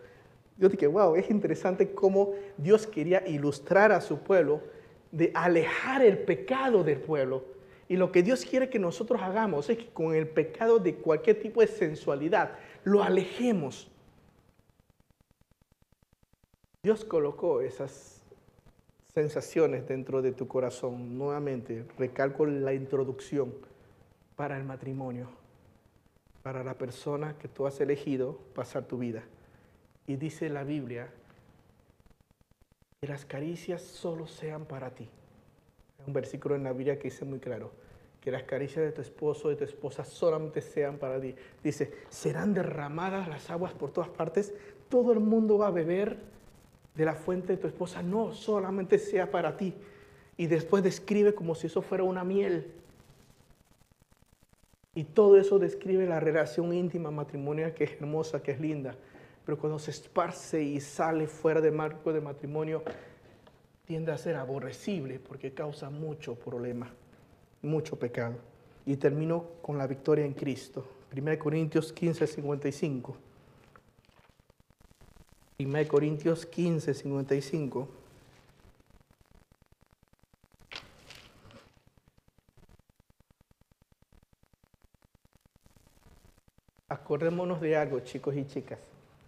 Yo 0.58 0.68
dije, 0.68 0.88
wow, 0.88 1.16
es 1.16 1.30
interesante 1.30 1.94
cómo 1.94 2.34
Dios 2.58 2.86
quería 2.86 3.26
ilustrar 3.26 3.94
a 3.94 4.02
su 4.02 4.20
pueblo 4.20 4.60
de 5.14 5.32
alejar 5.34 6.02
el 6.02 6.18
pecado 6.18 6.84
del 6.84 7.00
pueblo. 7.00 7.46
Y 7.88 7.96
lo 7.96 8.12
que 8.12 8.24
Dios 8.24 8.44
quiere 8.44 8.70
que 8.70 8.78
nosotros 8.80 9.22
hagamos 9.22 9.70
es 9.70 9.78
que 9.78 9.88
con 9.88 10.14
el 10.14 10.28
pecado 10.28 10.80
de 10.80 10.96
cualquier 10.96 11.40
tipo 11.40 11.62
de 11.62 11.68
sensualidad 11.68 12.52
lo 12.88 13.04
alejemos. 13.04 13.90
Dios 16.82 17.04
colocó 17.04 17.60
esas 17.60 18.22
sensaciones 19.14 19.86
dentro 19.86 20.22
de 20.22 20.32
tu 20.32 20.48
corazón. 20.48 21.18
Nuevamente, 21.18 21.86
recalco 21.98 22.46
la 22.46 22.74
introducción 22.74 23.54
para 24.38 24.58
el 24.58 24.64
matrimonio, 24.64 25.28
para 26.44 26.64
la 26.64 26.76
persona 26.76 27.38
que 27.38 27.50
tú 27.50 27.68
has 27.68 27.82
elegido 27.82 28.40
pasar 28.56 28.86
tu 28.86 28.98
vida. 28.98 29.24
Y 30.06 30.16
dice 30.16 30.48
la 30.48 30.64
Biblia 30.64 31.10
que 33.02 33.08
las 33.08 33.26
caricias 33.26 33.82
solo 33.82 34.28
sean 34.28 34.64
para 34.64 34.92
ti. 34.92 35.10
Un 36.06 36.14
versículo 36.14 36.56
en 36.56 36.64
la 36.64 36.72
Biblia 36.72 36.98
que 36.98 37.10
dice 37.10 37.26
muy 37.26 37.40
claro, 37.40 37.74
que 38.28 38.32
las 38.32 38.44
caricias 38.44 38.84
de 38.84 38.92
tu 38.92 39.00
esposo, 39.00 39.48
de 39.48 39.56
tu 39.56 39.64
esposa 39.64 40.04
solamente 40.04 40.60
sean 40.60 40.98
para 40.98 41.18
ti. 41.18 41.34
Dice, 41.64 41.94
serán 42.10 42.54
derramadas 42.54 43.30
las 43.30 43.50
aguas 43.50 43.72
por 43.72 43.92
todas 43.92 44.10
partes, 44.10 44.54
todo 44.90 45.14
el 45.14 45.22
mundo 45.22 45.58
va 45.58 45.68
a 45.68 45.72
beber 45.72 46.18
de 46.94 47.06
la 47.06 47.16
fuente 47.16 47.54
de 47.54 47.58
tu 47.58 47.68
esposa, 47.68 48.04
no, 48.04 48.34
solamente 48.34 49.00
sea 49.00 49.32
para 49.32 49.56
ti. 49.56 49.74
Y 50.36 50.48
después 50.48 50.84
describe 50.84 51.34
como 51.34 51.56
si 51.56 51.68
eso 51.68 51.82
fuera 51.82 52.04
una 52.04 52.26
miel. 52.26 52.70
Y 54.94 55.06
todo 55.06 55.38
eso 55.38 55.58
describe 55.58 56.06
la 56.06 56.20
relación 56.20 56.74
íntima 56.74 57.12
matrimonial 57.12 57.74
que 57.74 57.86
es 57.86 57.94
hermosa, 57.94 58.44
que 58.44 58.52
es 58.52 58.60
linda 58.60 58.98
pero 59.48 59.58
cuando 59.58 59.80
se 59.80 59.92
esparce 59.92 60.62
y 60.62 60.82
sale 60.82 61.26
fuera 61.26 61.62
del 61.62 61.72
marco 61.72 62.12
de 62.12 62.20
matrimonio, 62.20 62.84
tiende 63.86 64.12
a 64.12 64.18
ser 64.18 64.36
aborrecible 64.36 65.22
porque 65.22 65.54
causa 65.54 65.90
mucho 65.90 66.36
problema, 66.36 66.92
mucho 67.62 67.98
pecado. 67.98 68.36
Y 68.86 68.98
termino 68.98 69.46
con 69.62 69.78
la 69.78 69.88
victoria 69.88 70.26
en 70.26 70.34
Cristo. 70.34 70.86
1 71.16 71.40
Corintios 71.40 71.92
15, 71.92 72.28
55. 72.28 73.18
1 75.60 75.88
Corintios 75.88 76.46
15, 76.46 76.94
55. 76.94 77.88
Acordémonos 86.90 87.60
de 87.60 87.76
algo, 87.76 88.00
chicos 88.00 88.36
y 88.36 88.46
chicas 88.46 88.80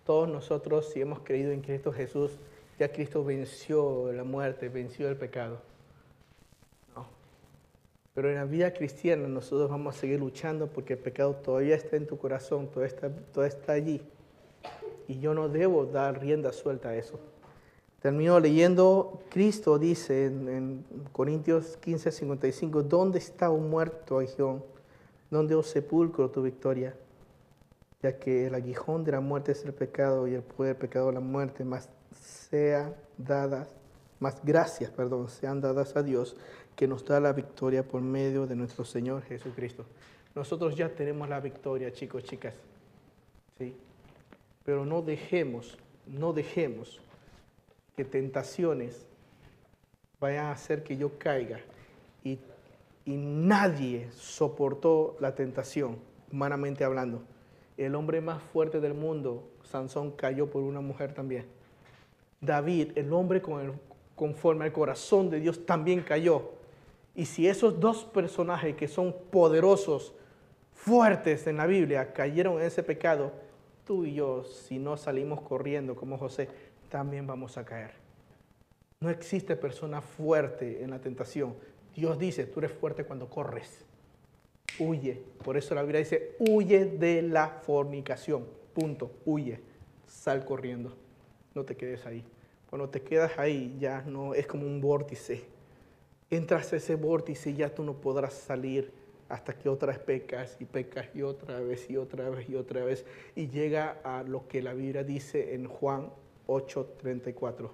todos 0.09 0.27
nosotros, 0.27 0.89
si 0.89 1.01
hemos 1.01 1.19
creído 1.19 1.51
en 1.51 1.61
Cristo 1.61 1.93
Jesús, 1.93 2.31
ya 2.79 2.91
Cristo 2.91 3.23
venció 3.23 4.11
la 4.11 4.23
muerte, 4.23 4.67
venció 4.67 5.07
el 5.07 5.15
pecado. 5.15 5.61
Pero 8.19 8.31
en 8.31 8.35
la 8.35 8.43
vida 8.43 8.73
cristiana 8.73 9.29
nosotros 9.29 9.69
vamos 9.69 9.95
a 9.95 9.99
seguir 10.01 10.19
luchando 10.19 10.67
porque 10.67 10.95
el 10.95 10.99
pecado 10.99 11.35
todavía 11.35 11.75
está 11.75 11.95
en 11.95 12.05
tu 12.05 12.17
corazón, 12.17 12.67
todavía 12.67 12.93
está, 12.93 13.45
está 13.45 13.71
allí. 13.71 14.01
Y 15.07 15.21
yo 15.21 15.33
no 15.33 15.47
debo 15.47 15.85
dar 15.85 16.19
rienda 16.19 16.51
suelta 16.51 16.89
a 16.89 16.97
eso. 16.97 17.17
Termino 18.01 18.37
leyendo, 18.41 19.21
Cristo 19.29 19.79
dice 19.79 20.25
en, 20.25 20.49
en 20.49 20.85
Corintios 21.13 21.77
15, 21.77 22.11
55, 22.11 22.83
¿dónde 22.83 23.19
está 23.19 23.51
un 23.51 23.69
muerto, 23.69 24.19
Agión? 24.19 24.65
¿Dónde 25.31 25.55
os 25.55 25.67
sepulcro 25.67 26.29
tu 26.29 26.41
victoria? 26.41 26.93
ya 28.03 28.19
que 28.19 28.47
el 28.47 28.55
aguijón 28.55 29.05
de 29.05 29.13
la 29.13 29.21
muerte 29.21 29.53
es 29.53 29.63
el 29.63 29.73
pecado 29.73 30.27
y 30.27 30.33
el 30.33 30.41
poder 30.41 30.73
del 30.73 30.81
pecado 30.81 31.09
la 31.13 31.21
muerte, 31.21 31.63
más 31.63 31.87
sea 32.11 32.93
dadas, 33.17 33.69
más 34.19 34.43
gracias, 34.43 34.91
perdón, 34.91 35.29
sean 35.29 35.61
dadas 35.61 35.95
a 35.95 36.03
Dios 36.03 36.35
que 36.79 36.87
nos 36.87 37.03
da 37.03 37.19
la 37.19 37.33
victoria 37.33 37.85
por 37.85 37.99
medio 37.99 38.47
de 38.47 38.55
nuestro 38.55 38.85
Señor 38.85 39.21
Jesucristo. 39.23 39.83
Nosotros 40.33 40.77
ya 40.77 40.87
tenemos 40.87 41.27
la 41.27 41.41
victoria, 41.41 41.91
chicos, 41.91 42.23
chicas. 42.23 42.53
¿Sí? 43.57 43.75
Pero 44.63 44.85
no 44.85 45.01
dejemos, 45.01 45.77
no 46.07 46.31
dejemos 46.31 47.01
que 47.97 48.05
tentaciones 48.05 49.05
vayan 50.21 50.45
a 50.45 50.51
hacer 50.53 50.81
que 50.81 50.95
yo 50.95 51.19
caiga 51.19 51.59
y, 52.23 52.39
nadie 53.05 54.07
soportó 54.13 55.17
la 55.19 55.35
tentación, 55.35 55.97
humanamente 56.31 56.85
hablando 56.85 57.23
el 57.75 57.93
hombre 57.93 58.21
más 58.21 58.41
fuerte 58.41 58.79
del 58.79 58.93
mundo, 58.93 59.49
Sansón, 59.63 60.11
cayó 60.11 60.49
por 60.49 60.63
una 60.63 60.79
mujer 60.79 61.13
también. 61.13 61.45
David, 62.39 62.91
el 62.95 63.11
hombre 63.11 63.41
con 63.41 63.59
el, 63.59 63.73
conforme 64.15 64.63
al 64.63 64.71
corazón 64.71 65.29
de 65.29 65.41
Dios, 65.41 65.65
también 65.65 66.03
cayó. 66.03 66.58
Y 67.19 67.25
si 67.25 67.49
esos 67.49 67.81
dos 67.81 68.05
personajes 68.05 68.77
que 68.77 68.87
son 68.87 69.13
poderosos, 69.29 70.13
fuertes 70.73 71.47
en 71.47 71.57
la 71.57 71.65
Biblia, 71.65 72.13
cayeron 72.13 72.61
en 72.61 72.67
ese 72.67 72.81
pecado, 72.81 73.33
tú 73.85 74.05
y 74.05 74.13
yo, 74.13 74.45
si 74.45 74.79
no 74.79 74.95
salimos 74.95 75.41
corriendo 75.41 75.97
como 75.97 76.17
José, 76.17 76.47
también 76.87 77.27
vamos 77.27 77.57
a 77.57 77.65
caer. 77.65 77.91
No 79.01 79.09
existe 79.09 79.57
persona 79.57 79.99
fuerte 79.99 80.81
en 80.81 80.91
la 80.91 80.99
tentación. 80.99 81.55
Dios 81.93 82.17
dice, 82.17 82.45
tú 82.45 82.61
eres 82.61 82.71
fuerte 82.71 83.03
cuando 83.03 83.29
corres. 83.29 83.83
Huye. 84.79 85.21
Por 85.43 85.57
eso 85.57 85.75
la 85.75 85.81
Biblia 85.81 85.99
dice, 85.99 86.37
huye 86.39 86.85
de 86.85 87.21
la 87.21 87.49
fornicación. 87.49 88.45
Punto. 88.73 89.11
Huye. 89.25 89.59
Sal 90.07 90.45
corriendo. 90.45 90.95
No 91.53 91.65
te 91.65 91.75
quedes 91.75 92.05
ahí. 92.05 92.23
Cuando 92.69 92.87
te 92.87 93.01
quedas 93.01 93.37
ahí 93.37 93.75
ya 93.77 94.03
no 94.03 94.33
es 94.33 94.47
como 94.47 94.65
un 94.65 94.79
vórtice. 94.79 95.58
Entras 96.29 96.73
a 96.73 96.75
ese 96.75 96.95
vórtice 96.95 97.49
y 97.49 97.55
ya 97.55 97.73
tú 97.73 97.83
no 97.83 97.99
podrás 97.99 98.33
salir 98.33 98.91
hasta 99.29 99.57
que 99.57 99.69
otra 99.69 99.93
vez 99.93 99.99
pecas 99.99 100.57
y 100.59 100.65
pecas 100.65 101.07
y 101.13 101.21
otra 101.21 101.59
vez 101.59 101.89
y 101.89 101.97
otra 101.97 102.29
vez 102.29 102.49
y 102.49 102.55
otra 102.55 102.83
vez. 102.83 103.05
Y 103.35 103.47
llega 103.47 103.99
a 104.03 104.23
lo 104.23 104.47
que 104.47 104.61
la 104.61 104.73
Biblia 104.73 105.03
dice 105.03 105.53
en 105.53 105.67
Juan 105.67 106.11
8:34. 106.47 107.71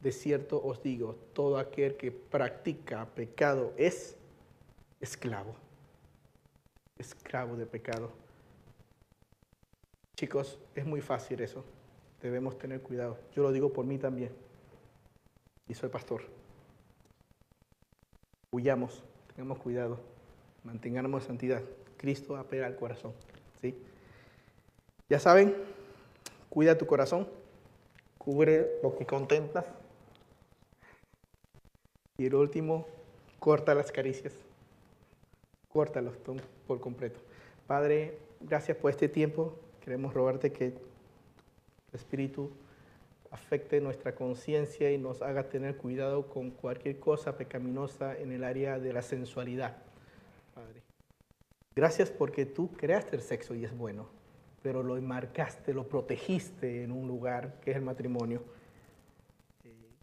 De 0.00 0.12
cierto 0.12 0.62
os 0.62 0.82
digo, 0.82 1.16
todo 1.32 1.58
aquel 1.58 1.96
que 1.96 2.12
practica 2.12 3.06
pecado 3.06 3.72
es 3.76 4.16
esclavo. 5.00 5.54
Esclavo 6.98 7.56
de 7.56 7.66
pecado. 7.66 8.12
Chicos, 10.16 10.58
es 10.74 10.84
muy 10.84 11.00
fácil 11.00 11.40
eso. 11.40 11.64
Debemos 12.22 12.58
tener 12.58 12.80
cuidado. 12.82 13.18
Yo 13.34 13.42
lo 13.42 13.52
digo 13.52 13.72
por 13.72 13.84
mí 13.84 13.98
también. 13.98 14.32
Y 15.68 15.74
soy 15.74 15.88
pastor. 15.88 16.37
Huyamos, 18.50 19.02
tengamos 19.34 19.58
cuidado, 19.58 20.00
mantengamos 20.64 21.24
santidad. 21.24 21.62
Cristo 21.96 22.36
apela 22.36 22.66
al 22.66 22.76
corazón. 22.76 23.12
¿sí? 23.60 23.76
Ya 25.08 25.18
saben, 25.18 25.54
cuida 26.48 26.78
tu 26.78 26.86
corazón, 26.86 27.28
cubre 28.16 28.78
lo 28.82 28.96
que 28.96 29.06
contemplas. 29.06 29.66
Y 32.16 32.26
el 32.26 32.34
último, 32.34 32.86
corta 33.38 33.74
las 33.74 33.92
caricias. 33.92 34.34
Córtalos 35.68 36.16
por 36.66 36.80
completo. 36.80 37.20
Padre, 37.66 38.18
gracias 38.40 38.76
por 38.76 38.90
este 38.90 39.08
tiempo. 39.08 39.54
Queremos 39.84 40.14
rogarte 40.14 40.52
que 40.52 40.66
el 40.66 40.74
Espíritu 41.92 42.50
afecte 43.30 43.80
nuestra 43.80 44.14
conciencia 44.14 44.90
y 44.90 44.98
nos 44.98 45.22
haga 45.22 45.48
tener 45.48 45.76
cuidado 45.76 46.28
con 46.28 46.50
cualquier 46.50 46.98
cosa 46.98 47.36
pecaminosa 47.36 48.16
en 48.16 48.32
el 48.32 48.44
área 48.44 48.78
de 48.78 48.92
la 48.92 49.02
sensualidad. 49.02 49.76
Padre. 50.54 50.82
Gracias 51.76 52.10
porque 52.10 52.46
tú 52.46 52.72
creaste 52.72 53.16
el 53.16 53.22
sexo 53.22 53.54
y 53.54 53.64
es 53.64 53.76
bueno, 53.76 54.08
pero 54.62 54.82
lo 54.82 54.96
enmarcaste, 54.96 55.74
lo 55.74 55.88
protegiste 55.88 56.82
en 56.82 56.92
un 56.92 57.06
lugar 57.06 57.60
que 57.60 57.72
es 57.72 57.76
el 57.76 57.82
matrimonio. 57.82 58.42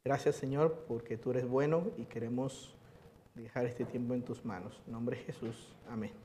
Gracias 0.03 0.35
Señor 0.35 0.85
porque 0.87 1.17
tú 1.17 1.31
eres 1.31 1.47
bueno 1.47 1.91
y 1.97 2.05
queremos 2.05 2.75
dejar 3.33 3.65
este 3.65 3.85
tiempo 3.85 4.13
en 4.13 4.21
tus 4.21 4.45
manos. 4.45 4.81
En 4.85 4.93
nombre 4.93 5.17
de 5.17 5.23
Jesús. 5.23 5.75
Amén. 5.89 6.24